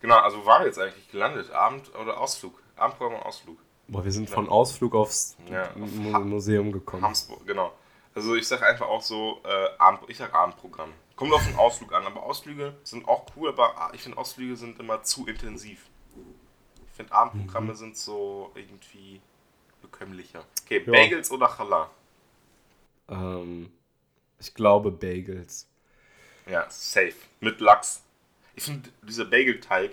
Genau, 0.00 0.16
also 0.16 0.44
war 0.46 0.64
jetzt 0.64 0.78
eigentlich 0.78 1.10
gelandet? 1.10 1.50
Abend 1.50 1.94
oder 1.94 2.18
Ausflug? 2.18 2.60
Abendprogramm 2.76 3.18
und 3.18 3.26
Ausflug. 3.26 3.58
Boah, 3.88 4.04
wir 4.04 4.12
sind 4.12 4.30
von 4.30 4.48
Ausflug 4.48 4.94
aufs 4.94 5.36
ja, 5.50 5.70
auf 5.70 6.24
Museum 6.24 6.72
gekommen. 6.72 7.02
Hamsburg, 7.02 7.46
genau. 7.46 7.72
Also 8.14 8.34
ich 8.34 8.46
sag 8.46 8.62
einfach 8.62 8.86
auch 8.86 9.02
so, 9.02 9.40
äh, 9.44 9.78
Abend, 9.78 10.00
ich 10.08 10.16
sag 10.16 10.32
Abendprogramm. 10.32 10.92
Kommt 11.16 11.32
auf 11.32 11.44
den 11.46 11.56
Ausflug 11.56 11.92
an, 11.92 12.06
aber 12.06 12.22
Ausflüge 12.22 12.74
sind 12.82 13.06
auch 13.06 13.26
cool, 13.36 13.50
aber 13.50 13.90
ich 13.92 14.02
finde 14.02 14.16
Ausflüge 14.16 14.56
sind 14.56 14.80
immer 14.80 15.02
zu 15.02 15.26
intensiv. 15.26 15.86
Ich 16.88 16.96
finde 16.96 17.12
Abendprogramme 17.12 17.72
mhm. 17.72 17.76
sind 17.76 17.96
so 17.96 18.52
irgendwie 18.54 19.20
bekömmlicher. 19.80 20.44
Okay, 20.64 20.82
ja. 20.84 20.92
Bagels 20.92 21.30
oder 21.30 21.48
Challah? 21.48 21.90
Ähm, 23.08 23.70
ich 24.38 24.54
glaube 24.54 24.90
Bagels. 24.90 25.68
Ja, 26.46 26.66
safe. 26.70 27.14
Mit 27.40 27.60
Lachs. 27.60 28.02
Ich 28.54 28.64
finde, 28.64 28.90
dieser 29.02 29.24
Bagelteig 29.24 29.92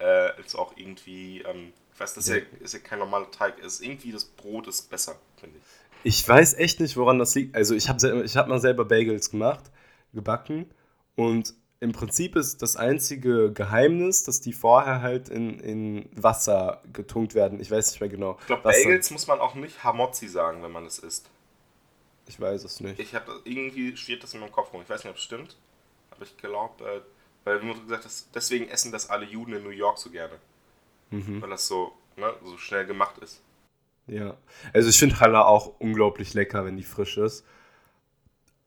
äh, 0.00 0.40
ist 0.40 0.54
auch 0.54 0.76
irgendwie, 0.76 1.42
ähm, 1.42 1.72
ich 1.92 2.00
weiß, 2.00 2.14
das 2.14 2.28
ja. 2.28 2.36
ist, 2.36 2.46
ja, 2.52 2.64
ist 2.64 2.74
ja 2.74 2.80
kein 2.80 2.98
normaler 2.98 3.30
Teig, 3.30 3.58
ist 3.58 3.80
irgendwie 3.80 4.12
das 4.12 4.24
Brot 4.24 4.66
ist 4.66 4.90
besser, 4.90 5.16
finde 5.36 5.58
ich. 5.58 5.64
Ich 6.06 6.28
weiß 6.28 6.54
echt 6.54 6.80
nicht, 6.80 6.96
woran 6.96 7.18
das 7.18 7.34
liegt. 7.34 7.56
Also 7.56 7.74
ich 7.74 7.88
habe 7.88 8.24
ich 8.24 8.36
hab 8.36 8.48
mal 8.48 8.60
selber 8.60 8.84
Bagels 8.84 9.30
gemacht, 9.30 9.70
gebacken 10.12 10.70
und 11.16 11.54
im 11.84 11.92
Prinzip 11.92 12.34
ist 12.34 12.62
das 12.62 12.76
einzige 12.76 13.52
Geheimnis, 13.52 14.24
dass 14.24 14.40
die 14.40 14.54
vorher 14.54 15.02
halt 15.02 15.28
in, 15.28 15.60
in 15.60 16.08
Wasser 16.14 16.82
getunkt 16.94 17.34
werden. 17.34 17.60
Ich 17.60 17.70
weiß 17.70 17.90
nicht 17.90 18.00
mehr 18.00 18.08
genau. 18.08 18.38
Ich 18.40 18.46
glaube, 18.46 18.62
Bagels 18.62 19.10
muss 19.10 19.26
man 19.26 19.38
auch 19.38 19.54
nicht 19.54 19.84
Hamotzi 19.84 20.26
sagen, 20.26 20.62
wenn 20.62 20.72
man 20.72 20.86
es 20.86 20.98
isst. 20.98 21.28
Ich 22.26 22.40
weiß 22.40 22.64
es 22.64 22.80
nicht. 22.80 22.98
Ich 22.98 23.14
habe 23.14 23.30
irgendwie 23.44 23.98
steht 23.98 24.22
das 24.22 24.32
in 24.32 24.40
meinem 24.40 24.50
Kopf 24.50 24.72
rum. 24.72 24.80
Ich 24.80 24.88
weiß 24.88 25.04
nicht, 25.04 25.10
ob 25.10 25.18
es 25.18 25.22
stimmt, 25.22 25.58
aber 26.10 26.22
ich 26.22 26.34
glaube, 26.38 26.84
äh, 26.84 27.00
weil 27.44 27.60
du 27.60 27.78
gesagt 27.82 28.06
hast, 28.06 28.28
deswegen 28.34 28.66
essen 28.68 28.90
das 28.90 29.10
alle 29.10 29.26
Juden 29.26 29.52
in 29.52 29.62
New 29.62 29.68
York 29.68 29.98
so 29.98 30.08
gerne. 30.08 30.38
Mhm. 31.10 31.42
Weil 31.42 31.50
das 31.50 31.68
so, 31.68 31.92
ne, 32.16 32.32
so 32.42 32.56
schnell 32.56 32.86
gemacht 32.86 33.18
ist. 33.18 33.42
Ja, 34.06 34.38
also 34.72 34.88
ich 34.88 34.98
finde 34.98 35.20
Halle 35.20 35.44
auch 35.44 35.74
unglaublich 35.80 36.32
lecker, 36.32 36.64
wenn 36.64 36.78
die 36.78 36.82
frisch 36.82 37.18
ist. 37.18 37.44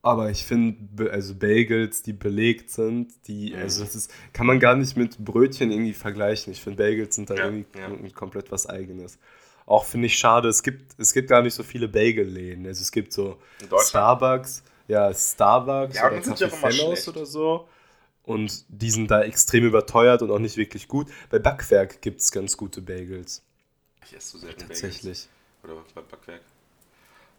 Aber 0.07 0.29
ich 0.29 0.45
finde, 0.45 1.11
also 1.11 1.35
Bagels, 1.35 2.01
die 2.01 2.13
belegt 2.13 2.69
sind, 2.69 3.11
die, 3.27 3.51
mhm. 3.53 3.61
also 3.61 3.83
das 3.83 3.93
ist, 3.93 4.13
kann 4.31 4.47
man 4.47 4.57
gar 4.57 4.73
nicht 4.73 4.95
mit 4.95 5.17
Brötchen 5.17 5.69
irgendwie 5.69 5.91
vergleichen. 5.91 6.53
Ich 6.53 6.61
finde, 6.61 6.81
Bagels 6.81 7.13
sind 7.13 7.29
da 7.29 7.35
ja, 7.35 7.43
irgendwie 7.43 7.77
ja. 7.77 8.13
komplett 8.13 8.49
was 8.49 8.67
Eigenes. 8.67 9.19
Auch 9.65 9.83
finde 9.83 10.07
ich 10.07 10.17
schade, 10.17 10.47
es 10.47 10.63
gibt, 10.63 10.97
es 10.97 11.11
gibt 11.11 11.27
gar 11.27 11.41
nicht 11.41 11.55
so 11.55 11.61
viele 11.61 11.89
Bagel-Läden. 11.89 12.65
Also 12.65 12.83
es 12.83 12.93
gibt 12.93 13.11
so 13.11 13.37
Starbucks, 13.81 14.63
ja, 14.87 15.13
Starbucks 15.13 15.97
ja, 15.97 16.07
oder 16.07 16.19
Café 16.19 16.49
Fellows 16.51 17.09
oder 17.09 17.25
so. 17.25 17.67
Und 18.23 18.63
die 18.69 18.91
sind 18.91 19.11
da 19.11 19.23
extrem 19.23 19.65
überteuert 19.65 20.21
und 20.21 20.31
auch 20.31 20.39
nicht 20.39 20.55
wirklich 20.55 20.87
gut. 20.87 21.09
Bei 21.29 21.39
Backwerk 21.39 22.01
gibt 22.01 22.21
es 22.21 22.31
ganz 22.31 22.55
gute 22.55 22.81
Bagels. 22.81 23.43
Ich 24.05 24.15
esse 24.15 24.29
so 24.29 24.37
selten 24.37 24.69
Tatsächlich. 24.69 25.01
Bagels. 25.03 25.29
Oder 25.65 25.83
bei 25.93 26.01
Backwerk. 26.01 26.41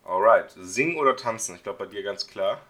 Alright. 0.08 0.54
Singen 0.58 0.96
oder 0.96 1.14
tanzen? 1.16 1.56
Ich 1.56 1.62
glaube 1.62 1.84
bei 1.84 1.86
dir 1.86 2.02
ganz 2.02 2.26
klar. 2.26 2.62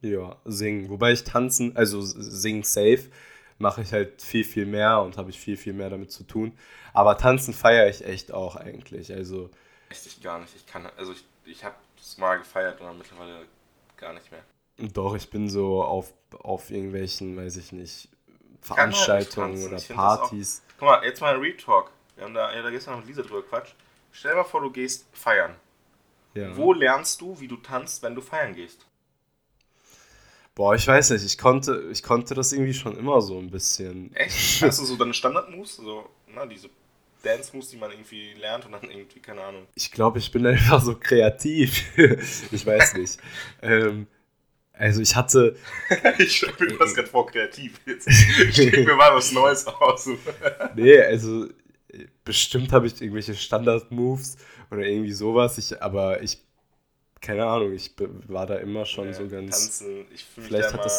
Ja, 0.00 0.36
singen. 0.44 0.90
Wobei 0.90 1.12
ich 1.12 1.22
tanzen, 1.22 1.76
also 1.76 2.00
singen 2.00 2.64
safe, 2.64 3.10
mache 3.58 3.82
ich 3.82 3.92
halt 3.92 4.20
viel, 4.20 4.42
viel 4.44 4.66
mehr 4.66 5.00
und 5.00 5.16
habe 5.16 5.30
ich 5.30 5.38
viel, 5.38 5.56
viel 5.56 5.72
mehr 5.72 5.88
damit 5.88 6.10
zu 6.10 6.24
tun. 6.24 6.58
Aber 6.92 7.16
tanzen 7.16 7.54
feiere 7.54 7.88
ich 7.88 8.04
echt 8.04 8.32
auch 8.32 8.56
eigentlich. 8.56 9.12
Also. 9.12 9.50
Echt 9.88 10.04
ich 10.06 10.20
gar 10.20 10.40
nicht. 10.40 10.54
Ich 10.56 10.66
kann, 10.66 10.88
also 10.96 11.12
ich, 11.12 11.24
ich 11.44 11.64
habe 11.64 11.76
es 12.00 12.18
mal 12.18 12.38
gefeiert, 12.38 12.80
aber 12.80 12.92
mittlerweile 12.92 13.46
gar 13.96 14.12
nicht 14.12 14.30
mehr. 14.32 14.42
Doch, 14.92 15.14
ich 15.14 15.30
bin 15.30 15.48
so 15.48 15.84
auf, 15.84 16.12
auf 16.42 16.70
irgendwelchen, 16.70 17.36
weiß 17.36 17.56
ich 17.56 17.70
nicht, 17.70 18.08
Veranstaltungen 18.62 19.62
oder 19.64 19.78
Partys. 19.80 20.62
Guck 20.78 20.88
mal, 20.88 21.04
jetzt 21.04 21.20
mal 21.20 21.34
ein 21.34 21.40
Retalk. 21.40 21.90
Wir 22.16 22.24
haben 22.24 22.34
da, 22.34 22.52
ja, 22.52 22.62
da 22.62 22.70
gestern 22.70 22.94
noch 22.94 23.00
mit 23.00 23.08
Lisa 23.08 23.22
drüber 23.22 23.42
Quatsch. 23.42 23.74
Stell 24.10 24.32
dir 24.32 24.38
mal 24.38 24.44
vor, 24.44 24.62
du 24.62 24.70
gehst 24.70 25.06
feiern. 25.12 25.54
Ja. 26.34 26.56
Wo 26.56 26.72
lernst 26.72 27.20
du, 27.20 27.40
wie 27.40 27.48
du 27.48 27.56
tanzt, 27.56 28.02
wenn 28.02 28.14
du 28.14 28.20
feiern 28.20 28.54
gehst? 28.54 28.86
Boah, 30.54 30.74
ich 30.74 30.86
weiß 30.86 31.10
nicht, 31.10 31.24
ich 31.24 31.38
konnte, 31.38 31.88
ich 31.90 32.02
konnte 32.02 32.34
das 32.34 32.52
irgendwie 32.52 32.74
schon 32.74 32.96
immer 32.96 33.20
so 33.20 33.38
ein 33.38 33.50
bisschen. 33.50 34.14
Echt? 34.14 34.62
Hast 34.62 34.80
du 34.80 34.84
so 34.84 34.96
deine 34.96 35.14
Standard-Moves? 35.14 35.76
So, 35.76 36.08
na, 36.28 36.46
diese 36.46 36.68
Dance-Moves, 37.22 37.70
die 37.70 37.76
man 37.76 37.90
irgendwie 37.90 38.34
lernt 38.34 38.66
und 38.66 38.72
dann 38.72 38.90
irgendwie, 38.90 39.20
keine 39.20 39.42
Ahnung. 39.42 39.66
Ich 39.74 39.90
glaube, 39.90 40.18
ich 40.18 40.30
bin 40.30 40.46
einfach 40.46 40.82
so 40.82 40.96
kreativ. 40.96 41.84
ich 41.96 42.66
weiß 42.66 42.94
nicht. 42.94 43.18
ähm, 43.62 44.06
also 44.72 45.02
ich 45.02 45.14
hatte. 45.14 45.56
ich 46.18 46.36
stelle 46.36 46.54
mir 46.58 46.78
das 46.78 46.94
gerade 46.94 47.08
vor, 47.08 47.26
kreativ. 47.26 47.80
Jetzt 47.86 48.10
steht 48.52 48.86
mir 48.86 48.94
mal 48.94 49.14
was 49.14 49.30
Neues 49.32 49.66
aus. 49.66 50.08
nee, 50.74 50.98
also 51.00 51.48
bestimmt 52.24 52.72
habe 52.72 52.86
ich 52.86 53.00
irgendwelche 53.00 53.34
Standard-Moves 53.34 54.36
oder 54.70 54.82
irgendwie 54.82 55.12
sowas. 55.12 55.58
Ich, 55.58 55.82
aber 55.82 56.22
ich, 56.22 56.38
keine 57.20 57.46
Ahnung, 57.46 57.72
ich 57.72 57.94
war 57.98 58.46
da 58.46 58.56
immer 58.56 58.86
schon 58.86 59.06
ja, 59.06 59.14
so 59.14 59.28
ganz. 59.28 59.50
Tanzen, 59.50 60.06
ich 60.12 60.24
fühle 60.24 60.48
mich 60.48 60.60
da 60.62 60.68
immer, 60.70 60.90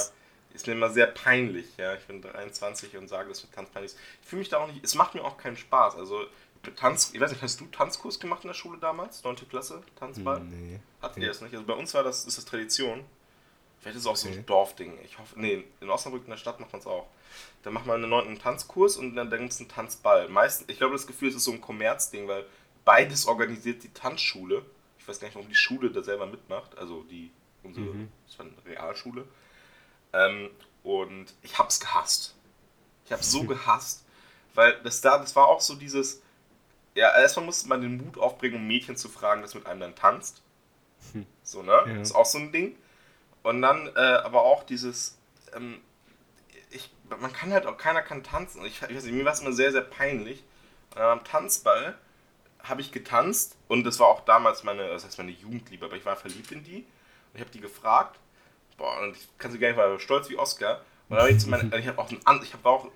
ist 0.54 0.68
mir 0.68 0.74
immer 0.74 0.90
sehr 0.90 1.08
peinlich. 1.08 1.66
Ja, 1.78 1.96
ich 1.96 2.04
bin 2.06 2.22
23 2.22 2.98
und 2.98 3.08
sage, 3.08 3.30
das 3.30 3.44
mit 3.44 3.54
Tanz 3.54 3.70
peinlich 3.70 3.94
ist. 3.94 4.00
Ich 4.22 4.30
fühle 4.30 4.40
mich 4.42 4.50
da 4.50 4.58
auch 4.58 4.68
nicht, 4.68 4.84
es 4.84 4.96
macht 4.96 5.16
mir 5.16 5.24
auch 5.24 5.38
keinen 5.38 5.58
Spaß. 5.58 5.96
Also 5.96 6.26
Tanz, 6.76 7.12
ich 7.14 7.20
weiß 7.20 7.32
nicht, 7.32 7.42
hast 7.42 7.60
du 7.60 7.66
Tanzkurs 7.66 8.20
gemacht 8.20 8.44
in 8.44 8.50
der 8.50 8.54
Schule 8.54 8.78
damals? 8.78 9.24
9. 9.24 9.36
Klasse, 9.50 9.82
Tanzball? 9.96 10.42
Nee. 10.42 10.80
Hatten 11.02 11.20
nee. 11.20 11.26
ihr 11.26 11.30
das 11.30 11.42
nicht? 11.42 11.54
Also 11.54 11.66
bei 11.66 11.74
uns 11.74 11.94
war 11.94 12.04
das, 12.04 12.26
ist 12.26 12.38
das 12.38 12.46
Tradition. 12.46 13.04
Vielleicht 13.80 13.98
ist 13.98 14.04
es 14.04 14.08
auch 14.08 14.16
so 14.16 14.28
Okay. 14.28 14.38
ein 14.40 14.46
Dorfding. 14.46 15.00
Ich 15.04 15.18
hoffe, 15.18 15.40
nee, 15.40 15.64
in 15.80 15.90
Osnabrück 15.90 16.24
in 16.26 16.30
der 16.30 16.38
Stadt 16.38 16.60
macht 16.60 16.72
man 16.72 16.82
es 16.82 16.86
auch. 16.86 17.08
Da 17.64 17.70
macht 17.72 17.86
man 17.86 18.02
einen 18.02 18.10
neunten 18.10 18.40
Tanzkurs 18.40 18.98
und 18.98 19.16
dann, 19.16 19.30
dann 19.30 19.40
gibt 19.42 19.54
es 19.54 19.60
einen 19.60 19.70
Tanzball. 19.70 20.28
Meistens, 20.30 20.68
ich 20.70 20.78
glaube, 20.78 20.94
das 20.94 21.08
Gefühl, 21.08 21.30
es 21.30 21.36
ist 21.36 21.44
so 21.44 21.52
ein 21.52 21.62
Kommerzding, 21.62 22.28
weil 22.28 22.46
beides 22.86 23.26
organisiert 23.28 23.84
die 23.84 23.94
Tanzschule. 23.94 24.66
Ich 24.98 25.08
weiß 25.08 25.20
gar 25.20 25.28
nicht, 25.28 25.36
warum 25.36 25.50
die 25.50 25.56
Schule 25.56 25.92
da 25.92 26.02
selber 26.04 26.26
mitmacht. 26.26 26.78
Also 26.78 27.04
die, 27.04 27.32
unsere, 27.64 27.86
Mhm. 27.88 28.10
das 28.28 28.40
war 28.40 28.46
eine 28.46 28.56
Realschule. 28.66 29.26
Ähm, 30.14 30.50
und 30.84 31.34
ich 31.44 31.58
hab's 31.58 31.80
gehasst. 31.80 32.36
Ich 33.06 33.12
hab's 33.12 33.32
so 33.32 33.44
gehasst, 33.46 34.04
weil 34.54 34.80
das 34.84 35.02
da, 35.02 35.18
das 35.20 35.36
war 35.36 35.48
auch 35.48 35.62
so 35.62 35.76
dieses, 35.76 36.22
ja, 36.96 37.16
erstmal 37.18 37.46
musste 37.46 37.70
man 37.70 37.82
den 37.82 37.98
Mut 37.98 38.18
aufbringen, 38.18 38.56
um 38.56 38.68
Mädchen 38.68 38.98
zu 38.98 39.08
fragen, 39.10 39.42
das 39.42 39.54
mit 39.56 39.66
einem 39.66 39.80
dann 39.80 39.96
tanzt. 39.96 40.42
Hm. 41.14 41.26
So, 41.44 41.62
ne? 41.64 41.72
Ja. 41.88 42.02
Ist 42.02 42.14
auch 42.14 42.26
so 42.26 42.38
ein 42.38 42.52
Ding. 42.52 42.76
Und 43.44 43.62
dann 43.62 43.88
äh, 43.96 44.00
aber 44.00 44.44
auch 44.44 44.64
dieses, 44.64 45.18
ähm, 45.56 45.80
ich, 46.72 46.92
man 47.20 47.34
kann 47.34 47.52
halt 47.52 47.66
auch, 47.66 47.78
keiner 47.78 48.02
kann 48.02 48.24
tanzen. 48.24 48.66
Ich, 48.66 48.82
ich 48.82 48.96
weiß 48.96 49.04
nicht, 49.04 49.14
mir 49.14 49.26
war 49.26 49.34
es 49.34 49.40
immer 49.40 49.54
sehr, 49.54 49.72
sehr 49.72 49.82
peinlich. 49.82 50.44
Und 50.96 51.02
am 51.02 51.24
Tanzball 51.24 51.98
habe 52.64 52.82
ich 52.82 52.92
getanzt 52.92 53.58
und 53.68 53.84
das 53.86 54.00
war 54.00 54.08
auch 54.08 54.22
damals 54.22 54.64
meine, 54.64 54.88
das 54.88 55.06
heißt 55.06 55.18
meine 55.18 55.32
Jugendliebe, 55.32 55.86
aber 55.86 55.96
ich 55.96 56.06
war 56.06 56.16
verliebt 56.16 56.52
in 56.52 56.64
die. 56.64 56.78
Und 56.78 57.36
ich 57.36 57.42
habe 57.42 57.52
die 57.52 57.62
gefragt, 57.62 58.20
boah, 58.78 59.00
und 59.02 59.16
ich 59.16 59.28
kann 59.38 59.52
sie 59.52 59.60
gar 59.60 59.70
nicht, 59.70 59.78
war 59.78 60.00
stolz 60.00 60.30
wie 60.30 60.38
Oscar. 60.38 60.82
Und 61.10 61.16
dann 61.16 61.20
habe 61.20 61.32
ich 61.32 61.40
zu 61.40 61.50
meinen, 61.50 61.74
ich 61.74 61.88
habe 61.88 62.00
auch, 62.00 62.10
einen 62.10 62.26
An, 62.26 62.42
ich 62.44 62.54
habe 62.54 62.68
auch, 62.68 62.88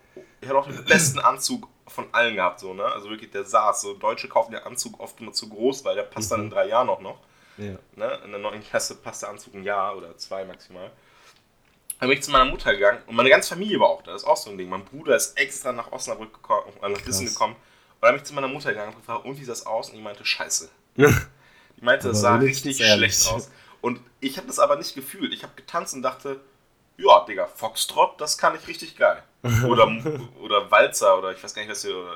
ich 0.42 0.48
hatte 0.48 0.58
auch 0.58 0.68
den 0.68 0.86
besten 0.86 1.20
Anzug 1.20 1.68
von 1.88 2.08
allen 2.14 2.36
gehabt, 2.36 2.60
so, 2.60 2.74
ne? 2.74 2.86
Also 2.86 3.10
wirklich, 3.10 3.32
der 3.32 3.46
saß. 3.46 3.82
So, 3.82 3.94
Deutsche 3.94 4.28
kaufen 4.28 4.52
den 4.52 4.64
Anzug 4.64 5.00
oft 5.00 5.20
immer 5.20 5.34
zu 5.34 5.50
groß, 5.50 5.84
weil 5.86 5.96
der 5.96 6.04
passt 6.04 6.32
dann 6.32 6.42
in 6.42 6.50
drei 6.50 6.68
Jahren 6.68 6.90
auch 6.90 7.02
noch. 7.02 7.20
Ja. 7.58 7.78
Ne? 7.96 8.20
In 8.26 8.32
der 8.32 8.40
neuen 8.40 8.64
Klasse 8.64 8.96
passt 8.96 9.22
der 9.22 9.30
Anzug 9.30 9.54
ein 9.54 9.64
Jahr 9.64 9.96
oder 9.96 10.18
zwei 10.18 10.46
maximal. 10.46 10.92
Dann 12.00 12.10
bin 12.10 12.18
ich 12.18 12.24
zu 12.24 12.32
meiner 12.32 12.46
Mutter 12.46 12.74
gegangen 12.74 13.00
und 13.08 13.16
meine 13.16 13.30
ganze 13.30 13.50
Familie 13.50 13.80
war 13.80 13.88
auch 13.88 14.02
da. 14.02 14.12
Das 14.12 14.24
ist 14.24 14.28
auch 14.28 14.38
so 14.38 14.50
ein 14.50 14.58
Ding. 14.58 14.70
Mein 14.70 14.84
Bruder 14.84 15.16
ist 15.16 15.38
extra 15.38 15.72
nach 15.72 15.92
Osnabrück 15.92 16.34
gekommen, 16.34 16.64
äh, 16.82 16.90
nach 16.90 17.02
Krass. 17.02 17.20
gekommen. 17.20 17.54
Und 17.56 18.02
dann 18.02 18.12
bin 18.14 18.22
ich 18.22 18.24
zu 18.28 18.34
meiner 18.34 18.48
Mutter 18.50 18.70
gegangen 18.70 18.94
und 18.94 19.00
gefragt, 19.00 19.26
und 19.26 19.40
wie 19.40 19.44
sah 19.46 19.54
das 19.54 19.66
aus? 19.66 19.90
Und 19.90 19.96
die 19.96 20.02
meinte, 20.02 20.26
scheiße. 20.26 20.70
Die 20.98 21.84
meinte, 21.84 22.08
das 22.08 22.22
sah 22.22 22.36
richtig 22.38 22.80
ehrlich. 22.80 23.14
schlecht 23.16 23.34
aus. 23.36 23.52
Und 23.82 24.00
ich 24.22 24.38
habe 24.38 24.48
das 24.48 24.60
aber 24.60 24.78
nicht 24.78 24.96
gefühlt. 24.96 25.34
Ich 25.34 25.44
habe 25.44 25.54
getanzt 25.56 25.94
und 25.94 26.02
dachte, 26.04 26.40
ja, 26.98 27.26
Digga, 27.26 27.48
Foxtrot, 27.48 28.20
das 28.22 28.38
kann 28.38 28.56
ich 28.56 28.66
richtig 28.68 28.96
geil. 28.98 29.22
Oder, 29.68 29.88
oder 30.42 30.72
Walzer 30.72 31.18
oder 31.20 31.32
ich 31.34 31.44
weiß 31.44 31.54
gar 31.54 31.62
nicht, 31.62 31.70
was 31.70 31.84
hier. 31.84 31.96
Oder 31.96 32.16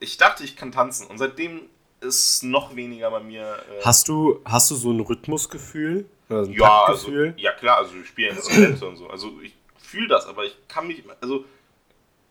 ich 0.00 0.16
dachte, 0.16 0.42
ich 0.42 0.56
kann 0.56 0.72
tanzen. 0.72 1.06
Und 1.06 1.18
seitdem 1.18 1.68
ist 2.00 2.42
noch 2.42 2.74
weniger 2.74 3.10
bei 3.10 3.20
mir. 3.20 3.56
Äh, 3.78 3.84
Hast 3.84 4.08
du, 4.08 4.40
hast 4.44 4.70
du 4.70 4.74
so 4.74 4.90
ein 4.90 4.98
Rhythmusgefühl? 5.00 6.06
Oder 6.34 6.48
ein 6.48 6.52
ja, 6.52 6.84
also, 6.84 7.12
ja 7.36 7.52
klar, 7.52 7.78
also 7.78 7.94
ich 7.96 8.06
spiele 8.08 8.30
Instrumente 8.30 8.86
und 8.86 8.96
so. 8.96 9.08
Also 9.08 9.40
ich 9.42 9.54
fühle 9.78 10.08
das, 10.08 10.26
aber 10.26 10.44
ich 10.44 10.56
kann 10.68 10.86
mich, 10.86 11.02
also 11.20 11.44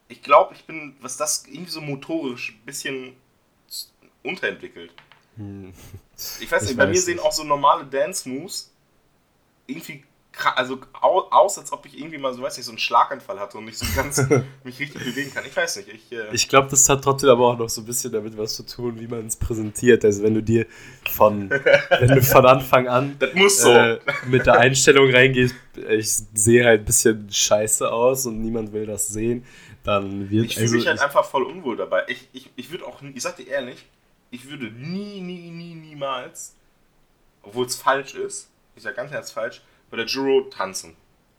ich 0.08 0.22
glaube, 0.22 0.54
ich 0.54 0.66
bin, 0.66 0.96
was 1.02 1.18
das 1.18 1.46
irgendwie 1.48 1.72
so 1.72 1.82
motorisch 1.82 2.52
ein 2.54 2.66
bisschen 2.66 3.16
unterentwickelt. 4.24 4.94
Hm. 5.38 5.74
Ich 6.40 6.52
weiß 6.52 6.64
Ich 6.64 6.70
nicht, 6.70 6.78
bei 6.78 6.86
mir 6.86 6.94
weiß 6.94 7.06
sehen 7.06 7.16
nicht. 7.16 7.26
auch 7.26 7.32
so 7.32 7.44
normale 7.44 7.86
Dance-Moves 7.86 8.72
irgendwie, 9.66 10.04
also 10.56 10.80
au- 11.02 11.28
aus, 11.30 11.58
als 11.60 11.72
ob 11.72 11.86
ich 11.86 11.98
irgendwie 11.98 12.18
mal 12.18 12.34
so, 12.34 12.42
weiß 12.42 12.58
nicht, 12.58 12.66
so 12.66 12.72
einen 12.72 12.80
Schlaganfall 12.80 13.40
hatte 13.40 13.58
und 13.58 13.66
nicht 13.66 13.78
so 13.78 13.86
ganz 13.96 14.18
mich 14.64 14.80
richtig 14.80 15.04
bewegen 15.04 15.34
kann. 15.34 15.44
Ich 15.46 15.56
weiß 15.56 15.76
nicht, 15.78 15.90
ich, 15.90 16.12
äh, 16.12 16.34
Ich 16.34 16.50
glaube, 16.50 16.70
das 16.70 16.88
hat 16.90 17.04
trotzdem 17.04 17.30
aber 17.30 17.48
auch 17.48 17.58
noch 17.58 17.70
so 17.70 17.82
ein 17.82 17.86
bisschen 17.86 18.12
damit 18.12 18.38
was 18.38 18.56
zu 18.56 18.64
tun, 18.66 19.00
wie 19.00 19.08
man 19.08 19.28
es 19.28 19.36
präsentiert. 19.36 20.04
Also 20.06 20.24
wenn 20.24 20.34
du 20.34 20.42
dir 20.44 20.66
von, 21.12 21.50
wenn 22.00 22.08
du 22.10 22.22
von 22.24 22.46
Anfang 22.46 22.88
an 22.88 23.16
das 23.20 23.34
muss 23.36 23.62
so. 23.62 23.70
äh, 23.72 24.00
mit 24.28 24.46
der 24.46 24.60
Einstellung 24.60 25.12
reingehst, 25.12 25.56
ich 25.90 26.10
sehe 26.34 26.66
halt 26.66 26.82
ein 26.82 26.86
bisschen 26.86 27.28
scheiße 27.32 27.92
aus 27.92 28.26
und 28.26 28.42
niemand 28.42 28.74
will 28.74 28.86
das 28.86 29.08
sehen, 29.10 29.46
dann 29.84 30.30
wird 30.30 30.46
Ich 30.46 30.54
fühle 30.56 30.66
also 30.66 30.76
mich 30.78 30.88
halt 30.88 31.00
einfach 31.02 31.26
voll 31.26 31.44
unwohl 31.44 31.76
dabei. 31.78 32.04
Ich, 32.08 32.28
ich, 32.34 32.50
ich 32.56 32.72
würde 32.72 32.86
auch, 32.88 33.02
nie- 33.02 33.12
ich 33.16 33.22
sag 33.22 33.36
dir 33.36 33.48
ehrlich, 33.48 33.86
ich 34.32 34.50
würde 34.50 34.66
nie, 34.72 35.20
nie, 35.22 35.52
nie, 35.52 35.76
niemals, 35.76 36.56
obwohl 37.44 37.66
es 37.66 37.76
falsch 37.76 38.16
ist, 38.16 38.50
ich 38.76 38.82
sag 38.84 38.96
ganz 38.96 39.12
ernst 39.12 39.34
falsch, 39.34 39.62
bei 39.94 39.98
der 39.98 40.08
Juro 40.08 40.50
tanzen. 40.50 40.96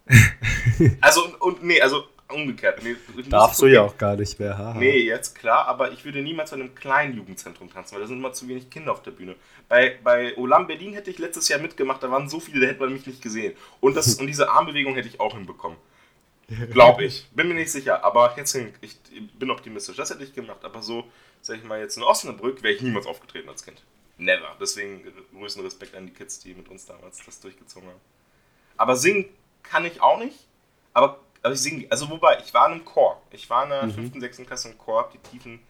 also, 1.00 1.24
und, 1.24 1.40
und 1.40 1.64
nee, 1.64 1.80
also 1.80 2.04
umgekehrt. 2.32 2.84
Nee, 2.84 2.94
darfst 3.28 3.60
du 3.60 3.66
ja 3.66 3.82
auch 3.82 3.98
gar 3.98 4.14
nicht 4.14 4.38
mehr. 4.38 4.56
Haha. 4.56 4.78
Nee, 4.78 5.00
jetzt 5.00 5.34
klar, 5.34 5.66
aber 5.66 5.90
ich 5.90 6.04
würde 6.04 6.22
niemals 6.22 6.52
in 6.52 6.60
einem 6.60 6.74
kleinen 6.74 7.16
Jugendzentrum 7.16 7.68
tanzen, 7.68 7.94
weil 7.94 8.02
da 8.02 8.06
sind 8.06 8.18
immer 8.18 8.32
zu 8.32 8.46
wenig 8.46 8.70
Kinder 8.70 8.92
auf 8.92 9.02
der 9.02 9.10
Bühne. 9.10 9.34
Bei, 9.68 9.98
bei 10.04 10.36
Olam 10.36 10.68
Berlin 10.68 10.94
hätte 10.94 11.10
ich 11.10 11.18
letztes 11.18 11.48
Jahr 11.48 11.58
mitgemacht, 11.58 12.00
da 12.00 12.10
waren 12.12 12.28
so 12.28 12.38
viele, 12.38 12.60
da 12.60 12.66
hätte 12.68 12.78
man 12.78 12.92
mich 12.92 13.08
nicht 13.08 13.20
gesehen. 13.20 13.56
Und, 13.80 13.96
das, 13.96 14.14
und 14.20 14.28
diese 14.28 14.48
Armbewegung 14.48 14.94
hätte 14.94 15.08
ich 15.08 15.18
auch 15.18 15.34
hinbekommen. 15.34 15.76
Glaube 16.70 17.06
ich. 17.06 17.26
Bin 17.32 17.48
mir 17.48 17.54
nicht 17.54 17.72
sicher, 17.72 18.04
aber 18.04 18.34
jetzt 18.36 18.54
ich 18.54 18.96
bin 19.36 19.50
optimistisch. 19.50 19.96
Das 19.96 20.10
hätte 20.10 20.22
ich 20.22 20.32
gemacht, 20.32 20.64
aber 20.64 20.80
so, 20.80 21.04
sag 21.40 21.56
ich 21.56 21.64
mal, 21.64 21.80
jetzt 21.80 21.96
in 21.96 22.04
Osnabrück 22.04 22.62
wäre 22.62 22.74
ich 22.74 22.82
niemals 22.82 23.06
aufgetreten 23.06 23.48
als 23.48 23.64
Kind. 23.64 23.82
Never. 24.16 24.54
Deswegen 24.60 25.02
größten 25.36 25.64
Respekt 25.64 25.96
an 25.96 26.06
die 26.06 26.12
Kids, 26.12 26.38
die 26.38 26.54
mit 26.54 26.68
uns 26.68 26.86
damals 26.86 27.20
das 27.24 27.40
durchgezogen 27.40 27.88
haben. 27.88 28.00
Aber 28.76 28.96
singen 28.96 29.26
kann 29.62 29.84
ich 29.84 30.00
auch 30.00 30.18
nicht, 30.18 30.38
aber, 30.92 31.18
aber 31.42 31.54
ich 31.54 31.60
singe, 31.60 31.86
also 31.90 32.08
wobei, 32.10 32.38
ich 32.44 32.52
war 32.54 32.66
in 32.66 32.72
einem 32.74 32.84
Chor. 32.84 33.20
Ich 33.30 33.48
war 33.50 33.64
in 33.64 33.70
der 33.70 33.82
Mhm. 33.86 34.10
5., 34.12 34.20
6. 34.20 34.36
Klasse 34.46 34.70
im 34.70 34.78
Chor, 34.78 35.00
hab 35.00 35.12
die 35.12 35.18
tiefen 35.18 35.60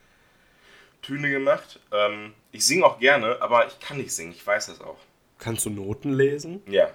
Töne 1.02 1.30
gemacht. 1.30 1.80
Ähm, 1.92 2.32
ich 2.52 2.64
singe 2.66 2.84
auch 2.86 2.98
gerne, 2.98 3.40
aber 3.42 3.66
ich 3.66 3.78
kann 3.80 3.98
nicht 3.98 4.12
singen, 4.12 4.32
ich 4.32 4.46
weiß 4.46 4.66
das 4.66 4.80
auch. 4.80 4.98
Kannst 5.38 5.66
du 5.66 5.70
Noten 5.70 6.12
lesen? 6.14 6.62
Ja, 6.66 6.90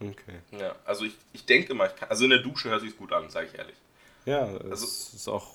Okay. 0.00 0.40
ja. 0.52 0.74
Also 0.84 1.04
ich, 1.04 1.14
ich 1.32 1.46
denke 1.46 1.72
immer, 1.72 1.86
ich 1.86 1.96
kann, 1.96 2.08
also 2.10 2.24
in 2.24 2.30
der 2.30 2.40
Dusche 2.40 2.68
hört 2.70 2.80
sich 2.82 2.96
gut 2.96 3.12
an, 3.12 3.30
sage 3.30 3.46
ich 3.52 3.54
ehrlich. 3.58 3.76
Ja, 4.26 4.46
das 4.46 4.70
Also- 4.70 4.86
ist 5.16 5.28
auch. 5.28 5.54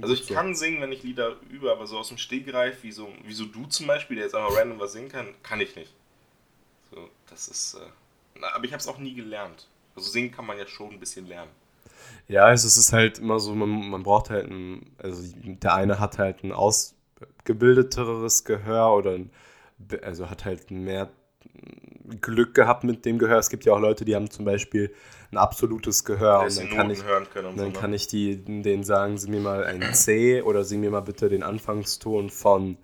Also 0.00 0.14
ich 0.14 0.24
so. 0.24 0.32
kann 0.34 0.54
singen, 0.54 0.80
wenn 0.80 0.92
ich 0.92 1.02
Lieder 1.02 1.36
übe, 1.50 1.70
aber 1.70 1.86
so 1.86 1.98
aus 1.98 2.08
dem 2.08 2.16
Stegreif, 2.16 2.82
wie 2.82 2.92
so, 2.92 3.12
wie 3.24 3.34
so 3.34 3.44
du 3.44 3.66
zum 3.66 3.86
Beispiel, 3.86 4.16
der 4.16 4.24
jetzt 4.26 4.34
einfach 4.34 4.56
random 4.56 4.78
was 4.80 4.92
singen 4.92 5.10
kann, 5.10 5.34
kann 5.42 5.60
ich 5.60 5.76
nicht. 5.76 5.92
So, 6.90 7.08
das 7.28 7.48
ist. 7.48 7.74
Äh, 7.74 7.80
aber 8.54 8.64
ich 8.64 8.72
habe 8.72 8.80
es 8.80 8.88
auch 8.88 8.98
nie 8.98 9.14
gelernt. 9.14 9.68
Also 9.96 10.10
singen 10.10 10.30
kann 10.30 10.46
man 10.46 10.58
ja 10.58 10.66
schon 10.66 10.90
ein 10.90 11.00
bisschen 11.00 11.26
lernen. 11.26 11.50
Ja, 12.28 12.44
also 12.44 12.66
es 12.66 12.76
ist 12.76 12.92
halt 12.92 13.18
immer 13.18 13.40
so, 13.40 13.54
man, 13.54 13.90
man 13.90 14.02
braucht 14.02 14.30
halt 14.30 14.48
ein, 14.50 14.92
also 14.98 15.22
der 15.36 15.74
eine 15.74 15.98
hat 15.98 16.18
halt 16.18 16.44
ein 16.44 16.52
ausgebildeteres 16.52 18.44
Gehör 18.44 18.94
oder 18.94 19.12
ein, 19.12 19.30
also 20.02 20.30
hat 20.30 20.44
halt 20.44 20.70
mehr 20.70 21.10
Glück 22.20 22.54
gehabt 22.54 22.84
mit 22.84 23.04
dem 23.04 23.18
Gehör. 23.18 23.38
Es 23.38 23.50
gibt 23.50 23.64
ja 23.64 23.72
auch 23.72 23.80
Leute, 23.80 24.04
die 24.04 24.14
haben 24.14 24.30
zum 24.30 24.44
Beispiel 24.44 24.94
ein 25.32 25.38
absolutes 25.38 26.04
Gehör 26.04 26.42
und 26.42 26.56
dann 26.56 26.70
kann 26.70 26.90
ich, 26.90 27.00
und 27.00 27.34
dann 27.34 27.56
so. 27.56 27.64
ne? 27.64 27.72
kann 27.72 27.92
ich 27.92 28.06
die, 28.06 28.36
denen 28.36 28.84
sagen, 28.84 29.18
sing 29.18 29.30
mir 29.30 29.40
mal 29.40 29.64
ein 29.64 29.94
C 29.94 30.42
oder 30.42 30.64
sing 30.64 30.80
mir 30.80 30.90
mal 30.90 31.00
bitte 31.00 31.28
den 31.28 31.42
Anfangston 31.42 32.30
von, 32.30 32.76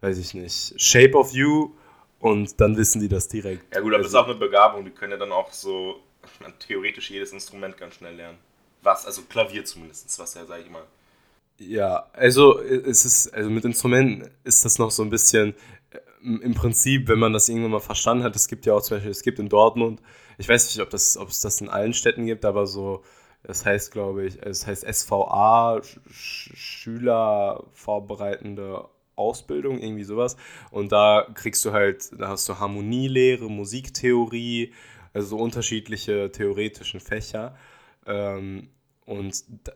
weiß 0.00 0.18
ich 0.18 0.34
nicht, 0.34 0.80
Shape 0.80 1.16
of 1.16 1.32
You 1.32 1.72
und 2.20 2.60
dann 2.60 2.76
wissen 2.76 3.00
die 3.00 3.08
das 3.08 3.28
direkt. 3.28 3.74
Ja 3.74 3.80
gut, 3.80 3.92
aber 3.94 4.02
das 4.02 4.08
ist 4.12 4.14
Also- 4.14 4.24
auch 4.26 4.30
eine 4.30 4.38
Begabung, 4.38 4.84
die 4.84 4.90
können 4.90 5.12
ja 5.12 5.18
dann 5.18 5.32
auch 5.32 5.52
so 5.52 6.00
theoretisch 6.60 7.10
jedes 7.10 7.32
Instrument 7.32 7.76
ganz 7.76 7.94
schnell 7.94 8.14
lernen. 8.14 8.38
Was, 8.82 9.06
also 9.06 9.22
Klavier 9.22 9.64
zumindest, 9.64 10.18
was 10.18 10.34
ja, 10.34 10.44
sag 10.46 10.60
ich 10.60 10.70
mal. 10.70 10.84
Ja, 11.58 12.08
also 12.12 12.60
es 12.60 13.04
ist, 13.04 13.34
also 13.34 13.50
mit 13.50 13.64
Instrumenten 13.64 14.30
ist 14.44 14.64
das 14.64 14.78
noch 14.78 14.90
so 14.92 15.02
ein 15.02 15.10
bisschen 15.10 15.54
äh, 15.90 15.98
im 16.22 16.54
Prinzip, 16.54 17.08
wenn 17.08 17.18
man 17.18 17.32
das 17.32 17.48
irgendwann 17.48 17.72
mal 17.72 17.80
verstanden 17.80 18.22
hat, 18.22 18.36
es 18.36 18.46
gibt 18.46 18.66
ja 18.66 18.74
auch 18.74 18.82
zum 18.82 18.96
Beispiel, 18.96 19.10
es 19.10 19.22
gibt 19.22 19.38
in 19.40 19.48
Dortmund, 19.48 20.00
ich 20.38 20.48
weiß 20.48 20.66
nicht, 20.68 20.80
ob, 20.80 20.90
das, 20.90 21.16
ob 21.16 21.28
es 21.30 21.40
das 21.40 21.60
in 21.60 21.68
allen 21.68 21.94
Städten 21.94 22.26
gibt, 22.26 22.44
aber 22.44 22.66
so, 22.68 23.02
das 23.42 23.64
heißt, 23.66 23.90
glaube 23.90 24.26
ich, 24.26 24.40
es 24.40 24.66
heißt 24.68 24.84
SVA, 24.86 25.80
Sch 25.82 26.50
Schüler 26.54 27.64
vorbereitende 27.72 28.84
Ausbildung, 29.18 29.78
irgendwie 29.80 30.04
sowas. 30.04 30.36
Und 30.70 30.92
da 30.92 31.26
kriegst 31.34 31.64
du 31.64 31.72
halt, 31.72 32.10
da 32.18 32.28
hast 32.28 32.48
du 32.48 32.58
Harmonielehre, 32.58 33.50
Musiktheorie, 33.50 34.72
also 35.12 35.28
so 35.28 35.38
unterschiedliche 35.38 36.30
theoretischen 36.32 37.00
Fächer. 37.00 37.56
Ähm, 38.06 38.68
und 39.06 39.44
da, 39.64 39.72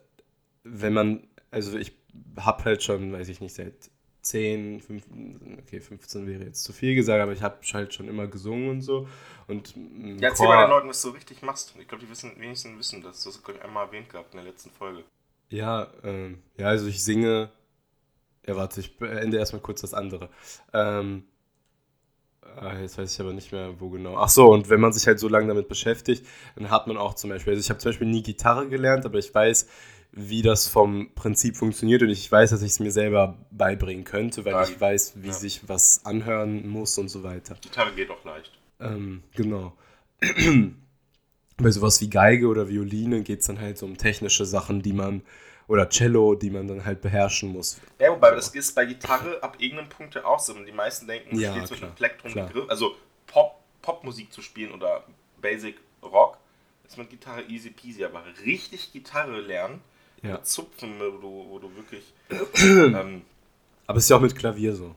wenn 0.65 0.93
man, 0.93 1.27
also 1.51 1.77
ich 1.79 1.93
habe 2.39 2.65
halt 2.65 2.83
schon, 2.83 3.13
weiß 3.13 3.29
ich 3.29 3.41
nicht, 3.41 3.55
seit 3.55 3.91
10, 4.23 4.81
15, 4.81 5.59
okay, 5.61 5.81
15 5.81 6.27
wäre 6.29 6.45
jetzt 6.45 6.63
zu 6.63 6.73
viel 6.73 6.95
gesagt, 6.95 7.21
aber 7.21 7.33
ich 7.33 7.43
habe 7.43 7.59
halt 7.73 7.93
schon 7.93 8.09
immer 8.09 8.29
gesungen 8.29 8.69
und 8.71 8.83
so. 8.83 9.09
Und 9.49 9.75
Ja, 10.21 10.29
erzähl 10.29 10.47
Chor- 10.47 10.55
mal 10.55 10.63
den 10.65 10.71
Leuten, 10.71 10.89
was 10.89 11.03
du 11.03 11.09
richtig 11.11 11.43
machst. 11.43 11.75
Ich 11.81 11.89
glaube, 11.89 12.05
die 12.05 12.11
wissen, 12.11 12.33
wenigstens 12.39 12.79
wissen 12.79 13.03
das. 13.03 13.25
Das 13.25 13.43
habe 13.43 13.53
ich 13.59 13.63
einmal 13.65 13.87
erwähnt 13.87 14.09
gehabt 14.09 14.33
in 14.35 14.41
der 14.41 14.47
letzten 14.51 14.71
Folge. 14.71 15.03
Ja, 15.51 15.89
ähm, 16.03 16.43
ja, 16.57 16.69
also 16.69 16.87
ich 16.87 17.03
singe. 17.05 17.51
Ja, 18.47 18.57
warte, 18.57 18.81
ich 18.81 18.97
beende 18.99 19.39
erstmal 19.39 19.63
kurz 19.63 19.81
das 19.83 19.95
andere. 19.95 20.29
Ähm, 20.73 21.25
ah, 22.57 22.79
jetzt 22.81 22.99
weiß 22.99 23.13
ich 23.15 23.21
aber 23.21 23.33
nicht 23.33 23.53
mehr, 23.53 23.81
wo 23.81 23.91
genau. 23.91 24.17
Ach 24.17 24.29
so, 24.29 24.51
und 24.53 24.69
wenn 24.69 24.81
man 24.81 24.93
sich 24.93 25.07
halt 25.07 25.19
so 25.19 25.29
lange 25.29 25.49
damit 25.49 25.69
beschäftigt, 25.69 26.27
dann 26.57 26.71
hat 26.71 26.87
man 26.87 26.97
auch 26.97 27.15
zum 27.15 27.31
Beispiel, 27.31 27.53
also 27.53 27.61
ich 27.61 27.71
habe 27.71 27.79
zum 27.81 27.91
Beispiel 27.91 28.09
nie 28.09 28.23
Gitarre 28.23 28.69
gelernt, 28.69 29.05
aber 29.07 29.19
ich 29.19 29.33
weiß, 29.35 29.69
wie 30.13 30.43
das 30.43 30.69
vom 30.69 31.15
Prinzip 31.15 31.57
funktioniert 31.57 32.03
und 32.03 32.11
ich 32.11 32.31
weiß, 32.31 32.51
dass 32.51 32.63
ich 32.63 32.73
es 32.73 32.81
mir 32.81 32.91
selber 32.93 33.39
beibringen 33.51 34.05
könnte, 34.05 34.45
weil 34.45 34.55
Ah, 34.55 34.65
ich 34.65 34.79
weiß, 34.79 35.15
wie 35.23 35.29
ja. 35.29 35.33
sich 35.33 35.69
was 35.69 36.05
anhören 36.05 36.69
muss 36.69 36.99
und 36.99 37.09
so 37.09 37.23
weiter. 37.23 37.57
Gitarre 37.63 37.93
geht 37.95 38.11
auch 38.11 38.23
leicht. 38.25 38.51
Ähm, 38.81 39.23
genau. 39.35 39.73
bei 41.57 41.71
sowas 41.71 42.01
wie 42.01 42.11
Geige 42.11 42.49
oder 42.49 42.69
Violine 42.69 43.23
geht 43.23 43.41
es 43.41 43.47
dann 43.47 43.61
halt 43.61 43.79
so 43.79 43.87
um 43.87 43.97
technische 43.97 44.45
Sachen, 44.47 44.83
die 44.83 44.93
man, 44.93 45.23
oder 45.69 45.89
Cello, 45.89 46.35
die 46.35 46.51
man 46.51 46.69
dann 46.69 46.85
halt 46.85 47.01
beherrschen 47.01 47.53
muss. 47.53 47.81
Ja, 47.99 48.11
wobei 48.11 48.31
so. 48.31 48.37
das 48.37 48.49
ist 48.49 48.75
bei 48.75 48.85
Gitarre 48.85 49.43
ab 49.43 49.57
irgendeinem 49.59 49.89
Punkt 49.89 50.15
ja 50.15 50.25
auch 50.25 50.39
so. 50.39 50.55
Und 50.55 50.67
die 50.67 50.73
meisten 50.73 51.07
denken, 51.07 51.39
ja, 51.39 51.53
steht 51.53 51.69
zwischen 51.69 51.95
Plektrum 51.95 52.33
und 52.33 52.53
Griff, 52.53 52.69
also 52.69 52.97
Pop, 53.27 53.61
Popmusik 53.81 54.33
zu 54.33 54.43
spielen 54.43 54.73
oder 54.73 55.05
Basic 55.41 55.77
Rock, 56.03 56.39
ist 56.87 56.99
mit 56.99 57.11
Gitarre 57.11 57.43
easy 57.49 57.71
peasy, 57.71 58.05
aber 58.05 58.23
richtig 58.45 58.93
Gitarre 58.93 59.41
lernen, 59.41 59.81
ja. 60.23 60.43
Zupfen, 60.43 61.01
wo 61.01 61.19
du, 61.19 61.47
wo 61.49 61.59
du 61.59 61.71
wirklich. 61.75 62.05
ähm, 62.63 63.23
aber 63.87 63.99
es 63.99 64.05
ist 64.05 64.11
ja 64.11 64.17
auch 64.17 64.21
mit 64.21 64.37
Klavier 64.37 64.75
so. 64.75 64.95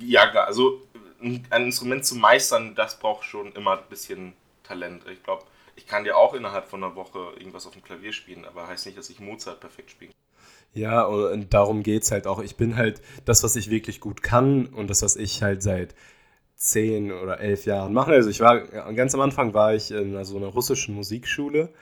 Ja, 0.00 0.30
klar, 0.30 0.46
also 0.46 0.82
ein 1.20 1.44
Instrument 1.50 2.04
zu 2.04 2.16
meistern, 2.16 2.74
das 2.74 2.98
braucht 2.98 3.24
schon 3.24 3.52
immer 3.52 3.78
ein 3.78 3.88
bisschen 3.88 4.34
Talent. 4.62 5.04
Ich 5.10 5.22
glaube, 5.22 5.44
ich 5.78 5.86
kann 5.86 6.02
dir 6.02 6.16
auch 6.16 6.34
innerhalb 6.34 6.66
von 6.66 6.82
einer 6.82 6.96
Woche 6.96 7.18
irgendwas 7.38 7.64
auf 7.64 7.72
dem 7.72 7.84
Klavier 7.84 8.12
spielen, 8.12 8.44
aber 8.44 8.66
heißt 8.66 8.84
nicht, 8.86 8.98
dass 8.98 9.10
ich 9.10 9.20
Mozart 9.20 9.60
perfekt 9.60 9.92
spiele. 9.92 10.10
Ja, 10.74 11.04
und 11.04 11.54
darum 11.54 11.84
geht 11.84 12.02
es 12.02 12.10
halt 12.10 12.26
auch. 12.26 12.40
Ich 12.42 12.56
bin 12.56 12.76
halt 12.76 13.00
das, 13.24 13.44
was 13.44 13.54
ich 13.54 13.70
wirklich 13.70 14.00
gut 14.00 14.22
kann 14.22 14.66
und 14.66 14.90
das, 14.90 15.02
was 15.02 15.14
ich 15.14 15.40
halt 15.40 15.62
seit 15.62 15.94
zehn 16.56 17.12
oder 17.12 17.38
elf 17.38 17.64
Jahren 17.64 17.92
mache. 17.92 18.10
Also 18.10 18.28
ich 18.28 18.40
war, 18.40 18.60
ganz 18.92 19.14
am 19.14 19.20
Anfang 19.20 19.54
war 19.54 19.72
ich 19.72 19.92
in 19.92 20.22
so 20.24 20.36
einer 20.36 20.48
russischen 20.48 20.96
Musikschule. 20.96 21.72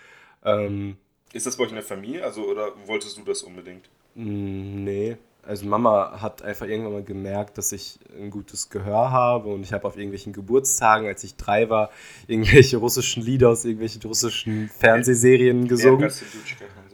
Ähm, 0.45 0.99
Ist 1.33 1.47
das 1.47 1.57
bei 1.57 1.65
euch 1.65 1.71
in 1.71 1.77
der 1.77 1.85
Familie, 1.85 2.23
also 2.23 2.45
oder 2.45 2.73
wolltest 2.87 3.17
du 3.17 3.25
das 3.25 3.43
unbedingt? 3.43 3.89
Nee, 4.15 5.17
also 5.47 5.67
Mama 5.67 6.21
hat 6.21 6.43
einfach 6.43 6.67
irgendwann 6.67 6.93
mal 6.93 7.05
gemerkt, 7.05 7.59
dass 7.59 7.73
ich 7.73 7.99
ein 8.19 8.31
gutes 8.31 8.69
Gehör 8.71 9.11
habe 9.11 9.49
und 9.49 9.63
ich 9.63 9.73
habe 9.73 9.87
auf 9.87 9.97
irgendwelchen 9.97 10.33
Geburtstagen, 10.33 11.07
als 11.07 11.25
ich 11.25 11.37
drei 11.37 11.71
war, 11.71 11.91
irgendwelche 12.27 12.77
russischen 12.79 13.23
Lieder 13.23 13.51
aus 13.51 13.65
irgendwelchen 13.65 14.03
russischen 14.03 14.69
Fernsehserien 14.69 15.69
gesungen. 15.69 16.11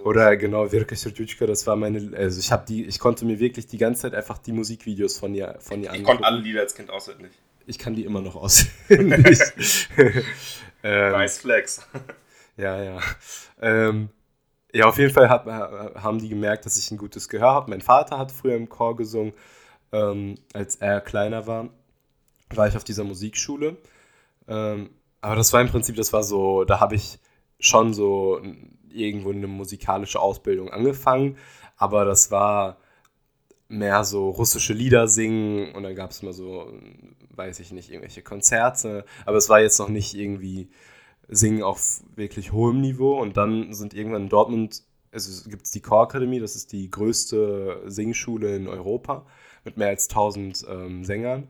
Oder 0.04 0.36
genau, 0.36 0.70
Virka 0.70 0.96
Serdutschka, 0.96 1.46
das 1.46 1.66
war 1.66 1.76
meine, 1.76 2.16
also 2.16 2.40
ich 2.40 2.50
habe 2.50 2.64
die, 2.66 2.84
ich 2.84 2.98
konnte 2.98 3.24
mir 3.24 3.38
wirklich 3.38 3.66
die 3.66 3.78
ganze 3.78 4.02
Zeit 4.02 4.14
einfach 4.14 4.38
die 4.38 4.52
Musikvideos 4.52 5.18
von 5.18 5.34
ihr, 5.34 5.56
von 5.60 5.78
ihr 5.78 5.84
ich 5.84 5.88
angucken. 5.88 6.00
Ich 6.00 6.04
konnte 6.04 6.24
alle 6.24 6.40
Lieder 6.40 6.60
als 6.60 6.74
Kind 6.74 6.90
auswendig. 6.90 7.30
Ich 7.66 7.78
kann 7.78 7.94
die 7.94 8.04
immer 8.04 8.20
noch 8.20 8.34
auswendig. 8.34 9.38
ähm, 10.82 11.12
nice 11.12 11.38
Flex. 11.38 11.86
ja, 12.56 12.82
ja. 12.82 13.00
Ähm, 13.60 14.08
ja, 14.72 14.86
auf 14.86 14.98
jeden 14.98 15.12
Fall 15.12 15.28
hat, 15.28 15.46
haben 15.46 16.18
die 16.18 16.28
gemerkt, 16.28 16.66
dass 16.66 16.76
ich 16.76 16.90
ein 16.90 16.98
gutes 16.98 17.28
Gehör 17.28 17.52
habe. 17.52 17.70
Mein 17.70 17.82
Vater 17.82 18.18
hat 18.18 18.32
früher 18.32 18.56
im 18.56 18.68
Chor 18.68 18.96
gesungen, 18.96 19.34
ähm, 19.92 20.36
als 20.54 20.76
er 20.76 21.00
kleiner 21.00 21.46
war. 21.46 21.68
War 22.54 22.68
ich 22.68 22.76
auf 22.76 22.84
dieser 22.84 23.04
Musikschule. 23.04 23.76
Ähm, 24.48 24.90
aber 25.20 25.36
das 25.36 25.52
war 25.52 25.60
im 25.60 25.68
Prinzip, 25.68 25.96
das 25.96 26.12
war 26.12 26.22
so, 26.22 26.64
da 26.64 26.80
habe 26.80 26.94
ich 26.94 27.18
schon 27.60 27.94
so 27.94 28.40
irgendwo 28.90 29.30
eine 29.30 29.46
musikalische 29.46 30.20
Ausbildung 30.20 30.70
angefangen. 30.70 31.36
Aber 31.76 32.04
das 32.04 32.30
war 32.30 32.78
mehr 33.68 34.04
so 34.04 34.30
russische 34.30 34.72
Lieder 34.74 35.08
singen 35.08 35.74
und 35.74 35.82
dann 35.82 35.94
gab 35.94 36.10
es 36.10 36.22
mal 36.22 36.32
so, 36.32 36.72
weiß 37.30 37.60
ich 37.60 37.72
nicht, 37.72 37.90
irgendwelche 37.90 38.22
Konzerte. 38.22 39.04
Aber 39.26 39.36
es 39.36 39.48
war 39.48 39.60
jetzt 39.60 39.78
noch 39.78 39.88
nicht 39.88 40.14
irgendwie 40.14 40.70
singen 41.28 41.62
auf 41.62 42.02
wirklich 42.14 42.52
hohem 42.52 42.80
Niveau 42.80 43.20
und 43.20 43.36
dann 43.36 43.72
sind 43.72 43.94
irgendwann 43.94 44.24
in 44.24 44.28
Dortmund, 44.28 44.82
also 45.12 45.48
gibt 45.48 45.66
es 45.66 45.72
die 45.72 45.80
Chorakademie, 45.80 46.40
das 46.40 46.56
ist 46.56 46.72
die 46.72 46.90
größte 46.90 47.82
Singschule 47.86 48.56
in 48.56 48.66
Europa 48.66 49.26
mit 49.64 49.76
mehr 49.76 49.88
als 49.88 50.08
1000 50.08 50.66
ähm, 50.68 51.04
Sängern. 51.04 51.48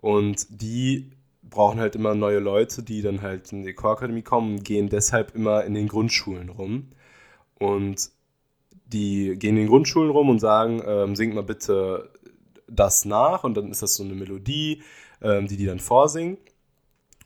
Und 0.00 0.62
die 0.62 1.10
brauchen 1.42 1.80
halt 1.80 1.96
immer 1.96 2.14
neue 2.14 2.38
Leute, 2.38 2.82
die 2.82 3.02
dann 3.02 3.22
halt 3.22 3.52
in 3.52 3.64
die 3.64 3.72
Chorakademie 3.72 4.22
kommen 4.22 4.58
und 4.58 4.64
gehen 4.64 4.88
deshalb 4.88 5.34
immer 5.34 5.64
in 5.64 5.74
den 5.74 5.88
Grundschulen 5.88 6.50
rum. 6.50 6.90
Und 7.58 8.10
die 8.86 9.36
gehen 9.38 9.56
in 9.56 9.62
den 9.64 9.68
Grundschulen 9.68 10.10
rum 10.10 10.28
und 10.30 10.38
sagen, 10.38 10.82
ähm, 10.86 11.16
singt 11.16 11.34
mal 11.34 11.42
bitte 11.42 12.10
das 12.68 13.04
nach 13.04 13.44
und 13.44 13.56
dann 13.56 13.70
ist 13.70 13.82
das 13.82 13.94
so 13.94 14.04
eine 14.04 14.14
Melodie, 14.14 14.82
ähm, 15.22 15.48
die 15.48 15.56
die 15.56 15.66
dann 15.66 15.80
vorsingen 15.80 16.38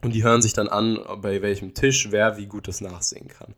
und 0.03 0.14
die 0.14 0.24
hören 0.24 0.42
sich 0.42 0.53
dann 0.53 0.68
an, 0.68 0.98
bei 1.20 1.42
welchem 1.42 1.74
Tisch 1.74 2.11
wer 2.11 2.36
wie 2.36 2.46
gut 2.46 2.68
das 2.68 2.80
nachsingen 2.80 3.28
kann. 3.28 3.55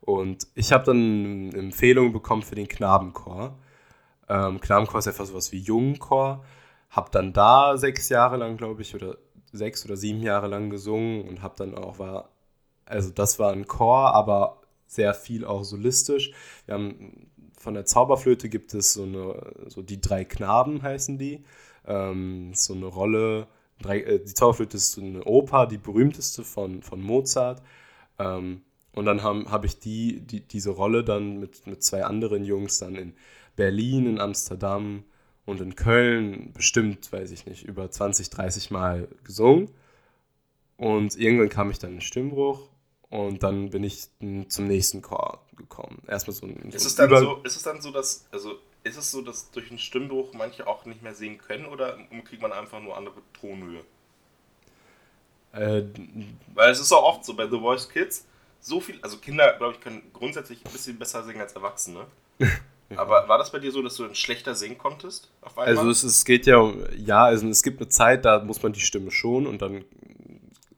Und 0.00 0.46
ich 0.54 0.72
habe 0.72 0.84
dann 0.84 1.50
eine 1.50 1.58
Empfehlung 1.58 2.12
bekommen 2.12 2.42
für 2.42 2.54
den 2.54 2.68
Knabenchor. 2.68 3.58
Ähm, 4.28 4.60
Knabenchor 4.60 5.00
ist 5.00 5.08
einfach 5.08 5.26
sowas 5.26 5.52
wie 5.52 5.58
Jungenchor. 5.58 6.44
Habe 6.90 7.10
dann 7.10 7.32
da 7.32 7.76
sechs 7.76 8.08
Jahre 8.08 8.36
lang, 8.36 8.56
glaube 8.56 8.82
ich, 8.82 8.94
oder 8.94 9.18
sechs 9.52 9.84
oder 9.84 9.96
sieben 9.96 10.22
Jahre 10.22 10.46
lang 10.46 10.70
gesungen 10.70 11.28
und 11.28 11.42
habe 11.42 11.54
dann 11.56 11.74
auch 11.74 11.98
war, 11.98 12.30
also 12.86 13.10
das 13.10 13.38
war 13.38 13.52
ein 13.52 13.66
Chor, 13.66 14.14
aber 14.14 14.62
sehr 14.86 15.14
viel 15.14 15.44
auch 15.44 15.64
solistisch. 15.64 16.32
Wir 16.66 16.74
haben 16.74 17.30
von 17.58 17.74
der 17.74 17.84
Zauberflöte 17.84 18.48
gibt 18.48 18.72
es 18.74 18.94
so 18.94 19.02
eine, 19.02 19.52
so 19.66 19.82
die 19.82 20.00
drei 20.00 20.24
Knaben 20.24 20.82
heißen 20.82 21.18
die. 21.18 21.44
Ähm, 21.86 22.52
so 22.54 22.74
eine 22.74 22.86
Rolle, 22.86 23.48
Drei, 23.80 24.00
äh, 24.00 24.18
die 24.18 24.34
Zauberflöte 24.34 24.76
ist 24.76 24.98
eine 24.98 25.24
Oper, 25.24 25.66
die 25.66 25.78
berühmteste 25.78 26.44
von, 26.44 26.82
von 26.82 27.00
Mozart. 27.00 27.62
Ähm, 28.18 28.62
und 28.92 29.04
dann 29.04 29.22
habe 29.22 29.50
hab 29.50 29.64
ich 29.64 29.78
die, 29.78 30.20
die, 30.20 30.40
diese 30.40 30.70
Rolle 30.70 31.04
dann 31.04 31.38
mit, 31.38 31.66
mit 31.66 31.82
zwei 31.82 32.04
anderen 32.04 32.44
Jungs 32.44 32.78
dann 32.78 32.96
in 32.96 33.14
Berlin, 33.54 34.06
in 34.06 34.20
Amsterdam 34.20 35.04
und 35.46 35.60
in 35.60 35.76
Köln 35.76 36.52
bestimmt, 36.52 37.12
weiß 37.12 37.30
ich 37.30 37.46
nicht, 37.46 37.64
über 37.64 37.90
20, 37.90 38.30
30 38.30 38.70
Mal 38.70 39.08
gesungen. 39.24 39.70
Und 40.76 41.16
irgendwann 41.16 41.48
kam 41.48 41.70
ich 41.70 41.78
dann 41.78 41.94
in 41.94 42.00
Stimmbruch 42.00 42.68
und 43.10 43.42
dann 43.42 43.70
bin 43.70 43.84
ich 43.84 44.08
zum 44.48 44.66
nächsten 44.66 45.02
Chor 45.02 45.42
gekommen. 45.56 46.02
Erstmal 46.06 46.34
so 46.34 46.46
ein. 46.46 46.70
Ist, 46.70 46.84
es 46.84 46.94
dann 46.94 47.10
so, 47.10 47.36
ist 47.44 47.56
es 47.56 47.62
dann 47.62 47.80
so, 47.80 47.90
dass, 47.90 48.26
also 48.30 48.58
ist 48.88 48.96
es 48.96 49.10
so, 49.10 49.22
dass 49.22 49.50
durch 49.50 49.70
einen 49.70 49.78
Stimmbruch 49.78 50.32
manche 50.32 50.66
auch 50.66 50.84
nicht 50.84 51.02
mehr 51.02 51.14
singen 51.14 51.38
können 51.38 51.66
oder 51.66 51.98
kriegt 52.24 52.42
man 52.42 52.52
einfach 52.52 52.80
nur 52.80 52.96
andere 52.96 53.20
Tonhöhe? 53.40 53.84
Äh, 55.52 55.82
Weil 56.54 56.70
es 56.70 56.80
ist 56.80 56.92
auch 56.92 57.02
oft 57.02 57.24
so 57.24 57.34
bei 57.34 57.48
The 57.48 57.58
Voice 57.58 57.88
Kids, 57.88 58.26
so 58.60 58.80
viel, 58.80 58.98
also 59.02 59.18
Kinder, 59.18 59.54
glaube 59.56 59.74
ich, 59.74 59.80
können 59.80 60.02
grundsätzlich 60.12 60.64
ein 60.64 60.72
bisschen 60.72 60.98
besser 60.98 61.22
singen 61.22 61.40
als 61.40 61.52
Erwachsene. 61.54 62.06
Aber 62.96 63.28
war 63.28 63.38
das 63.38 63.52
bei 63.52 63.58
dir 63.58 63.70
so, 63.70 63.82
dass 63.82 63.96
du 63.96 64.04
dann 64.04 64.14
schlechter 64.14 64.54
singen 64.54 64.78
konntest? 64.78 65.30
also 65.56 65.90
es, 65.90 66.04
es, 66.04 66.24
geht 66.24 66.46
ja, 66.46 66.72
ja, 66.96 67.24
also 67.24 67.46
es 67.48 67.62
gibt 67.62 67.80
eine 67.80 67.88
Zeit, 67.90 68.24
da 68.24 68.42
muss 68.42 68.62
man 68.62 68.72
die 68.72 68.80
Stimme 68.80 69.10
schon 69.10 69.46
und 69.46 69.60
dann 69.60 69.84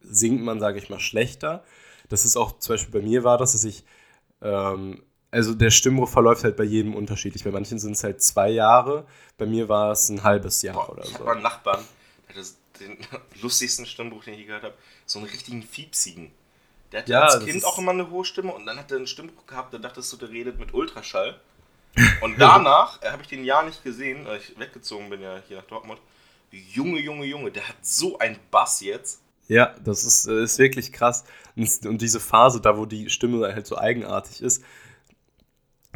singt 0.03 0.43
man, 0.43 0.59
sage 0.59 0.79
ich 0.79 0.91
mal, 0.91 0.99
schlechter. 0.99 1.63
Das 2.09 2.25
ist 2.25 2.37
auch, 2.37 2.59
zum 2.59 2.75
Beispiel 2.75 3.01
bei 3.01 3.07
mir 3.07 3.23
war 3.23 3.39
das, 3.39 3.53
dass 3.53 3.63
ich 3.63 3.85
ähm, 4.43 5.03
also 5.31 5.55
der 5.55 5.71
Stimmbruch 5.71 6.09
verläuft 6.09 6.45
halt 6.45 6.57
bei 6.57 6.65
jedem 6.65 6.95
unterschiedlich. 6.95 7.45
Bei 7.45 7.51
manchen 7.51 7.79
sind 7.79 7.93
es 7.93 8.05
halt 8.05 8.23
zwei 8.23 8.51
Jahre, 8.51 9.07
bei 9.39 9.47
mir 9.47 9.69
war 9.69 9.93
es 9.93 10.09
ein 10.09 10.23
halbes 10.23 10.63
Jahr 10.63 10.75
Boah, 10.75 10.91
oder 10.91 11.03
ich 11.03 11.09
so. 11.09 11.15
Ich 11.15 11.21
habe 11.21 11.33
einen 11.33 11.43
Nachbarn, 11.43 11.85
der 12.29 12.43
hat 12.43 12.51
den 12.81 12.99
lustigsten 13.43 13.87
Stimmbruch, 13.87 14.25
den 14.25 14.35
ich 14.35 14.47
gehört 14.47 14.65
habe, 14.65 14.75
so 15.07 15.19
einen 15.19 15.29
richtigen 15.29 15.63
Fiepsigen. 15.63 16.33
Der 16.93 17.01
hatte 17.01 17.13
ja, 17.13 17.21
als 17.21 17.45
Kind 17.45 17.65
auch 17.65 17.79
immer 17.79 17.93
eine 17.93 18.11
hohe 18.11 18.25
Stimme 18.25 18.53
und 18.53 18.67
dann 18.67 18.79
hat 18.79 18.91
er 18.91 18.97
einen 18.97 19.07
Stimmbruch 19.07 19.47
gehabt, 19.47 19.73
da 19.73 19.79
dachtest 19.79 20.13
du, 20.13 20.17
der 20.17 20.31
redet 20.31 20.59
mit 20.59 20.75
Ultraschall. 20.75 21.39
Und 22.21 22.41
danach 22.41 23.03
äh, 23.03 23.11
habe 23.11 23.23
ich 23.23 23.29
den 23.29 23.45
Jahr 23.45 23.65
nicht 23.65 23.83
gesehen, 23.83 24.25
weil 24.25 24.39
ich 24.39 24.57
weggezogen 24.57 25.11
bin 25.11 25.21
ja 25.23 25.43
hier 25.49 25.57
nach 25.57 25.65
Dortmund. 25.65 26.01
Junge, 26.53 27.01
Junge, 27.01 27.25
Junge, 27.27 27.51
der 27.51 27.69
hat 27.69 27.75
so 27.83 28.17
einen 28.19 28.39
Bass 28.53 28.81
jetzt. 28.81 29.21
Ja, 29.49 29.75
das 29.85 30.05
ist, 30.05 30.29
äh, 30.29 30.45
ist 30.45 30.59
wirklich 30.61 30.93
krass. 30.93 31.25
Und 31.57 32.01
diese 32.01 32.21
Phase, 32.21 32.61
da 32.61 32.79
wo 32.79 32.87
die 32.87 33.11
Stimme 33.11 33.53
halt 33.53 33.67
so 33.67 33.77
eigenartig 33.77 34.41
ist, 34.41 34.63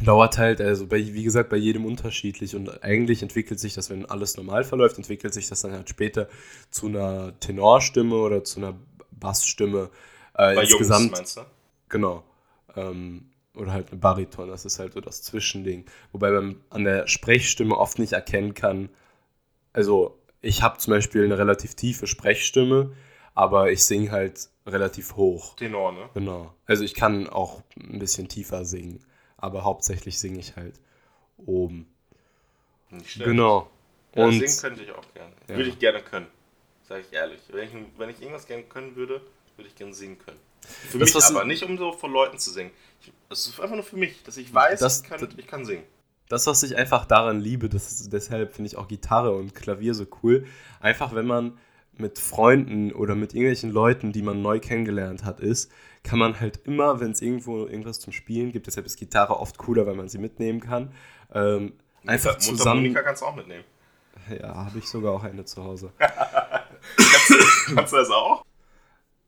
dauert 0.03 0.37
halt, 0.37 0.59
also 0.59 0.87
bei, 0.87 0.97
wie 0.97 1.23
gesagt, 1.23 1.49
bei 1.49 1.57
jedem 1.57 1.85
unterschiedlich 1.85 2.55
und 2.55 2.83
eigentlich 2.83 3.21
entwickelt 3.21 3.59
sich 3.59 3.73
das, 3.75 3.89
wenn 3.89 4.05
alles 4.05 4.35
normal 4.35 4.63
verläuft, 4.63 4.97
entwickelt 4.97 5.33
sich 5.33 5.47
das 5.47 5.61
dann 5.61 5.71
halt 5.71 5.89
später 5.89 6.27
zu 6.69 6.87
einer 6.87 7.39
Tenorstimme 7.39 8.15
oder 8.15 8.43
zu 8.43 8.59
einer 8.59 8.75
Bassstimme. 9.11 9.89
Äh, 10.33 10.55
bei 10.55 10.63
insgesamt, 10.63 11.05
Jungs 11.05 11.17
meinst 11.17 11.37
du? 11.37 11.41
Genau. 11.89 12.23
Ähm, 12.75 13.29
oder 13.55 13.71
halt 13.71 13.91
eine 13.91 13.99
Bariton, 13.99 14.49
das 14.49 14.65
ist 14.65 14.79
halt 14.79 14.93
so 14.93 14.99
das 14.99 15.21
Zwischending. 15.21 15.85
Wobei 16.11 16.31
man 16.31 16.61
an 16.69 16.83
der 16.83 17.07
Sprechstimme 17.07 17.77
oft 17.77 17.99
nicht 17.99 18.13
erkennen 18.13 18.53
kann, 18.53 18.89
also 19.71 20.19
ich 20.41 20.61
habe 20.61 20.77
zum 20.77 20.91
Beispiel 20.91 21.23
eine 21.23 21.37
relativ 21.37 21.75
tiefe 21.75 22.05
Sprechstimme, 22.05 22.91
aber 23.33 23.71
ich 23.71 23.85
singe 23.85 24.11
halt 24.11 24.49
relativ 24.67 25.15
hoch. 25.15 25.55
Tenor, 25.55 25.93
ne? 25.93 26.09
Genau. 26.13 26.53
Also 26.65 26.83
ich 26.83 26.95
kann 26.95 27.27
auch 27.27 27.61
ein 27.79 27.99
bisschen 27.99 28.27
tiefer 28.27 28.65
singen 28.65 28.99
aber 29.45 29.63
hauptsächlich 29.63 30.19
singe 30.19 30.39
ich 30.39 30.55
halt 30.55 30.79
oben. 31.37 31.87
Nicht 32.89 33.11
schlecht. 33.11 33.29
Genau. 33.29 33.69
Ja, 34.15 34.25
und 34.25 34.39
singen 34.39 34.57
könnte 34.59 34.83
ich 34.83 34.91
auch 34.91 35.13
gerne. 35.13 35.33
Ja. 35.47 35.55
Würde 35.55 35.69
ich 35.69 35.79
gerne 35.79 36.01
können. 36.01 36.27
Sage 36.87 37.01
ich 37.01 37.13
ehrlich. 37.13 37.39
Wenn 37.49 37.63
ich, 37.63 37.73
wenn 37.97 38.09
ich 38.09 38.21
irgendwas 38.21 38.47
gerne 38.47 38.63
können 38.63 38.95
würde, 38.95 39.21
würde 39.55 39.69
ich 39.69 39.75
gerne 39.75 39.93
singen 39.93 40.17
können. 40.17 40.39
Für 40.61 40.97
das, 40.97 41.13
mich 41.13 41.23
aber, 41.25 41.45
nicht 41.45 41.63
um 41.63 41.77
so 41.77 41.91
vor 41.91 42.09
Leuten 42.09 42.39
zu 42.39 42.49
singen. 42.49 42.71
Es 43.29 43.47
ist 43.47 43.59
einfach 43.59 43.75
nur 43.75 43.83
für 43.83 43.97
mich, 43.97 44.23
dass 44.23 44.37
ich 44.37 44.51
weiß, 44.51 44.79
das, 44.79 45.01
ich, 45.01 45.07
kann, 45.07 45.29
ich 45.37 45.47
kann 45.47 45.63
singen. 45.63 45.83
Das, 46.27 46.47
was 46.47 46.63
ich 46.63 46.75
einfach 46.75 47.05
daran 47.05 47.39
liebe, 47.39 47.69
das 47.69 47.91
ist, 47.91 48.13
deshalb 48.13 48.55
finde 48.55 48.67
ich 48.67 48.77
auch 48.77 48.87
Gitarre 48.87 49.35
und 49.35 49.53
Klavier 49.53 49.93
so 49.93 50.07
cool. 50.23 50.47
Einfach, 50.79 51.13
wenn 51.13 51.27
man 51.27 51.57
mit 51.97 52.19
Freunden 52.19 52.91
oder 52.91 53.15
mit 53.15 53.33
irgendwelchen 53.33 53.71
Leuten, 53.71 54.11
die 54.11 54.21
man 54.21 54.41
neu 54.41 54.59
kennengelernt 54.59 55.23
hat, 55.23 55.39
ist, 55.39 55.71
kann 56.03 56.19
man 56.19 56.39
halt 56.39 56.59
immer, 56.65 56.99
wenn 56.99 57.11
es 57.11 57.21
irgendwo 57.21 57.65
irgendwas 57.65 57.99
zum 57.99 58.13
Spielen 58.13 58.51
gibt, 58.51 58.67
deshalb 58.67 58.85
ist 58.85 58.97
Gitarre 58.97 59.39
oft 59.39 59.57
cooler, 59.57 59.85
weil 59.85 59.95
man 59.95 60.07
sie 60.09 60.17
mitnehmen 60.17 60.59
kann, 60.59 60.93
ähm, 61.33 61.73
einfach 62.05 62.37
Mundharmonika 62.45 62.57
zusammen. 62.57 62.93
kannst 63.05 63.21
du 63.21 63.25
auch 63.25 63.35
mitnehmen. 63.35 63.63
Ja, 64.29 64.55
habe 64.55 64.79
ich 64.79 64.85
sogar 64.85 65.13
auch 65.13 65.23
eine 65.23 65.45
zu 65.45 65.63
Hause. 65.63 65.91
Kannst 67.75 67.93
du 67.93 67.97
das 67.97 68.09
auch? 68.09 68.43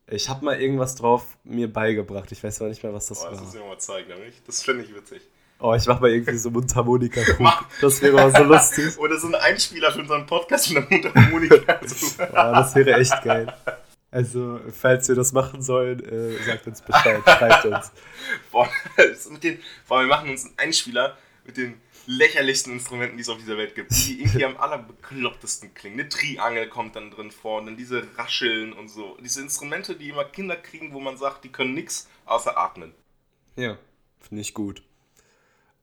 Ich 0.09 0.29
habe 0.29 0.45
mal 0.45 0.59
irgendwas 0.59 0.95
drauf 0.95 1.37
mir 1.43 1.71
beigebracht. 1.71 2.31
Ich 2.31 2.43
weiß 2.43 2.61
aber 2.61 2.69
nicht 2.69 2.81
mehr, 2.81 2.93
was 2.93 3.07
das 3.07 3.21
Boah, 3.21 3.31
das 3.31 3.39
war. 3.39 3.45
muss 3.45 3.55
ich 3.55 3.61
mir 3.61 3.67
mal 3.67 3.77
zeigen, 3.77 4.07
nämlich. 4.09 4.41
Das 4.45 4.63
finde 4.63 4.83
ich 4.83 4.95
witzig. 4.95 5.21
Oh, 5.59 5.73
ich 5.73 5.87
mach 5.87 5.99
mal 5.99 6.11
irgendwie 6.11 6.37
so 6.37 6.51
Mundharmonika. 6.51 7.21
Das 7.81 8.01
wäre 8.01 8.23
auch 8.23 8.35
so 8.35 8.43
lustig. 8.43 8.97
Oder 8.99 9.17
so 9.17 9.27
ein 9.27 9.35
Einspieler 9.35 9.91
für 9.91 10.01
unseren 10.01 10.25
Podcast 10.25 10.71
mit 10.71 10.89
der 10.89 10.89
Mundharmonika. 10.89 11.79
Oh, 12.19 12.53
das 12.53 12.75
wäre 12.75 12.93
echt 12.93 13.23
geil. 13.23 13.51
Also, 14.11 14.59
falls 14.71 15.07
wir 15.09 15.15
das 15.15 15.33
machen 15.33 15.61
sollen, 15.61 15.99
äh, 16.05 16.43
sagt 16.43 16.67
uns 16.67 16.81
Bescheid, 16.81 17.21
schreibt 17.25 17.65
uns. 17.65 17.91
Boah, 18.51 18.69
mit 19.29 19.43
den, 19.43 19.59
boah, 19.87 19.99
wir 19.99 20.07
machen 20.07 20.29
uns 20.29 20.45
einen 20.45 20.57
Einspieler 20.57 21.17
mit 21.45 21.57
den 21.57 21.81
lächerlichsten 22.05 22.73
Instrumenten, 22.73 23.17
die 23.17 23.21
es 23.21 23.29
auf 23.29 23.37
dieser 23.37 23.57
Welt 23.57 23.75
gibt. 23.75 23.91
Die 23.91 24.21
irgendwie 24.21 24.45
am 24.45 24.57
allerbeklopptesten 24.57 25.73
klingen. 25.73 25.99
Eine 25.99 26.09
Triangel 26.09 26.69
kommt 26.69 26.95
dann 26.95 27.11
drin 27.11 27.31
vor 27.31 27.59
und 27.59 27.65
dann 27.65 27.77
diese 27.77 28.07
Rascheln 28.17 28.73
und 28.73 28.87
so. 28.87 29.17
Diese 29.21 29.41
Instrumente, 29.41 29.95
die 29.95 30.09
immer 30.09 30.23
Kinder 30.23 30.55
kriegen, 30.55 30.93
wo 30.93 30.99
man 30.99 31.17
sagt, 31.17 31.43
die 31.43 31.51
können 31.51 31.73
nichts 31.73 32.09
außer 32.25 32.57
atmen. 32.57 32.93
Ja, 33.55 33.77
finde 34.19 34.41
ich 34.41 34.53
gut. 34.53 34.81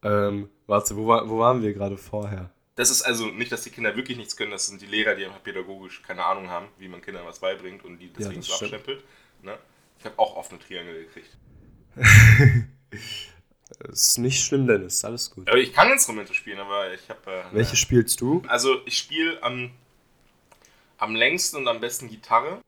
Ähm, 0.05 0.51
warte, 0.67 0.97
wo, 0.97 1.07
war, 1.07 1.29
wo 1.29 1.39
waren 1.39 1.63
wir 1.63 1.73
gerade 1.73 1.97
vorher? 1.97 2.51
Das 2.77 2.91
ist 2.91 3.03
also 3.03 3.27
nicht, 3.27 3.51
dass 3.53 3.63
die 3.63 3.71
Kinder 3.71 3.97
wirklich 3.97 4.19
nichts 4.19 4.37
können, 4.37 4.51
das 4.51 4.67
sind 4.67 4.81
die 4.83 4.87
Lehrer, 4.87 5.15
die 5.15 5.25
einfach 5.25 5.43
pädagogisch 5.43 6.03
keine 6.03 6.25
Ahnung 6.25 6.51
haben, 6.51 6.67
wie 6.79 6.89
man 6.89 7.01
Kindern 7.01 7.25
was 7.25 7.39
beibringt 7.39 7.85
und 7.85 7.99
die 7.99 8.09
deswegen 8.13 8.41
das 8.41 8.47
so 8.47 8.55
abstempelt. 8.55 9.03
Ne? 9.43 9.57
Ich 9.99 10.05
habe 10.05 10.19
auch 10.19 10.37
oft 10.37 10.51
eine 10.51 10.61
Triangel 10.61 11.05
gekriegt. 11.05 11.37
Ist 13.89 14.19
nicht 14.19 14.45
schlimm, 14.45 14.67
Dennis, 14.67 15.05
alles 15.05 15.31
gut. 15.31 15.49
Aber 15.49 15.59
ich 15.59 15.73
kann 15.73 15.91
Instrumente 15.91 16.35
spielen, 16.35 16.59
aber 16.59 16.93
ich 16.93 17.09
habe. 17.09 17.31
Äh, 17.31 17.43
Welche 17.53 17.77
spielst 17.77 18.21
du? 18.21 18.43
Also 18.47 18.85
ich 18.87 18.99
spiele 18.99 19.43
am, 19.43 19.71
am 20.99 21.15
längsten 21.15 21.57
und 21.57 21.69
am 21.69 21.81
besten 21.81 22.09
Gitarre. 22.09 22.61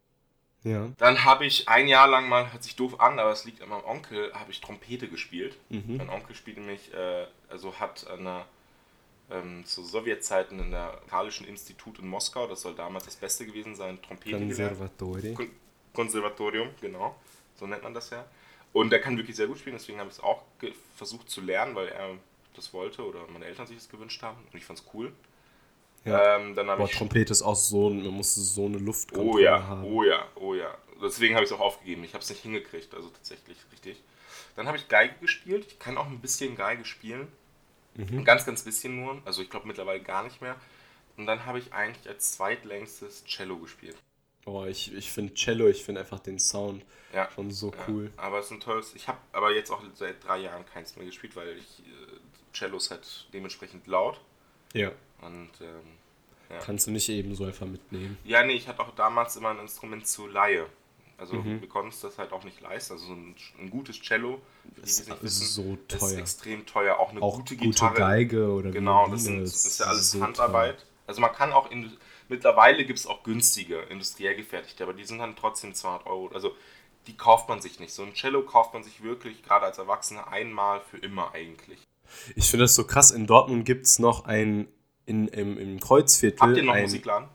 Ja. 0.67 0.89
Dann 0.99 1.25
habe 1.25 1.47
ich 1.47 1.69
ein 1.69 1.87
Jahr 1.87 2.09
lang 2.09 2.29
mal, 2.29 2.53
hört 2.53 2.63
sich 2.65 2.75
doof 2.75 2.99
an, 3.01 3.21
aber 3.21 3.31
es 3.31 3.45
liegt 3.45 3.63
an 3.63 3.69
meinem 3.69 3.85
Onkel, 3.85 4.33
habe 4.35 4.51
ich 4.51 4.61
Trompete 4.61 5.07
gespielt. 5.09 5.57
Mhm. 5.69 5.97
Mein 5.99 6.11
Onkel 6.11 6.35
spielt 6.35 6.59
nämlich, 6.59 6.93
äh, 6.93 7.27
also 7.49 7.79
hat 7.79 8.07
an 8.09 8.45
ähm, 9.31 9.65
zu 9.65 9.85
Sowjetzeiten 9.85 10.59
in 10.59 10.71
der 10.73 11.01
Karlischen 11.09 11.47
Institut 11.47 11.99
in 11.99 12.09
Moskau, 12.09 12.47
das 12.47 12.63
soll 12.63 12.75
damals 12.75 13.05
das 13.05 13.17
Beste 13.17 13.47
gewesen 13.47 13.75
sein, 13.75 14.01
Trompete 14.03 14.39
gelernt. 14.39 14.57
Konservatori. 14.57 15.35
Kon 15.35 15.51
Konservatorium, 15.93 16.69
genau, 16.81 17.17
so 17.55 17.67
nennt 17.67 17.83
man 17.83 17.95
das 17.95 18.11
ja. 18.11 18.25
Und 18.73 18.91
der 18.91 19.01
kann 19.01 19.17
wirklich 19.17 19.37
sehr 19.37 19.47
gut 19.47 19.59
spielen, 19.59 19.77
deswegen 19.77 19.99
habe 19.99 20.11
ich 20.11 20.17
es 20.17 20.23
auch 20.23 20.43
versucht 20.95 21.31
zu 21.31 21.41
lernen, 21.41 21.75
weil 21.75 21.89
er 21.89 22.11
das 22.55 22.73
wollte 22.75 23.07
oder 23.07 23.21
meine 23.33 23.47
Eltern 23.47 23.67
sich 23.67 23.77
das 23.77 23.89
gewünscht 23.89 24.23
haben 24.23 24.39
und 24.53 24.59
ich 24.59 24.65
fand 24.65 24.79
es 24.81 24.85
cool. 24.93 25.13
Ja. 26.05 26.37
Ähm, 26.37 26.55
Boah, 26.55 26.85
ich 26.85 26.97
Trompete 26.97 27.33
ist 27.33 27.43
auch 27.43 27.57
so, 27.57 27.91
man 27.91 28.07
muss 28.09 28.35
so 28.35 28.67
eine 28.67 28.79
Luft 28.79 29.17
Oh 29.17 29.39
ja, 29.39 29.67
haben. 29.67 29.83
oh 29.85 30.05
ja, 30.05 30.25
oh 30.36 30.36
ja. 30.36 30.36
Deswegen 31.03 31.35
habe 31.35 31.45
ich 31.45 31.51
es 31.51 31.57
auch 31.57 31.61
aufgegeben. 31.61 32.05
Ich 32.05 32.15
habe 32.15 32.23
es 32.23 32.31
nicht 32.31 32.43
hingekriegt, 32.43 32.95
also 32.95 33.09
tatsächlich 33.11 33.59
richtig. 33.73 34.03
Dann 34.55 34.67
habe 34.67 34.77
ich 34.79 34.89
Geige 34.89 35.15
gespielt. 35.21 35.67
Ich 35.69 35.79
kann 35.79 35.99
auch 35.99 36.07
ein 36.07 36.21
bisschen 36.21 36.57
Geige 36.57 36.85
spielen. 36.85 37.29
Mhm. 37.95 38.19
Ein 38.19 38.25
ganz, 38.25 38.45
ganz 38.47 38.63
bisschen 38.63 38.97
nur. 38.97 39.21
Also 39.25 39.43
ich 39.43 39.51
glaube 39.51 39.67
mittlerweile 39.67 40.01
gar 40.01 40.23
nicht 40.25 40.41
mehr. 40.41 40.57
Und 41.17 41.27
dann 41.27 41.47
habe 41.47 41.59
ich 41.59 41.73
eigentlich 41.73 42.09
als 42.09 42.33
zweitlängstes 42.33 43.25
Cello 43.25 43.57
gespielt. 43.59 43.97
Boah, 44.45 44.67
ich, 44.69 44.95
ich 44.95 45.11
finde 45.11 45.35
Cello, 45.35 45.67
ich 45.67 45.83
finde 45.85 46.01
einfach 46.03 46.21
den 46.21 46.39
Sound 46.39 46.85
Ja. 47.13 47.29
schon 47.35 47.51
so 47.51 47.73
Ja, 47.73 47.85
cool. 47.89 48.13
aber 48.17 48.39
es 48.39 48.47
ist 48.47 48.53
ein 48.53 48.61
tolles. 48.61 48.95
Ich 48.95 49.09
habe 49.09 49.19
aber 49.33 49.53
jetzt 49.55 49.71
auch 49.71 49.83
seit 49.95 50.23
drei 50.25 50.39
Jahren 50.39 50.65
keins 50.67 50.95
mehr 50.97 51.07
gespielt, 51.07 51.35
weil 51.37 51.57
ich 51.59 51.81
äh, 51.81 52.53
Cello 52.53 52.77
ist 52.77 52.91
halt 52.91 53.27
dementsprechend 53.33 53.87
laut. 53.87 54.21
Ja. 54.73 54.93
Und 55.21 55.51
ähm, 55.61 55.97
ja. 56.49 56.59
Kannst 56.61 56.87
du 56.87 56.93
nicht 56.93 57.09
eben 57.09 57.35
so 57.35 57.45
einfach 57.45 57.67
mitnehmen. 57.67 58.19
Ja, 58.25 58.45
nee, 58.45 58.53
ich 58.55 58.69
hatte 58.69 58.81
auch 58.81 58.95
damals 58.95 59.35
immer 59.37 59.51
ein 59.51 59.59
Instrument 59.59 60.07
zu 60.07 60.29
Laie. 60.29 60.67
Also 61.19 61.35
Mhm. 61.37 61.61
wir 61.61 61.69
konnten 61.69 61.89
es 61.89 62.01
das 62.01 62.19
halt 62.19 62.33
auch 62.33 62.45
nicht 62.45 62.61
leisten. 62.61 62.93
Also 62.95 63.07
so 63.07 63.13
ein, 63.15 63.35
ein 63.59 63.71
gutes 63.71 64.01
Cello, 64.01 64.41
für 64.63 64.69
die, 64.69 64.75
die 64.77 64.83
es 64.83 65.01
Ist 65.01 65.09
nicht 65.09 65.23
wissen, 65.23 65.47
so 65.47 65.79
ist 65.89 65.99
teuer. 65.99 66.19
extrem 66.19 66.67
teuer. 66.67 66.99
Auch 66.99 67.11
eine 67.11 67.23
Auch 67.23 67.37
gute 67.37 67.57
gute, 67.57 67.71
Gitarre. 67.71 67.95
Geige 67.95 68.51
oder 68.51 68.71
Genau, 68.71 69.09
das, 69.09 69.25
sind, 69.25 69.43
das 69.43 69.65
ist 69.65 69.81
ja 69.81 69.87
alles 69.87 70.11
so 70.11 70.21
Handarbeit. 70.21 70.85
Also 71.07 71.21
man 71.21 71.33
kann 71.33 71.53
auch, 71.53 71.71
in, 71.71 71.97
mittlerweile 72.29 72.85
gibt 72.85 72.99
es 72.99 73.07
auch 73.07 73.23
günstige, 73.23 73.79
industriell 73.89 74.35
gefertigte, 74.37 74.83
aber 74.83 74.93
die 74.93 75.05
sind 75.05 75.19
dann 75.19 75.37
trotzdem 75.37 75.73
200 75.75 76.07
Euro. 76.07 76.29
Also 76.35 76.55
die 77.07 77.17
kauft 77.17 77.49
man 77.49 77.61
sich 77.61 77.79
nicht. 77.81 77.93
So 77.95 78.03
ein 78.03 78.13
Cello 78.15 78.43
kauft 78.43 78.75
man 78.75 78.83
sich 78.83 79.03
wirklich, 79.03 79.43
gerade 79.43 79.65
als 79.67 79.79
Erwachsener, 79.79 80.29
einmal 80.29 80.81
für 80.91 80.99
immer 80.99 81.33
eigentlich. 81.33 81.79
teuer. 81.79 82.33
Ich 82.35 82.51
finde 82.51 82.65
das 82.65 82.75
so 82.75 82.85
krass. 82.85 83.11
In 83.11 83.27
Dortmund 83.27 83.65
gibt 83.65 83.87
es 83.87 83.99
noch 83.99 84.25
ein, 84.27 84.67
in, 85.07 85.29
im, 85.29 85.57
im 85.57 85.81
Kreuzviertel. 85.81 86.41
Habt 86.41 86.57
ihr 86.57 86.63
noch 86.65 86.75
ein, 86.75 86.83
Musikladen? 86.83 87.29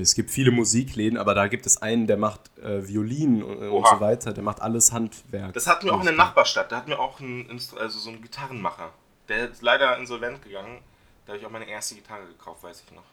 Es 0.00 0.14
gibt 0.14 0.30
viele 0.30 0.50
Musikläden, 0.50 1.18
aber 1.18 1.34
da 1.34 1.46
gibt 1.46 1.66
es 1.66 1.80
einen, 1.80 2.06
der 2.06 2.16
macht 2.16 2.40
äh, 2.58 2.86
Violinen 2.88 3.42
und, 3.42 3.58
und 3.58 3.68
Oha. 3.70 3.94
so 3.94 4.00
weiter. 4.00 4.32
Der 4.32 4.42
macht 4.42 4.60
alles 4.60 4.92
Handwerk. 4.92 5.52
Das 5.52 5.66
hatten 5.66 5.86
wir 5.86 5.94
auch 5.94 6.00
in 6.00 6.06
der. 6.06 6.14
Nachbarstadt. 6.14 6.72
Da 6.72 6.76
hatten 6.78 6.90
wir 6.90 6.98
auch 6.98 7.20
einen, 7.20 7.48
also 7.78 7.98
so 7.98 8.10
einen 8.10 8.20
Gitarrenmacher. 8.22 8.90
Der 9.28 9.50
ist 9.50 9.62
leider 9.62 9.96
insolvent 9.98 10.42
gegangen. 10.42 10.80
Da 11.26 11.32
habe 11.32 11.38
ich 11.40 11.46
auch 11.46 11.50
meine 11.50 11.68
erste 11.68 11.94
Gitarre 11.94 12.26
gekauft, 12.26 12.62
weiß 12.62 12.82
ich 12.86 12.92
noch. 12.94 13.04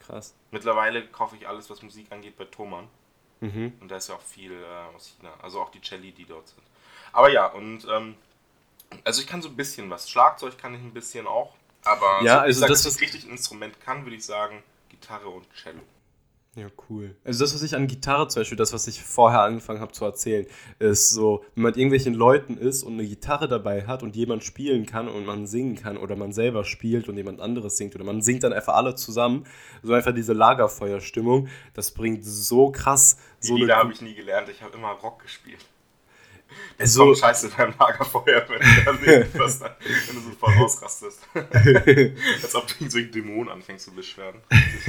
Krass. 0.00 0.34
Mittlerweile 0.50 1.06
kaufe 1.06 1.36
ich 1.36 1.46
alles, 1.46 1.68
was 1.70 1.82
Musik 1.82 2.10
angeht, 2.10 2.36
bei 2.36 2.44
Thomann. 2.44 2.88
Mhm. 3.40 3.74
Und 3.80 3.90
da 3.90 3.96
ist 3.96 4.08
ja 4.08 4.14
auch 4.14 4.22
viel 4.22 4.52
äh, 4.52 4.94
aus 4.96 5.08
China. 5.18 5.32
Also 5.42 5.60
auch 5.60 5.70
die 5.70 5.80
Celli, 5.80 6.12
die 6.12 6.24
dort 6.24 6.48
sind. 6.48 6.62
Aber 7.12 7.30
ja, 7.30 7.46
und 7.46 7.86
ähm, 7.90 8.14
also 9.04 9.20
ich 9.20 9.26
kann 9.26 9.42
so 9.42 9.48
ein 9.48 9.56
bisschen 9.56 9.90
was. 9.90 10.08
Schlagzeug 10.10 10.56
kann 10.58 10.74
ich 10.74 10.80
ein 10.80 10.92
bisschen 10.94 11.26
auch. 11.26 11.54
Aber 11.84 12.22
Ja, 12.22 12.36
so, 12.36 12.40
also 12.40 12.48
ich 12.50 12.56
sag, 12.58 12.68
das, 12.68 12.86
was- 12.86 12.94
ich 12.96 13.00
richtig 13.02 13.24
ein 13.24 13.30
Instrument 13.30 13.80
kann, 13.80 14.04
würde 14.04 14.16
ich 14.16 14.24
sagen, 14.24 14.62
Gitarre 14.88 15.28
und 15.28 15.46
Cello. 15.54 15.80
Ja, 16.56 16.68
cool. 16.88 17.14
Also 17.22 17.44
das, 17.44 17.54
was 17.54 17.62
ich 17.62 17.76
an 17.76 17.86
Gitarre 17.86 18.28
zum 18.28 18.40
Beispiel, 18.40 18.56
das, 18.56 18.72
was 18.72 18.86
ich 18.86 19.02
vorher 19.02 19.42
angefangen 19.42 19.80
habe 19.80 19.92
zu 19.92 20.06
erzählen, 20.06 20.46
ist 20.78 21.10
so, 21.10 21.44
wenn 21.54 21.64
man 21.64 21.70
mit 21.72 21.76
irgendwelchen 21.76 22.14
Leuten 22.14 22.56
ist 22.56 22.82
und 22.82 22.94
eine 22.94 23.06
Gitarre 23.06 23.46
dabei 23.46 23.86
hat 23.86 24.02
und 24.02 24.16
jemand 24.16 24.42
spielen 24.42 24.86
kann 24.86 25.06
und 25.06 25.26
man 25.26 25.46
singen 25.46 25.76
kann 25.76 25.98
oder 25.98 26.16
man 26.16 26.32
selber 26.32 26.64
spielt 26.64 27.10
und 27.10 27.18
jemand 27.18 27.40
anderes 27.40 27.76
singt 27.76 27.94
oder 27.94 28.04
man 28.04 28.22
singt 28.22 28.42
dann 28.42 28.54
einfach 28.54 28.72
alle 28.74 28.94
zusammen, 28.94 29.44
so 29.82 29.92
einfach 29.92 30.14
diese 30.14 30.32
Lagerfeuerstimmung, 30.32 31.48
das 31.74 31.90
bringt 31.90 32.24
so 32.24 32.70
krass 32.70 33.18
Die 33.42 33.48
so 33.48 33.56
Lieder 33.56 33.76
habe 33.76 33.92
ich 33.92 34.00
nie 34.00 34.14
gelernt. 34.14 34.48
Ich 34.48 34.62
habe 34.62 34.74
immer 34.74 34.92
Rock 34.92 35.22
gespielt. 35.24 35.62
Das 36.78 36.90
Also- 36.90 37.04
kommt 37.04 37.18
scheiße 37.18 37.50
beim 37.56 37.74
Lagerfeuer, 37.78 38.44
wenn 38.48 38.60
du, 38.60 38.84
dann 38.84 38.98
dann, 39.02 39.70
wenn 40.08 40.16
du 40.16 40.20
so 40.20 40.30
voll 40.38 40.54
ausrastest. 40.58 41.20
Als 41.34 42.54
ob 42.54 42.66
du 42.78 42.88
so 42.90 42.98
einen 42.98 43.10
Dämon 43.10 43.48
anfängst 43.48 43.84
zu 43.86 43.92
beschweren. 43.92 44.40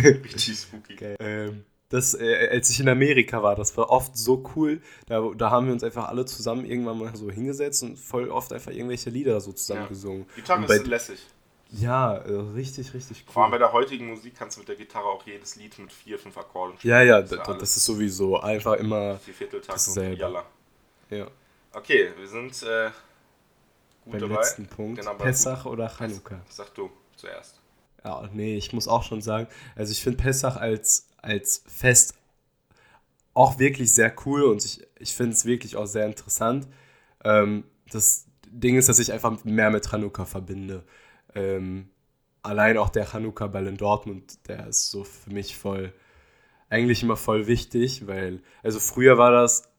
Richtig 0.03 0.57
spooky. 0.59 0.97
Ähm, 1.19 1.63
das, 1.89 2.13
äh, 2.15 2.49
als 2.51 2.69
ich 2.69 2.81
in 2.81 2.89
Amerika 2.89 3.41
war, 3.41 3.55
das 3.55 3.77
war 3.77 3.89
oft 3.89 4.17
so 4.17 4.43
cool. 4.55 4.81
Da, 5.07 5.21
da 5.37 5.51
haben 5.51 5.67
wir 5.67 5.73
uns 5.73 5.83
einfach 5.85 6.09
alle 6.09 6.25
zusammen 6.25 6.65
irgendwann 6.65 6.97
mal 6.99 7.15
so 7.15 7.31
hingesetzt 7.31 7.81
und 7.83 7.97
voll 7.97 8.29
oft 8.29 8.51
einfach 8.51 8.71
irgendwelche 8.71 9.09
Lieder 9.09 9.39
so 9.39 9.53
zusammen 9.53 9.83
Ja. 9.83 9.87
gesungen. 9.87 10.25
Gitarre 10.35 10.65
ist 10.75 10.85
lässig. 10.87 11.19
Ja, 11.71 12.15
äh, 12.15 12.31
richtig, 12.55 12.93
richtig 12.93 13.25
Vor 13.27 13.43
allem 13.43 13.51
cool. 13.53 13.59
bei 13.59 13.65
der 13.65 13.73
heutigen 13.73 14.07
Musik 14.07 14.35
kannst 14.37 14.55
du 14.57 14.61
mit 14.61 14.69
der 14.69 14.75
Gitarre 14.77 15.05
auch 15.05 15.25
jedes 15.25 15.55
Lied 15.57 15.77
mit 15.79 15.91
vier, 15.91 16.17
fünf 16.19 16.37
Akkorden 16.37 16.77
Ja, 16.81 17.01
ja, 17.01 17.21
Das 17.21 17.31
ist 17.31 17.41
das, 17.61 17.77
ist 17.77 17.85
sowieso 17.85 18.39
einfach 18.39 18.73
immer. 18.75 19.17
vier 19.19 19.33
Vierteltakt 19.33 19.87
und. 19.95 20.17
Jalla. 20.17 20.45
Ja, 21.09 21.27
Okay, 21.77 22.09
wir 22.17 22.27
sind 22.27 22.63
äh, 22.63 22.89
gut 24.03 24.13
beim 24.13 24.21
dabei. 24.21 24.35
letzten 24.37 24.65
Punkt. 24.65 24.99
Genau, 24.99 25.13
Pessach 25.13 25.67
oder 25.67 25.87
Chanukka? 25.87 26.41
Sag 26.49 26.73
du 26.73 26.89
zuerst. 27.15 27.61
Ja, 28.03 28.27
nee, 28.33 28.57
ich 28.57 28.73
muss 28.73 28.87
auch 28.87 29.03
schon 29.03 29.21
sagen, 29.21 29.47
also 29.75 29.91
ich 29.91 30.01
finde 30.01 30.17
Pessach 30.17 30.55
als, 30.55 31.07
als 31.17 31.63
Fest 31.67 32.15
auch 33.35 33.59
wirklich 33.59 33.93
sehr 33.93 34.11
cool 34.25 34.45
und 34.45 34.65
ich, 34.65 34.87
ich 34.97 35.13
finde 35.13 35.33
es 35.33 35.45
wirklich 35.45 35.75
auch 35.75 35.85
sehr 35.85 36.07
interessant. 36.07 36.67
Ähm, 37.23 37.63
das 37.91 38.25
Ding 38.47 38.75
ist, 38.75 38.89
dass 38.89 38.97
ich 38.97 39.13
einfach 39.13 39.43
mehr 39.43 39.69
mit 39.69 39.87
Chanukka 39.87 40.25
verbinde. 40.25 40.83
Ähm, 41.35 41.91
allein 42.41 42.79
auch 42.79 42.89
der 42.89 43.05
Chanukka-Ball 43.05 43.67
in 43.67 43.77
Dortmund, 43.77 44.47
der 44.47 44.65
ist 44.65 44.89
so 44.89 45.03
für 45.03 45.29
mich 45.29 45.55
voll, 45.55 45.93
eigentlich 46.71 47.03
immer 47.03 47.17
voll 47.17 47.45
wichtig, 47.45 48.07
weil, 48.07 48.41
also 48.63 48.79
früher 48.79 49.19
war 49.19 49.29
das, 49.31 49.69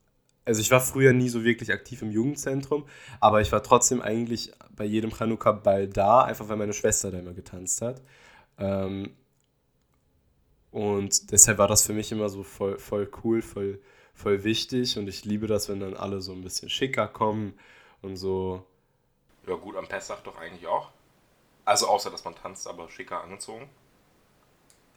also 0.49 0.62
ich 0.62 0.70
war 0.70 0.80
früher 0.80 1.12
nie 1.12 1.28
so 1.28 1.44
wirklich 1.44 1.70
aktiv 1.72 2.01
im 2.01 2.11
Jugendzentrum, 2.11 2.86
aber 3.20 3.42
ich 3.42 3.53
war 3.53 3.62
trotzdem 3.62 4.01
eigentlich 4.01 4.51
bei 4.70 4.84
jedem 4.84 5.11
Chanukka-Ball 5.11 5.88
da, 5.88 6.22
einfach 6.22 6.49
weil 6.49 6.57
meine 6.57 6.72
Schwester 6.72 7.11
da 7.11 7.18
immer 7.18 7.34
getanzt 7.34 7.82
hat. 7.82 8.01
Ähm, 8.57 9.11
und 10.70 11.30
deshalb 11.32 11.59
war 11.59 11.68
das 11.68 11.84
für 11.84 11.92
mich 11.92 12.11
immer 12.12 12.30
so 12.30 12.42
voll, 12.42 12.78
voll 12.78 13.11
cool, 13.22 13.42
voll, 13.42 13.78
voll 14.14 14.42
wichtig 14.42 14.96
und 14.96 15.07
ich 15.07 15.26
liebe 15.26 15.46
das, 15.46 15.68
wenn 15.68 15.80
dann 15.80 15.94
alle 15.94 16.22
so 16.22 16.32
ein 16.32 16.40
bisschen 16.42 16.70
schicker 16.70 17.07
kommen 17.09 17.53
und 18.01 18.16
so. 18.16 18.64
Ja 19.46 19.55
gut, 19.55 19.76
am 19.76 19.86
Pessach 19.86 20.22
doch 20.22 20.38
eigentlich 20.38 20.66
auch. 20.66 20.90
Also 21.66 21.88
außer, 21.88 22.11
dass 22.11 22.24
man 22.24 22.34
tanzt, 22.34 22.66
aber 22.66 22.88
schicker 22.88 23.22
angezogen. 23.22 23.68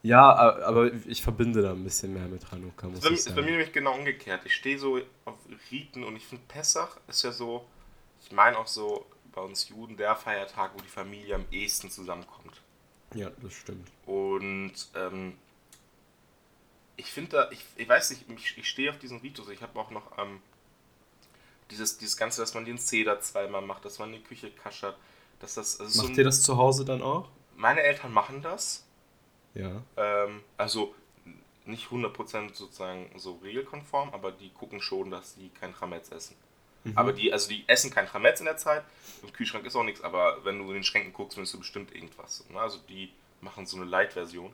Ja, 0.04 0.34
aber 0.34 0.92
ich 1.08 1.22
verbinde 1.22 1.62
da 1.62 1.72
ein 1.72 1.84
bisschen 1.84 2.14
mehr 2.14 2.28
mit 2.28 2.52
Hanukkah, 2.52 2.88
muss 2.88 3.02
das 3.02 3.12
ist 3.12 3.36
bei 3.36 3.42
mir 3.42 3.52
nämlich 3.52 3.72
genau 3.72 3.94
umgekehrt. 3.94 4.42
Ich 4.46 4.56
stehe 4.56 4.80
so 4.80 5.00
auf 5.26 5.36
Riten 5.70 6.04
und 6.04 6.16
ich 6.16 6.26
finde 6.26 6.44
Pessach 6.48 6.98
ist 7.08 7.24
ja 7.24 7.32
so, 7.32 7.66
ich 8.24 8.32
meine 8.32 8.58
auch 8.58 8.68
so 8.68 9.06
bei 9.32 9.42
uns 9.42 9.70
Juden 9.70 9.98
der 9.98 10.16
Feiertag, 10.16 10.72
wo 10.74 10.82
die 10.82 10.90
Familie 10.90 11.36
am 11.36 11.46
ehesten 11.52 11.90
zusammenkommt. 11.92 12.62
Ja, 13.14 13.30
das 13.42 13.54
stimmt. 13.54 13.90
Und 14.06 14.74
ähm, 14.96 15.38
ich 16.98 17.12
finde 17.12 17.32
da, 17.32 17.52
ich, 17.52 17.64
ich 17.76 17.88
weiß 17.88 18.12
nicht, 18.12 18.26
ich, 18.30 18.58
ich 18.58 18.70
stehe 18.70 18.90
auf 18.90 18.98
diesen 18.98 19.20
Ritus. 19.20 19.50
Ich 19.50 19.62
habe 19.62 19.80
auch 19.80 19.92
noch 19.92 20.18
ähm, 20.18 20.40
dieses, 21.70 21.98
dieses 21.98 22.18
Ganze, 22.18 22.42
dass 22.42 22.54
man 22.54 22.66
den 22.66 22.78
Zeder 22.78 23.20
zweimal 23.22 23.62
macht, 23.62 23.86
dass 23.86 24.00
man 24.00 24.12
die 24.12 24.22
Küche 24.22 24.52
kaschert. 24.52 24.98
Dass 25.40 25.56
das, 25.56 25.80
also 25.80 25.98
Macht 25.98 26.08
so 26.08 26.14
ein, 26.14 26.18
ihr 26.18 26.24
das 26.24 26.44
zu 26.44 26.58
Hause 26.58 26.86
dann 26.86 27.02
auch? 27.02 27.30
Meine 27.56 27.82
Eltern 27.82 28.12
machen 28.12 28.42
das. 28.42 28.86
Ja. 29.54 29.82
Ähm, 29.98 30.42
also 30.58 30.96
nicht 31.66 31.88
100% 31.88 32.54
sozusagen 32.54 33.12
so 33.18 33.40
regelkonform, 33.44 34.10
aber 34.14 34.32
die 34.32 34.50
gucken 34.50 34.82
schon, 34.82 35.12
dass 35.12 35.36
sie 35.36 35.50
kein 35.50 35.74
Chametz 35.74 36.12
essen. 36.12 36.36
Mhm. 36.84 36.98
Aber 36.98 37.14
die, 37.14 37.32
also 37.32 37.50
die 37.50 37.64
essen 37.68 37.92
kein 37.92 38.08
Chametz 38.08 38.40
in 38.40 38.46
der 38.46 38.58
Zeit. 38.58 38.84
Im 39.22 39.32
Kühlschrank 39.32 39.66
ist 39.66 39.76
auch 39.76 39.84
nichts, 39.84 40.02
aber 40.02 40.44
wenn 40.44 40.58
du 40.58 40.66
in 40.70 40.76
den 40.76 40.84
Schränken 40.84 41.14
guckst, 41.14 41.36
findest 41.36 41.54
du 41.54 41.60
bestimmt 41.60 41.94
irgendwas. 41.94 42.46
Ne? 42.50 42.60
Also 42.60 42.80
die 42.90 43.12
machen 43.42 43.66
so 43.66 43.78
eine 43.78 43.86
Light-Version. 43.86 44.52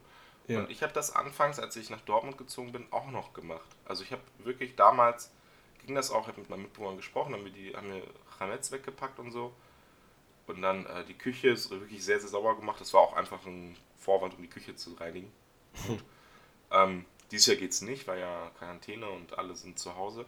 Ja. 0.48 0.60
Und 0.60 0.70
ich 0.70 0.82
habe 0.82 0.94
das 0.94 1.14
anfangs, 1.16 1.60
als 1.60 1.76
ich 1.76 1.90
nach 1.90 2.02
Dortmund 2.02 2.38
gezogen 2.38 2.72
bin, 2.72 2.86
auch 2.92 3.10
noch 3.12 3.34
gemacht. 3.34 3.68
Also 3.86 4.04
ich 4.04 4.12
habe 4.12 4.22
wirklich 4.40 4.76
damals, 4.76 5.32
ging 5.86 5.96
das 5.96 6.12
auch, 6.12 6.22
ich 6.22 6.28
habe 6.30 6.42
mit 6.42 6.50
meinen 6.50 6.64
Mitbewohnern 6.64 6.98
gesprochen, 6.98 7.34
haben 7.34 7.44
wir, 7.44 7.52
die, 7.52 7.76
haben 7.76 7.90
mir 7.90 8.04
Chametz 8.38 8.72
weggepackt 8.72 9.20
und 9.20 9.32
so. 9.32 9.54
Und 10.48 10.62
dann 10.62 10.86
äh, 10.86 11.04
die 11.04 11.14
Küche 11.14 11.50
ist 11.50 11.70
wirklich 11.70 12.04
sehr, 12.04 12.20
sehr 12.20 12.30
sauber 12.30 12.56
gemacht. 12.56 12.80
Das 12.80 12.94
war 12.94 13.02
auch 13.02 13.14
einfach 13.14 13.46
ein 13.46 13.76
Vorwand, 13.98 14.36
um 14.36 14.42
die 14.42 14.50
Küche 14.50 14.76
zu 14.76 14.94
reinigen. 14.94 15.32
Und, 15.88 16.04
ähm, 16.72 17.06
dieses 17.32 17.48
Jahr 17.48 17.58
geht 17.58 17.72
es 17.72 17.82
nicht, 17.82 18.08
weil 18.08 18.20
ja 18.20 18.52
Quarantäne 18.58 19.10
und 19.10 19.38
alle 19.38 19.56
sind 19.56 19.80
zu 19.80 19.96
Hause. 19.96 20.26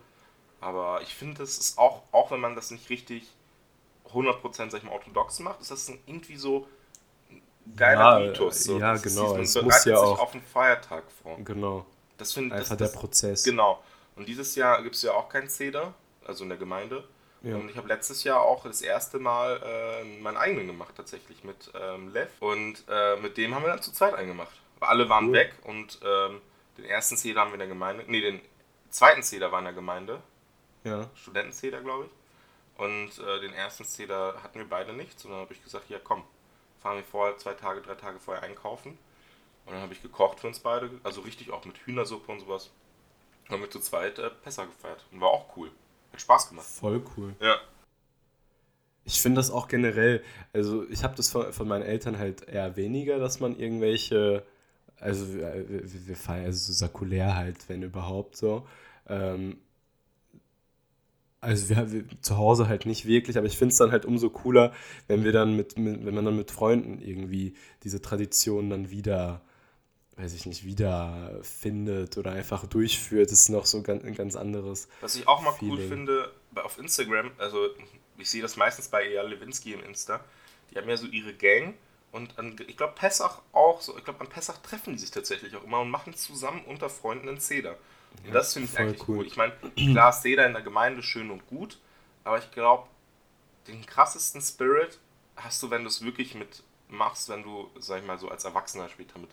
Aber 0.62 1.02
ich 1.02 1.16
finde, 1.16 1.38
das 1.40 1.58
ist 1.58 1.78
auch, 1.78 2.04
auch 2.12 2.32
wenn 2.32 2.42
man 2.42 2.56
das 2.56 2.72
nicht 2.72 2.90
richtig 2.90 3.24
100% 4.14 4.72
sag 4.72 4.80
ich 4.80 4.84
mal, 4.84 4.92
orthodox 4.92 5.40
macht, 5.40 5.62
ist 5.62 5.72
das 5.72 5.90
irgendwie 5.90 6.36
so 6.36 6.68
ein 7.30 7.42
geiler 7.76 8.20
ja, 8.20 8.28
Mythos. 8.28 8.64
So. 8.64 8.80
Ja, 8.80 8.94
das 8.94 9.04
genau. 9.04 9.38
Es 9.38 9.62
muss 9.62 9.86
ja 9.86 9.98
auch 9.98 10.20
auf 10.20 10.34
einen 10.34 10.44
Feiertag 10.44 11.04
vor. 11.24 11.38
Genau. 11.44 11.86
Das 12.18 12.34
finde 12.34 12.56
Einfach 12.56 12.76
das, 12.76 12.92
der 12.92 13.00
Prozess. 13.00 13.44
Genau. 13.44 13.82
Und 14.16 14.28
dieses 14.28 14.56
Jahr 14.56 14.84
gibt 14.84 14.96
es 14.96 15.02
ja 15.04 15.14
auch 15.14 15.30
kein 15.30 15.48
Zeder, 15.48 15.94
also 16.26 16.44
in 16.44 16.50
der 16.50 16.58
Gemeinde. 16.58 17.08
Ja. 17.42 17.56
Und 17.56 17.70
ich 17.70 17.78
habe 17.78 17.88
letztes 17.88 18.24
Jahr 18.24 18.42
auch 18.42 18.64
das 18.64 18.82
erste 18.82 19.20
Mal 19.20 19.62
äh, 19.64 20.22
meinen 20.22 20.38
eigenen 20.38 20.68
gemacht, 20.68 20.96
tatsächlich 20.96 21.44
mit 21.44 21.72
ähm, 21.80 22.12
Lev. 22.12 22.30
Und 22.40 22.84
äh, 22.90 23.16
mit 23.18 23.38
dem 23.38 23.56
haben 23.56 23.64
wir 23.64 23.70
dann 23.70 23.82
zu 23.82 23.94
zweit 23.94 24.14
eingemacht. 24.14 24.52
Alle 24.82 25.10
waren 25.10 25.28
cool. 25.28 25.34
weg 25.34 25.56
und 25.64 26.00
ähm, 26.04 26.42
den 26.78 26.86
ersten 26.86 27.18
Zeder 27.18 27.42
haben 27.42 27.50
wir 27.50 27.56
in 27.56 27.60
der 27.60 27.68
Gemeinde, 27.68 28.04
nee, 28.08 28.22
den 28.22 28.42
zweiten 28.90 29.24
Zeder 29.24 29.52
war 29.52 29.60
in 29.60 29.66
der 29.66 29.74
Gemeinde. 29.74 30.22
Ja. 30.84 31.10
Studentenzeder, 31.16 31.82
glaube 31.82 32.06
ich. 32.06 32.82
Und 32.82 33.20
äh, 33.20 33.42
den 33.42 33.54
ersten 33.54 33.84
Zeder 33.84 34.42
hatten 34.42 34.60
wir 34.60 34.70
beide 34.70 34.94
nicht, 34.94 35.20
sondern 35.20 35.42
habe 35.42 35.54
ich 35.54 35.62
gesagt, 35.62 35.90
ja 35.90 36.00
komm, 36.02 36.24
fahren 36.82 36.98
wir 36.98 37.04
vorher 37.04 37.38
zwei 37.38 37.54
Tage, 37.54 37.82
drei 37.82 37.96
Tage 37.96 38.20
vorher 38.20 38.44
einkaufen. 38.44 38.98
Und 39.66 39.74
dann 39.74 39.82
habe 39.82 39.94
ich 39.94 40.02
gekocht 40.02 40.40
für 40.40 40.48
uns 40.48 40.60
beide, 40.60 40.90
also 41.04 41.22
richtig 41.22 41.52
auch 41.52 41.66
mit 41.66 41.78
Hühnersuppe 41.86 42.32
und 42.32 42.40
sowas. 42.40 42.72
Und 43.44 43.52
haben 43.54 43.62
wir 43.62 43.70
zu 43.70 43.80
zweit 43.80 44.18
äh, 44.20 44.30
Pessa 44.30 44.66
gefeiert. 44.66 45.06
Und 45.12 45.20
war 45.22 45.30
auch 45.30 45.58
cool. 45.58 45.72
Hat 46.12 46.22
Spaß 46.22 46.50
gemacht. 46.50 46.66
Voll 46.66 47.04
cool. 47.18 47.36
Ja. 47.42 47.58
Ich 49.06 49.22
finde 49.22 49.40
das 49.40 49.50
auch 49.50 49.68
generell, 49.68 50.24
also 50.54 50.88
ich 50.90 51.04
habe 51.04 51.16
das 51.16 51.30
von, 51.30 51.52
von, 51.52 51.68
meinen 51.68 51.82
Eltern 51.82 52.20
halt 52.20 52.48
eher 52.48 52.76
weniger, 52.76 53.18
dass 53.18 53.40
man 53.40 53.58
irgendwelche, 53.58 54.46
also 55.00 55.34
wir, 55.34 55.66
wir 55.68 56.16
feiern 56.16 56.46
also 56.46 56.72
so 56.72 56.74
sakulär 56.74 57.36
halt, 57.36 57.68
wenn 57.70 57.82
überhaupt 57.82 58.36
so. 58.36 58.68
Ähm, 59.08 59.58
also 61.42 61.70
wir, 61.70 61.92
wir, 61.92 62.04
zu 62.22 62.38
Hause 62.38 62.68
halt 62.68 62.86
nicht 62.86 63.06
wirklich, 63.06 63.38
aber 63.38 63.48
ich 63.48 63.58
finde 63.58 63.72
es 63.72 63.78
dann 63.78 63.92
halt 63.92 64.06
umso 64.06 64.30
cooler, 64.30 64.74
wenn 65.08 65.24
wir 65.24 65.32
dann 65.32 65.56
mit, 65.56 65.78
mit, 65.78 66.06
wenn 66.06 66.14
man 66.14 66.26
dann 66.26 66.36
mit 66.36 66.52
Freunden 66.52 67.00
irgendwie 67.00 67.54
diese 67.84 68.02
Tradition 68.02 68.70
dann 68.70 68.92
wieder 68.92 69.42
weiß 70.20 70.34
ich 70.34 70.46
nicht, 70.46 70.66
wiederfindet 70.66 72.18
oder 72.18 72.32
einfach 72.34 72.66
durchführt, 72.68 73.32
ist 73.32 73.50
noch 73.50 73.66
so 73.66 73.82
ganz, 73.82 74.04
ein 74.04 74.16
ganz 74.16 74.36
anderes. 74.36 74.90
Was 75.00 75.16
ich 75.16 75.28
auch 75.28 75.42
mal 75.42 75.54
Feeling. 75.54 75.78
cool 75.78 75.88
finde, 75.88 76.34
auf 76.56 76.78
Instagram, 76.78 77.32
also 77.38 77.70
ich 78.18 78.30
sehe 78.30 78.42
das 78.42 78.58
meistens 78.58 78.90
bei 78.90 79.04
Eyal 79.06 79.30
Lewinsky 79.30 79.74
im 79.74 79.84
Insta, 79.84 80.20
die 80.70 80.78
haben 80.78 80.90
ja 80.90 80.98
so 80.98 81.08
ihre 81.08 81.34
Gang 81.34 81.76
und 82.12 82.38
an, 82.38 82.56
ich 82.68 82.76
glaube 82.76 82.94
Pessach 82.96 83.42
auch 83.54 83.82
so, 83.82 83.98
ich 83.98 84.04
glaube 84.04 84.20
an 84.20 84.28
Pessach 84.28 84.58
treffen 84.58 84.94
die 84.94 85.00
sich 85.00 85.12
tatsächlich 85.12 85.56
auch 85.56 85.64
immer 85.64 85.80
und 85.80 85.90
machen 85.90 86.14
zusammen 86.14 86.64
unter 86.66 86.90
Freunden 86.90 87.30
einen 87.30 87.40
Zeder. 87.40 87.78
Und 88.18 88.28
ja, 88.28 88.34
das 88.34 88.54
finde 88.54 88.70
ich 88.72 88.78
eigentlich 88.78 89.08
cool. 89.08 89.20
cool. 89.20 89.26
Ich 89.26 89.38
meine, 89.38 89.54
klar, 89.76 90.12
Zeder 90.12 90.46
in 90.46 90.54
der 90.54 90.64
Gemeinde 90.64 91.02
schön 91.02 91.32
und 91.32 91.48
gut, 91.48 91.80
aber 92.26 92.40
ich 92.40 92.52
glaube, 92.52 92.88
den 93.68 93.86
krassesten 93.86 94.42
Spirit 94.42 95.00
hast 95.38 95.64
du, 95.64 95.70
wenn 95.70 95.84
du 95.84 95.88
es 95.88 96.04
wirklich 96.04 96.36
mit 96.36 96.64
machst, 96.90 97.30
wenn 97.30 97.44
du, 97.44 97.70
sag 97.80 98.02
ich 98.02 98.08
mal, 98.08 98.18
so 98.18 98.28
als 98.28 98.44
Erwachsener 98.44 98.90
später 98.90 99.20
mit 99.20 99.30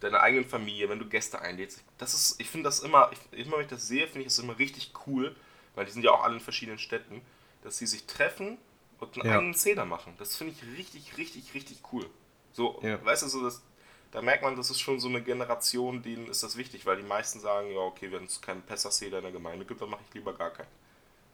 deiner 0.00 0.20
eigenen 0.20 0.48
Familie, 0.48 0.88
wenn 0.88 0.98
du 0.98 1.06
Gäste 1.06 1.40
einlädst. 1.40 1.82
Das 1.98 2.14
ist, 2.14 2.40
ich 2.40 2.48
finde 2.48 2.64
das 2.64 2.80
immer, 2.80 3.10
ich, 3.12 3.38
immer 3.38 3.56
wenn 3.56 3.64
ich 3.64 3.70
das 3.70 3.86
sehe, 3.86 4.06
finde 4.06 4.20
ich 4.20 4.26
das 4.26 4.38
immer 4.38 4.58
richtig 4.58 4.92
cool, 5.06 5.36
weil 5.74 5.84
die 5.84 5.92
sind 5.92 6.02
ja 6.02 6.10
auch 6.10 6.24
alle 6.24 6.34
in 6.34 6.40
verschiedenen 6.40 6.78
Städten, 6.78 7.20
dass 7.62 7.78
sie 7.78 7.86
sich 7.86 8.06
treffen 8.06 8.58
und 8.98 9.16
einen 9.16 9.26
ja. 9.26 9.36
eigenen 9.36 9.54
Zeder 9.54 9.84
machen. 9.84 10.14
Das 10.18 10.36
finde 10.36 10.54
ich 10.54 10.78
richtig, 10.78 11.16
richtig, 11.18 11.54
richtig 11.54 11.78
cool. 11.92 12.06
So, 12.52 12.80
ja. 12.82 13.02
weißt 13.04 13.22
du, 13.22 13.28
so 13.28 13.42
das, 13.44 13.62
da 14.10 14.22
merkt 14.22 14.42
man, 14.42 14.56
das 14.56 14.70
ist 14.70 14.80
schon 14.80 14.98
so 14.98 15.08
eine 15.08 15.22
Generation, 15.22 16.02
denen 16.02 16.26
ist 16.28 16.42
das 16.42 16.56
wichtig, 16.56 16.86
weil 16.86 16.96
die 16.96 17.06
meisten 17.06 17.38
sagen, 17.38 17.70
ja, 17.70 17.80
okay, 17.80 18.10
wenn 18.10 18.24
es 18.24 18.40
keinen 18.40 18.62
Pessach-Zeder 18.62 19.18
in 19.18 19.24
der 19.24 19.32
Gemeinde 19.32 19.64
gibt, 19.64 19.80
dann 19.80 19.90
mache 19.90 20.02
ich 20.08 20.14
lieber 20.14 20.32
gar 20.32 20.50
keinen. 20.50 20.68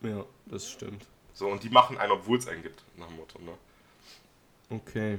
Ja, 0.03 0.25
das 0.47 0.71
stimmt. 0.71 1.07
So, 1.33 1.49
und 1.49 1.63
die 1.63 1.71
machen 1.71 1.99
einen, 1.99 2.13
obwohl 2.13 2.39
es 2.39 2.47
einen 2.47 2.63
gibt, 2.63 2.83
nach 2.97 3.07
dem 3.07 3.17
Motto, 3.17 3.39
ne? 3.41 3.53
Okay. 4.69 5.19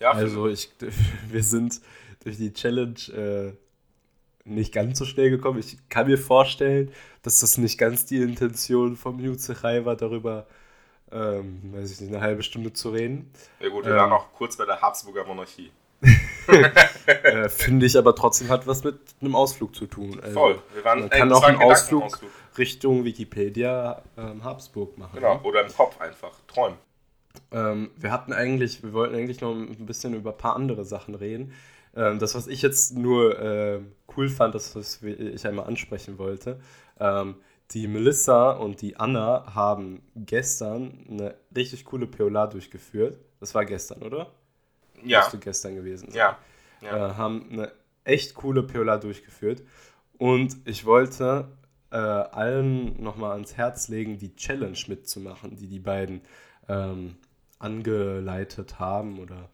Ja, 0.00 0.12
also 0.12 0.48
ich, 0.48 0.70
wir 1.28 1.42
sind 1.42 1.80
durch 2.20 2.36
die 2.36 2.52
Challenge 2.52 2.94
äh, 3.14 3.52
nicht 4.44 4.72
ganz 4.72 4.98
so 4.98 5.04
schnell 5.04 5.30
gekommen. 5.30 5.58
Ich 5.58 5.76
kann 5.88 6.06
mir 6.06 6.18
vorstellen, 6.18 6.92
dass 7.22 7.40
das 7.40 7.58
nicht 7.58 7.78
ganz 7.78 8.06
die 8.06 8.18
Intention 8.18 8.96
vom 8.96 9.18
Jutzerai 9.18 9.84
war, 9.84 9.96
darüber, 9.96 10.46
ähm, 11.10 11.72
weiß 11.74 11.92
ich 11.92 12.00
nicht, 12.00 12.12
eine 12.12 12.22
halbe 12.22 12.42
Stunde 12.42 12.72
zu 12.72 12.90
reden. 12.90 13.30
Ja 13.60 13.68
gut, 13.68 13.84
wir 13.84 13.92
ähm, 13.92 13.98
waren 13.98 14.12
auch 14.12 14.32
kurz 14.32 14.56
bei 14.56 14.64
der 14.64 14.80
Habsburger 14.80 15.24
Monarchie. 15.24 15.70
äh, 17.06 17.48
Finde 17.48 17.86
ich 17.86 17.96
aber 17.96 18.14
trotzdem 18.14 18.48
hat 18.48 18.66
was 18.66 18.84
mit 18.84 18.98
einem 19.20 19.34
Ausflug 19.34 19.74
zu 19.74 19.86
tun. 19.86 20.20
Also, 20.22 20.34
Voll. 20.34 20.62
Wir 20.74 20.84
waren, 20.84 21.00
man 21.00 21.10
ey, 21.10 21.18
kann 21.18 21.32
auch 21.32 21.42
einen 21.42 21.60
Ausflug, 21.60 22.04
Ausflug, 22.04 22.30
Richtung 22.58 23.04
Wikipedia 23.04 24.02
ähm, 24.16 24.44
Habsburg 24.44 24.96
machen. 24.98 25.16
Genau, 25.16 25.40
oder 25.42 25.64
im 25.64 25.72
Kopf 25.72 26.00
einfach. 26.00 26.32
Träumen. 26.46 26.78
Ähm, 27.50 27.90
wir 27.96 28.12
hatten 28.12 28.32
eigentlich, 28.32 28.82
wir 28.82 28.92
wollten 28.92 29.14
eigentlich 29.14 29.40
noch 29.40 29.52
ein 29.52 29.86
bisschen 29.86 30.14
über 30.14 30.30
ein 30.30 30.38
paar 30.38 30.56
andere 30.56 30.84
Sachen 30.84 31.14
reden. 31.14 31.52
Ähm, 31.96 32.18
das, 32.18 32.34
was 32.34 32.46
ich 32.46 32.62
jetzt 32.62 32.94
nur 32.94 33.40
äh, 33.40 33.80
cool 34.16 34.28
fand, 34.28 34.54
das, 34.54 34.76
was 34.76 35.02
ich 35.02 35.46
einmal 35.46 35.66
ansprechen 35.66 36.18
wollte, 36.18 36.60
ähm, 37.00 37.36
die 37.72 37.88
Melissa 37.88 38.52
und 38.52 38.82
die 38.82 38.96
Anna 38.96 39.54
haben 39.54 40.02
gestern 40.14 41.04
eine 41.10 41.34
richtig 41.56 41.84
coole 41.84 42.06
POLA 42.06 42.46
durchgeführt. 42.46 43.18
Das 43.40 43.54
war 43.54 43.64
gestern, 43.64 44.02
oder? 44.02 44.30
Ja. 45.02 45.20
Müsste 45.20 45.38
gestern 45.38 45.74
gewesen 45.74 46.10
sein. 46.10 46.18
Ja. 46.18 46.38
ja. 46.82 47.10
Äh, 47.10 47.14
haben 47.14 47.48
eine 47.50 47.72
echt 48.04 48.34
coole 48.34 48.62
POLA 48.62 48.98
durchgeführt. 48.98 49.62
Und 50.18 50.56
ich 50.64 50.84
wollte 50.84 51.48
äh, 51.90 51.96
allen 51.96 53.02
nochmal 53.02 53.32
ans 53.32 53.56
Herz 53.56 53.88
legen, 53.88 54.18
die 54.18 54.36
Challenge 54.36 54.78
mitzumachen, 54.86 55.56
die 55.56 55.66
die 55.66 55.80
beiden 55.80 56.20
ähm, 56.68 57.16
angeleitet 57.58 58.78
haben 58.78 59.18
oder 59.18 59.48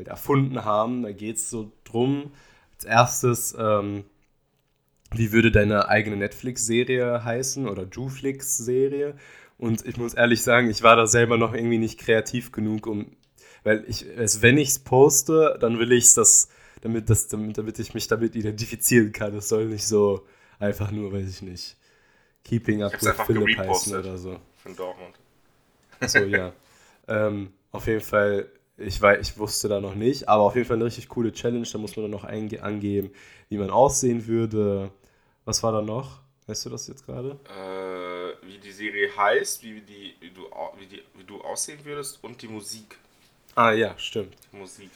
halt 0.00 0.08
erfunden 0.08 0.64
haben. 0.64 1.02
Da 1.02 1.12
geht 1.12 1.36
es 1.36 1.50
so 1.50 1.72
drum, 1.84 2.32
als 2.74 2.84
erstes, 2.84 3.56
ähm, 3.58 4.04
wie 5.12 5.32
würde 5.32 5.50
deine 5.50 5.88
eigene 5.88 6.16
Netflix-Serie 6.16 7.24
heißen 7.24 7.68
oder 7.68 7.84
Juflix-Serie? 7.84 9.14
Und 9.58 9.84
ich 9.84 9.96
muss 9.98 10.14
ehrlich 10.14 10.42
sagen, 10.42 10.70
ich 10.70 10.82
war 10.82 10.96
da 10.96 11.06
selber 11.06 11.36
noch 11.36 11.52
irgendwie 11.52 11.78
nicht 11.78 11.98
kreativ 11.98 12.52
genug, 12.52 12.86
um, 12.86 13.12
weil 13.62 13.84
ich, 13.86 14.06
wenn 14.40 14.56
ich 14.56 14.70
es 14.70 14.78
poste, 14.78 15.58
dann 15.60 15.78
will 15.78 15.92
ich 15.92 16.14
das, 16.14 16.48
damit, 16.80 17.10
das 17.10 17.28
damit, 17.28 17.58
damit 17.58 17.78
ich 17.78 17.92
mich 17.92 18.08
damit 18.08 18.34
identifizieren 18.36 19.12
kann. 19.12 19.34
Das 19.34 19.48
soll 19.48 19.66
nicht 19.66 19.86
so 19.86 20.26
einfach 20.58 20.90
nur, 20.90 21.12
weiß 21.12 21.28
ich 21.28 21.42
nicht, 21.42 21.76
Keeping 22.44 22.82
Up 22.82 22.92
with 22.92 23.14
Philip 23.26 23.58
heißen 23.58 23.98
oder 23.98 24.16
so. 24.16 24.38
Von 24.62 24.76
Dortmund. 24.76 25.14
So, 26.06 26.20
ja. 26.20 26.54
ähm, 27.08 27.52
auf 27.72 27.86
jeden 27.86 28.00
Fall 28.00 28.46
ich, 28.80 29.00
weiß, 29.00 29.20
ich 29.20 29.38
wusste 29.38 29.68
da 29.68 29.80
noch 29.80 29.94
nicht, 29.94 30.28
aber 30.28 30.42
auf 30.42 30.54
jeden 30.56 30.66
Fall 30.66 30.76
eine 30.76 30.84
richtig 30.86 31.08
coole 31.08 31.32
Challenge. 31.32 31.66
Da 31.70 31.78
muss 31.78 31.96
man 31.96 32.04
dann 32.04 32.10
noch 32.10 32.24
angeben, 32.24 33.10
wie 33.48 33.58
man 33.58 33.70
aussehen 33.70 34.26
würde. 34.26 34.90
Was 35.44 35.62
war 35.62 35.72
da 35.72 35.82
noch? 35.82 36.20
Weißt 36.46 36.66
du 36.66 36.70
das 36.70 36.88
jetzt 36.88 37.06
gerade? 37.06 37.38
Äh, 37.44 38.46
wie 38.46 38.58
die 38.58 38.72
Serie 38.72 39.08
heißt, 39.16 39.62
wie, 39.62 39.80
die, 39.80 40.14
wie, 40.20 40.30
du, 40.30 40.42
wie, 40.78 40.86
die, 40.86 41.02
wie 41.16 41.24
du 41.24 41.40
aussehen 41.42 41.78
würdest 41.84 42.18
und 42.22 42.40
die 42.42 42.48
Musik. 42.48 42.98
Ah 43.54 43.72
ja, 43.72 43.96
stimmt. 43.98 44.34
Die 44.52 44.56
Musik. 44.56 44.90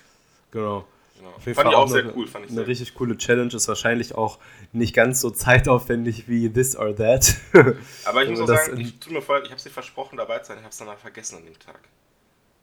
Genau. 0.50 0.84
Genau. 1.16 1.30
Auf 1.30 1.46
jeden 1.46 1.54
Fand 1.54 1.66
Fall 1.66 1.72
ich 1.72 1.76
auch 1.78 1.82
eine- 1.94 2.02
sehr 2.02 2.16
cool. 2.16 2.26
Fand 2.26 2.44
ich 2.46 2.50
eine 2.50 2.58
sehr 2.60 2.66
richtig 2.66 2.94
coole 2.94 3.16
Challenge. 3.16 3.54
Ist 3.54 3.68
wahrscheinlich 3.68 4.14
auch 4.16 4.38
nicht 4.72 4.94
ganz 4.94 5.20
so 5.20 5.30
zeitaufwendig 5.30 6.28
wie 6.28 6.48
This 6.50 6.74
or 6.76 6.94
That. 6.96 7.36
Aber 8.04 8.24
ich 8.24 8.30
muss 8.30 8.40
auch 8.40 8.46
sagen, 8.48 8.80
ich 8.80 8.98
tut 8.98 9.12
mir 9.12 9.22
voll, 9.22 9.38
ich 9.44 9.50
habe 9.50 9.56
es 9.56 9.62
dir 9.62 9.70
versprochen, 9.70 10.16
dabei 10.16 10.40
zu 10.40 10.46
sein, 10.48 10.56
ich 10.58 10.64
habe 10.64 10.72
es 10.72 10.78
danach 10.78 10.98
vergessen 10.98 11.36
an 11.36 11.44
dem 11.44 11.58
Tag. 11.58 11.78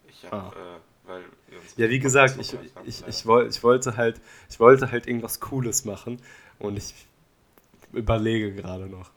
Ich 0.10 0.26
habe, 0.30 0.36
Ah. 0.36 0.50
äh, 0.76 0.80
Ja, 1.78 1.90
wie 1.90 2.00
gesagt, 2.00 2.38
ich, 2.40 2.54
ich, 2.86 3.06
ich, 3.06 3.08
ich, 3.08 3.26
wollte 3.64 3.98
halt, 3.98 4.22
ich 4.50 4.60
wollte 4.60 4.92
halt 4.92 5.08
irgendwas 5.08 5.40
Cooles 5.40 5.86
machen 5.86 6.22
und 6.60 6.78
ich 6.78 6.94
überlege 7.92 8.54
gerade 8.54 8.88
noch. 8.88 9.10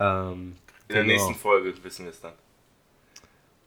Ähm, 0.00 0.56
In 0.88 0.94
der 0.94 1.02
genau. 1.02 1.14
nächsten 1.14 1.34
Folge 1.34 1.72
wissen 1.82 2.04
wir 2.04 2.10
es 2.10 2.20
dann. 2.20 2.34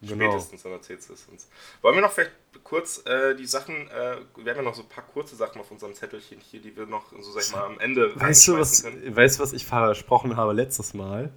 Genau. 0.02 0.30
Spätestens, 0.30 0.64
dann 0.64 0.74
erzählst 0.74 1.10
du 1.10 1.14
es 1.14 1.26
uns. 1.26 1.50
Wollen 1.82 1.96
wir 1.96 2.02
noch 2.02 2.12
vielleicht 2.12 2.32
kurz 2.64 3.04
äh, 3.06 3.36
die 3.36 3.48
Sachen, 3.48 3.90
äh, 3.90 4.18
wir 4.36 4.52
haben 4.52 4.58
ja 4.58 4.62
noch 4.62 4.76
so 4.76 4.84
ein 4.84 4.90
paar 4.90 5.04
kurze 5.04 5.36
Sachen 5.36 5.60
auf 5.60 5.72
unserem 5.72 5.96
Zettelchen 5.96 6.40
hier, 6.40 6.62
die 6.62 6.76
wir 6.76 6.86
noch, 6.86 7.12
so 7.20 7.32
sag 7.32 7.44
ich 7.44 7.52
mal, 7.52 7.66
am 7.66 7.80
Ende 7.80 8.12
Weißt 8.20 8.48
du, 8.48 8.58
was, 8.58 8.84
können. 8.84 9.16
weißt, 9.16 9.40
du, 9.40 9.44
was 9.44 9.54
ich 9.54 9.66
versprochen 9.66 10.38
habe 10.38 10.54
letztes 10.54 10.94
Mal? 10.94 11.32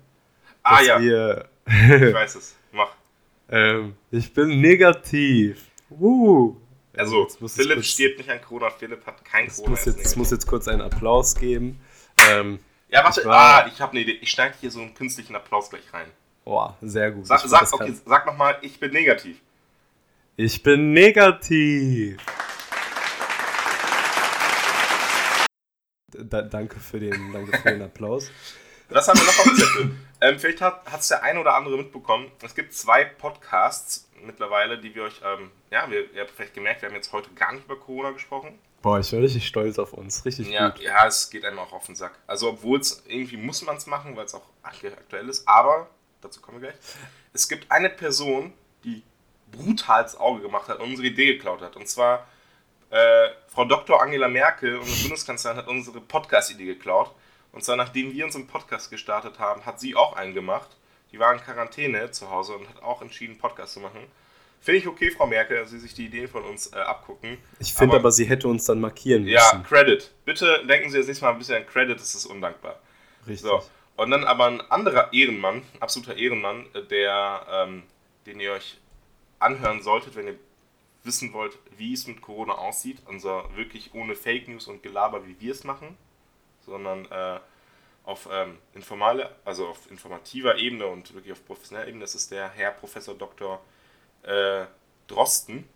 Ah 0.62 0.82
ja, 0.82 0.98
ich 1.00 2.14
weiß 2.14 2.34
es. 2.34 2.54
Mach. 2.72 2.94
ähm, 3.48 3.94
ich 4.10 4.34
bin 4.34 4.60
negativ. 4.60 5.69
Uh. 5.90 6.56
Also, 6.96 7.28
Philipp 7.46 7.76
kurz- 7.76 7.86
stirbt 7.86 8.18
nicht 8.18 8.30
an 8.30 8.40
Corona, 8.40 8.70
Philipp 8.70 9.06
hat 9.06 9.24
kein 9.24 9.46
Es 9.46 9.56
Corona. 9.56 9.70
muss, 9.70 9.84
jetzt, 9.84 10.00
es 10.00 10.16
muss 10.16 10.30
jetzt 10.30 10.46
kurz 10.46 10.66
einen 10.68 10.80
Applaus 10.82 11.34
geben. 11.36 11.78
Ähm, 12.30 12.58
ja, 12.88 13.04
warte, 13.04 13.20
ich 13.20 13.26
war- 13.26 13.64
ah, 13.64 13.68
ich 13.72 13.80
habe 13.80 13.92
eine 13.92 14.00
Idee. 14.00 14.18
Ich 14.20 14.30
schneide 14.30 14.54
hier 14.60 14.70
so 14.70 14.80
einen 14.80 14.94
künstlichen 14.94 15.34
Applaus 15.36 15.70
gleich 15.70 15.92
rein. 15.92 16.06
boah, 16.44 16.76
sehr 16.82 17.12
gut. 17.12 17.26
Sag, 17.26 17.40
sag, 17.40 17.60
das 17.60 17.72
okay, 17.72 17.94
sag 18.04 18.26
nochmal, 18.26 18.58
ich 18.62 18.80
bin 18.80 18.92
negativ. 18.92 19.36
Ich 20.36 20.62
bin 20.62 20.92
negativ. 20.92 22.16
Da, 26.12 26.42
danke, 26.42 26.80
für 26.80 26.98
den, 26.98 27.32
danke 27.32 27.56
für 27.56 27.70
den 27.70 27.82
Applaus. 27.82 28.30
Was 28.90 29.08
haben 29.08 29.18
wir 29.18 29.26
noch 29.26 29.38
auf 29.38 29.44
dem 29.44 29.56
Zettel? 29.56 29.96
Ähm, 30.22 30.38
vielleicht 30.38 30.60
hat 30.60 30.82
es 31.00 31.08
der 31.08 31.22
ein 31.22 31.38
oder 31.38 31.54
andere 31.54 31.76
mitbekommen. 31.78 32.30
Es 32.42 32.54
gibt 32.54 32.74
zwei 32.74 33.04
Podcasts 33.04 34.08
mittlerweile, 34.22 34.78
die 34.78 34.94
wir 34.94 35.04
euch, 35.04 35.20
ähm, 35.24 35.50
ja, 35.70 35.90
wir, 35.90 36.12
ihr 36.12 36.20
habt 36.22 36.30
vielleicht 36.32 36.54
gemerkt, 36.54 36.82
wir 36.82 36.88
haben 36.90 36.96
jetzt 36.96 37.12
heute 37.12 37.30
gar 37.30 37.52
nicht 37.52 37.64
über 37.64 37.78
Corona 37.78 38.10
gesprochen. 38.10 38.58
Boah, 38.82 38.98
ich 38.98 39.10
bin 39.10 39.20
richtig 39.20 39.46
stolz 39.46 39.78
auf 39.78 39.92
uns. 39.92 40.24
Richtig 40.24 40.48
Ja, 40.50 40.70
gut. 40.70 40.80
ja, 40.80 41.06
es 41.06 41.30
geht 41.30 41.44
einem 41.44 41.58
auch 41.58 41.72
auf 41.72 41.86
den 41.86 41.94
Sack. 41.94 42.18
Also, 42.26 42.50
obwohl 42.50 42.80
es 42.80 43.02
irgendwie 43.06 43.36
muss 43.36 43.62
man 43.62 43.76
es 43.76 43.86
machen, 43.86 44.16
weil 44.16 44.24
es 44.26 44.34
auch 44.34 44.42
ak- 44.62 44.84
aktuell 44.84 45.28
ist, 45.28 45.46
aber, 45.46 45.88
dazu 46.20 46.40
kommen 46.40 46.60
wir 46.60 46.68
gleich, 46.70 46.80
es 47.32 47.48
gibt 47.48 47.70
eine 47.70 47.88
Person, 47.90 48.52
die 48.84 49.02
brutal 49.52 50.02
ins 50.02 50.16
Auge 50.16 50.42
gemacht 50.42 50.68
hat 50.68 50.78
und 50.80 50.90
unsere 50.90 51.08
Idee 51.08 51.34
geklaut 51.34 51.60
hat. 51.62 51.76
Und 51.76 51.88
zwar 51.88 52.26
äh, 52.90 53.28
Frau 53.48 53.64
Dr. 53.64 54.02
Angela 54.02 54.28
Merkel, 54.28 54.76
unsere 54.78 55.02
Bundeskanzlerin, 55.02 55.58
hat 55.58 55.68
unsere 55.68 56.00
Podcast-Idee 56.00 56.66
geklaut. 56.66 57.14
Und 57.52 57.64
zwar, 57.64 57.76
nachdem 57.76 58.12
wir 58.12 58.24
unseren 58.24 58.46
Podcast 58.46 58.90
gestartet 58.90 59.38
haben, 59.38 59.66
hat 59.66 59.80
sie 59.80 59.94
auch 59.96 60.14
einen 60.16 60.34
gemacht. 60.34 60.76
Die 61.12 61.18
war 61.18 61.32
in 61.32 61.40
Quarantäne 61.40 62.10
zu 62.10 62.30
Hause 62.30 62.54
und 62.54 62.68
hat 62.68 62.82
auch 62.82 63.02
entschieden, 63.02 63.38
Podcast 63.38 63.74
zu 63.74 63.80
machen. 63.80 64.00
Finde 64.60 64.78
ich 64.78 64.86
okay, 64.86 65.10
Frau 65.10 65.26
Merkel, 65.26 65.56
dass 65.58 65.70
Sie 65.70 65.78
sich 65.78 65.94
die 65.94 66.06
Ideen 66.06 66.28
von 66.28 66.44
uns 66.44 66.72
äh, 66.72 66.76
abgucken. 66.76 67.38
Ich 67.58 67.72
finde 67.72 67.96
aber, 67.96 68.12
sie 68.12 68.26
hätte 68.26 68.46
uns 68.46 68.66
dann 68.66 68.78
markieren 68.78 69.24
müssen. 69.24 69.34
Ja, 69.34 69.64
Credit. 69.66 70.10
Bitte 70.26 70.64
denken 70.66 70.90
Sie 70.90 70.98
das 70.98 71.06
nächste 71.06 71.24
Mal 71.24 71.32
ein 71.32 71.38
bisschen 71.38 71.56
an 71.56 71.66
Credit, 71.66 71.98
das 71.98 72.14
ist 72.14 72.26
undankbar. 72.26 72.78
richtig. 73.26 73.40
So. 73.40 73.62
Und 73.96 74.10
dann 74.10 74.24
aber 74.24 74.46
ein 74.46 74.60
anderer 74.70 75.12
Ehrenmann, 75.12 75.62
absoluter 75.80 76.16
Ehrenmann, 76.16 76.66
äh, 76.74 76.82
der, 76.82 77.46
ähm, 77.50 77.82
den 78.26 78.38
ihr 78.38 78.52
euch 78.52 78.78
anhören 79.38 79.82
solltet, 79.82 80.14
wenn 80.14 80.26
ihr 80.26 80.36
wissen 81.04 81.32
wollt, 81.32 81.58
wie 81.78 81.94
es 81.94 82.06
mit 82.06 82.20
Corona 82.20 82.52
aussieht. 82.52 82.98
Unser 83.06 83.44
wirklich 83.56 83.94
ohne 83.94 84.14
Fake 84.14 84.46
News 84.46 84.68
und 84.68 84.82
Gelaber, 84.82 85.26
wie 85.26 85.40
wir 85.40 85.52
es 85.52 85.64
machen, 85.64 85.96
sondern 86.64 87.06
äh, 87.10 87.40
auf 88.04 88.28
ähm, 88.30 88.58
informale, 88.74 89.34
also 89.44 89.68
auf 89.68 89.90
informativer 89.90 90.56
Ebene 90.56 90.86
und 90.86 91.14
wirklich 91.14 91.32
auf 91.32 91.44
professioneller 91.44 91.88
Ebene. 91.88 92.02
Das 92.02 92.14
ist 92.14 92.30
der 92.30 92.50
Herr 92.50 92.72
Professor 92.72 93.14
Dr. 93.14 93.60
Äh, 94.22 94.66
Drosten. 95.06 95.68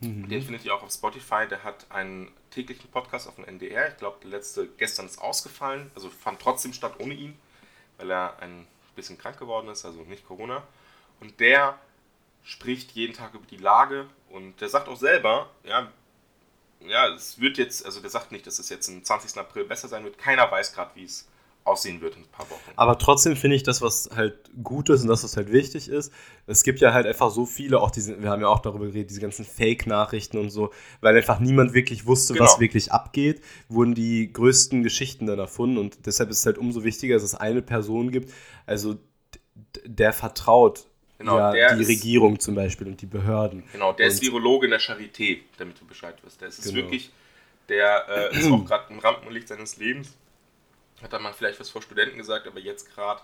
Den 0.00 0.42
findet 0.42 0.64
ihr 0.64 0.74
auch 0.74 0.82
auf 0.82 0.92
Spotify. 0.92 1.46
Der 1.48 1.64
hat 1.64 1.86
einen 1.90 2.30
täglichen 2.50 2.90
Podcast 2.90 3.26
auf 3.26 3.36
dem 3.36 3.44
NDR. 3.44 3.88
Ich 3.88 3.96
glaube, 3.96 4.18
der 4.22 4.30
letzte 4.30 4.66
gestern 4.66 5.06
ist 5.06 5.18
ausgefallen. 5.18 5.90
Also 5.94 6.10
fand 6.10 6.40
trotzdem 6.40 6.72
statt 6.72 6.94
ohne 6.98 7.14
ihn, 7.14 7.38
weil 7.96 8.10
er 8.10 8.38
ein 8.40 8.66
bisschen 8.96 9.16
krank 9.16 9.38
geworden 9.38 9.68
ist, 9.68 9.84
also 9.84 10.00
nicht 10.02 10.26
Corona. 10.26 10.62
Und 11.20 11.40
der 11.40 11.78
spricht 12.42 12.92
jeden 12.92 13.14
Tag 13.14 13.34
über 13.34 13.46
die 13.46 13.56
Lage 13.56 14.06
und 14.28 14.60
der 14.60 14.68
sagt 14.68 14.88
auch 14.88 14.96
selber, 14.96 15.50
ja, 15.62 15.90
ja, 16.88 17.08
es 17.14 17.40
wird 17.40 17.58
jetzt, 17.58 17.84
also 17.84 18.00
der 18.00 18.10
sagt 18.10 18.32
nicht, 18.32 18.46
dass 18.46 18.58
es 18.58 18.68
jetzt 18.68 18.88
am 18.88 19.02
20. 19.02 19.38
April 19.38 19.64
besser 19.64 19.88
sein 19.88 20.04
wird. 20.04 20.18
Keiner 20.18 20.50
weiß 20.50 20.72
gerade, 20.72 20.90
wie 20.94 21.04
es 21.04 21.26
aussehen 21.64 22.02
wird 22.02 22.16
in 22.16 22.22
ein 22.22 22.28
paar 22.28 22.48
Wochen. 22.50 22.60
Aber 22.76 22.98
trotzdem 22.98 23.36
finde 23.36 23.56
ich 23.56 23.62
das, 23.62 23.80
was 23.80 24.10
halt 24.14 24.50
gut 24.62 24.90
ist 24.90 25.00
und 25.02 25.08
das, 25.08 25.24
was 25.24 25.36
halt 25.36 25.50
wichtig 25.50 25.88
ist. 25.88 26.12
Es 26.46 26.62
gibt 26.62 26.80
ja 26.80 26.92
halt 26.92 27.06
einfach 27.06 27.30
so 27.30 27.46
viele, 27.46 27.80
auch 27.80 27.90
diese, 27.90 28.22
wir 28.22 28.28
haben 28.28 28.42
ja 28.42 28.48
auch 28.48 28.60
darüber 28.60 28.84
geredet, 28.84 29.08
diese 29.08 29.22
ganzen 29.22 29.46
Fake-Nachrichten 29.46 30.36
und 30.36 30.50
so, 30.50 30.72
weil 31.00 31.16
einfach 31.16 31.40
niemand 31.40 31.72
wirklich 31.72 32.04
wusste, 32.06 32.34
was 32.38 32.50
Genau. 32.50 32.60
wirklich 32.60 32.92
abgeht, 32.92 33.40
wurden 33.70 33.94
die 33.94 34.30
größten 34.30 34.82
Geschichten 34.82 35.24
dann 35.26 35.38
erfunden 35.38 35.78
und 35.78 36.04
deshalb 36.04 36.28
ist 36.28 36.40
es 36.40 36.46
halt 36.46 36.58
umso 36.58 36.84
wichtiger, 36.84 37.14
dass 37.14 37.22
es 37.22 37.34
eine 37.34 37.62
Person 37.62 38.10
gibt, 38.10 38.30
also 38.66 38.96
der 39.86 40.12
vertraut 40.12 40.86
Genau, 41.24 41.38
ja 41.38 41.52
der 41.52 41.74
die 41.76 41.82
ist- 41.82 41.88
Regierung 41.88 42.38
zum 42.38 42.54
Beispiel 42.54 42.86
und 42.86 43.00
die 43.00 43.06
Behörden. 43.06 43.64
Genau, 43.72 43.92
der 43.92 44.06
ist 44.08 44.20
Und- 44.20 44.26
Virologe 44.28 44.66
in 44.66 44.70
der 44.70 44.80
Charité, 44.80 45.40
damit 45.58 45.80
du 45.80 45.84
Bescheid 45.86 46.14
wirst. 46.22 46.40
Der 46.40 46.48
ist 46.48 46.62
Genau. 46.62 46.76
wirklich, 46.76 47.10
der 47.68 48.30
äh, 48.32 48.38
ist 48.38 48.50
auch 48.50 48.64
gerade 48.66 48.92
im 48.92 48.98
Rampenlicht 48.98 49.48
seines 49.48 49.76
Lebens. 49.76 50.12
Hat 51.02 51.12
da 51.12 51.18
mal 51.18 51.32
vielleicht 51.32 51.58
was 51.60 51.70
vor 51.70 51.82
Studenten 51.82 52.16
gesagt, 52.18 52.46
aber 52.46 52.60
jetzt 52.60 52.94
gerade, 52.94 53.20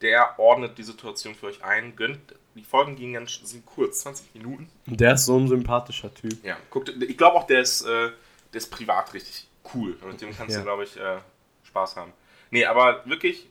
der 0.00 0.38
ordnet 0.38 0.78
die 0.78 0.82
Situation 0.84 1.34
für 1.34 1.46
euch 1.46 1.62
ein, 1.64 1.96
gönnt. 1.96 2.20
Die 2.54 2.62
Folgen 2.64 2.96
gingen 2.96 3.14
ganz 3.14 3.40
sind 3.44 3.66
kurz, 3.66 4.00
20 4.00 4.34
Minuten. 4.34 4.68
Der 4.86 5.14
ist 5.14 5.26
so 5.26 5.36
ein 5.38 5.48
sympathischer 5.48 6.12
Typ. 6.14 6.42
Ja, 6.44 6.56
guckt, 6.70 6.88
ich 6.88 7.16
glaube 7.16 7.36
auch, 7.36 7.46
der 7.46 7.60
ist, 7.60 7.82
äh, 7.82 8.10
der 8.52 8.58
ist 8.58 8.70
privat 8.70 9.12
richtig 9.14 9.46
cool. 9.74 9.96
Und 10.02 10.12
mit 10.12 10.20
dem 10.20 10.36
kannst 10.36 10.52
Ja. 10.54 10.58
du, 10.60 10.64
glaube 10.64 10.84
ich, 10.84 10.96
äh, 10.96 11.18
Spaß 11.64 11.96
haben. 11.96 12.12
Nee, 12.50 12.64
aber 12.64 13.04
wirklich, 13.06 13.46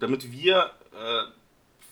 damit 0.00 0.32
wir 0.32 0.70
äh, 0.92 1.22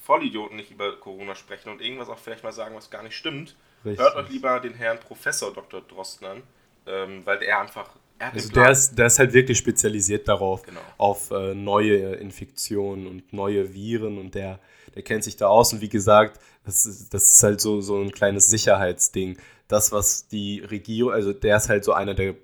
Vollidioten 0.08 0.56
nicht 0.56 0.70
über 0.70 0.96
Corona 0.96 1.34
sprechen 1.34 1.68
und 1.68 1.82
irgendwas 1.82 2.08
auch 2.08 2.18
vielleicht 2.18 2.42
mal 2.42 2.52
sagen, 2.52 2.74
was 2.74 2.88
gar 2.88 3.02
nicht 3.02 3.14
stimmt, 3.14 3.54
Richtig. 3.84 4.02
hört 4.02 4.16
euch 4.16 4.30
lieber 4.30 4.58
den 4.58 4.72
Herrn 4.72 4.98
Professor 4.98 5.52
Dr. 5.52 5.82
Drosten 5.82 6.26
an, 6.26 6.42
ähm, 6.86 7.20
weil 7.26 7.38
der 7.38 7.60
einfach, 7.60 7.90
er 8.18 8.32
Also 8.32 8.48
der 8.50 8.70
ist, 8.70 8.98
der 8.98 9.06
ist 9.06 9.18
halt 9.18 9.34
wirklich 9.34 9.58
spezialisiert 9.58 10.26
darauf, 10.26 10.62
Genau. 10.62 10.80
auf 10.96 11.30
äh, 11.30 11.54
neue 11.54 12.14
Infektionen 12.14 13.06
und 13.06 13.34
neue 13.34 13.74
Viren 13.74 14.16
und 14.16 14.34
der, 14.34 14.60
der 14.94 15.02
kennt 15.02 15.24
sich 15.24 15.36
da 15.36 15.48
aus 15.48 15.74
und 15.74 15.82
wie 15.82 15.90
gesagt, 15.90 16.40
das 16.64 16.86
ist, 16.86 17.12
das 17.12 17.34
ist 17.34 17.42
halt 17.42 17.60
so, 17.60 17.82
so 17.82 18.00
ein 18.00 18.10
kleines 18.10 18.48
Sicherheitsding. 18.48 19.36
Das, 19.68 19.92
was 19.92 20.26
die 20.28 20.60
Regierung, 20.60 21.12
also 21.12 21.34
der 21.34 21.58
ist 21.58 21.68
halt 21.68 21.84
so 21.84 21.92
einer 21.92 22.14
der 22.14 22.34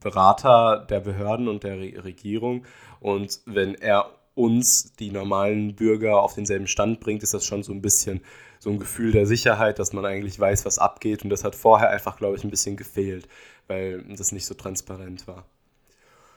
Berater 0.00 0.84
der 0.90 0.98
Behörden 0.98 1.46
und 1.46 1.62
der 1.62 1.78
Re 1.78 2.04
Regierung 2.04 2.66
und 2.98 3.38
wenn 3.46 3.76
er 3.76 4.10
uns, 4.34 4.92
die 4.94 5.10
normalen 5.10 5.76
Bürger, 5.76 6.20
auf 6.20 6.34
denselben 6.34 6.66
Stand 6.66 7.00
bringt, 7.00 7.22
ist 7.22 7.34
das 7.34 7.46
schon 7.46 7.62
so 7.62 7.72
ein 7.72 7.82
bisschen 7.82 8.22
so 8.58 8.70
ein 8.70 8.78
Gefühl 8.78 9.12
der 9.12 9.26
Sicherheit, 9.26 9.78
dass 9.78 9.92
man 9.92 10.04
eigentlich 10.06 10.38
weiß, 10.40 10.64
was 10.64 10.78
abgeht 10.78 11.22
und 11.22 11.30
das 11.30 11.44
hat 11.44 11.54
vorher 11.54 11.90
einfach, 11.90 12.16
glaube 12.16 12.36
ich, 12.36 12.44
ein 12.44 12.50
bisschen 12.50 12.76
gefehlt, 12.76 13.28
weil 13.68 14.02
das 14.16 14.32
nicht 14.32 14.46
so 14.46 14.54
transparent 14.54 15.26
war. 15.28 15.44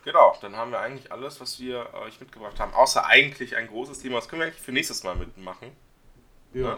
Genau, 0.04 0.36
dann 0.42 0.56
haben 0.56 0.72
wir 0.72 0.80
eigentlich 0.80 1.12
alles, 1.12 1.42
was 1.42 1.60
wir 1.60 1.94
euch 2.06 2.20
mitgebracht 2.20 2.60
haben, 2.60 2.74
außer 2.74 3.06
eigentlich 3.06 3.56
ein 3.58 3.68
großes 3.68 4.00
Thema. 4.00 4.16
Das 4.16 4.30
können 4.30 4.42
wir 4.42 4.48
eigentlich 4.48 4.62
für 4.62 4.72
nächstes 4.72 5.04
Mal 5.04 5.16
mitmachen. 5.16 5.72
Ja. 6.54 6.78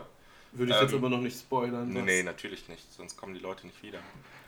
Würde 0.51 0.73
ich 0.73 0.81
jetzt 0.81 0.93
aber 0.95 1.09
noch 1.09 1.21
nicht 1.21 1.39
spoilern. 1.39 1.89
Nee, 1.89 2.01
nee, 2.01 2.23
natürlich 2.23 2.67
nicht, 2.69 2.91
sonst 2.91 3.17
kommen 3.17 3.35
die 3.35 3.39
Leute 3.39 3.67
nicht 3.67 3.83
wieder. 3.83 3.99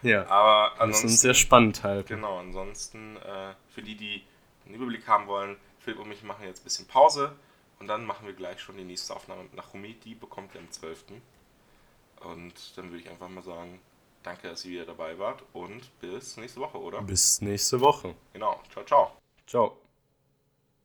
Ja, 0.01 0.25
Aber 0.27 0.71
das 0.79 0.99
ist 0.99 1.03
uns 1.03 1.03
ansonsten, 1.03 1.17
sehr 1.17 1.33
spannend 1.35 1.83
halt. 1.83 2.07
genau, 2.07 2.39
ansonsten, 2.39 3.17
äh, 3.17 3.53
für 3.69 3.83
die, 3.83 3.95
die 3.95 4.23
einen 4.65 4.75
Überblick 4.75 5.07
haben 5.07 5.27
wollen, 5.27 5.57
Philipp 5.83 5.99
und 5.99 6.09
mich 6.09 6.23
machen 6.23 6.45
jetzt 6.45 6.61
ein 6.61 6.63
bisschen 6.63 6.87
Pause 6.87 7.35
und 7.79 7.87
dann 7.87 8.05
machen 8.05 8.27
wir 8.27 8.33
gleich 8.33 8.59
schon 8.59 8.77
die 8.77 8.83
nächste 8.83 9.15
Aufnahme 9.15 9.43
mit 9.43 9.55
Nachumi. 9.55 9.95
Die 9.95 10.15
bekommt 10.15 10.53
ihr 10.53 10.61
am 10.61 10.69
12. 10.69 11.05
Und 12.21 12.53
dann 12.77 12.91
würde 12.91 12.99
ich 12.99 13.09
einfach 13.09 13.27
mal 13.27 13.43
sagen, 13.43 13.79
danke, 14.21 14.47
dass 14.47 14.63
ihr 14.65 14.71
wieder 14.71 14.85
dabei 14.85 15.17
wart 15.17 15.43
und 15.53 15.99
bis 15.99 16.37
nächste 16.37 16.59
Woche, 16.59 16.79
oder? 16.79 17.01
Bis 17.01 17.41
nächste 17.41 17.81
Woche. 17.81 18.15
Genau, 18.33 18.61
ciao, 18.71 18.85
ciao. 18.85 19.17
Ciao. 19.47 19.90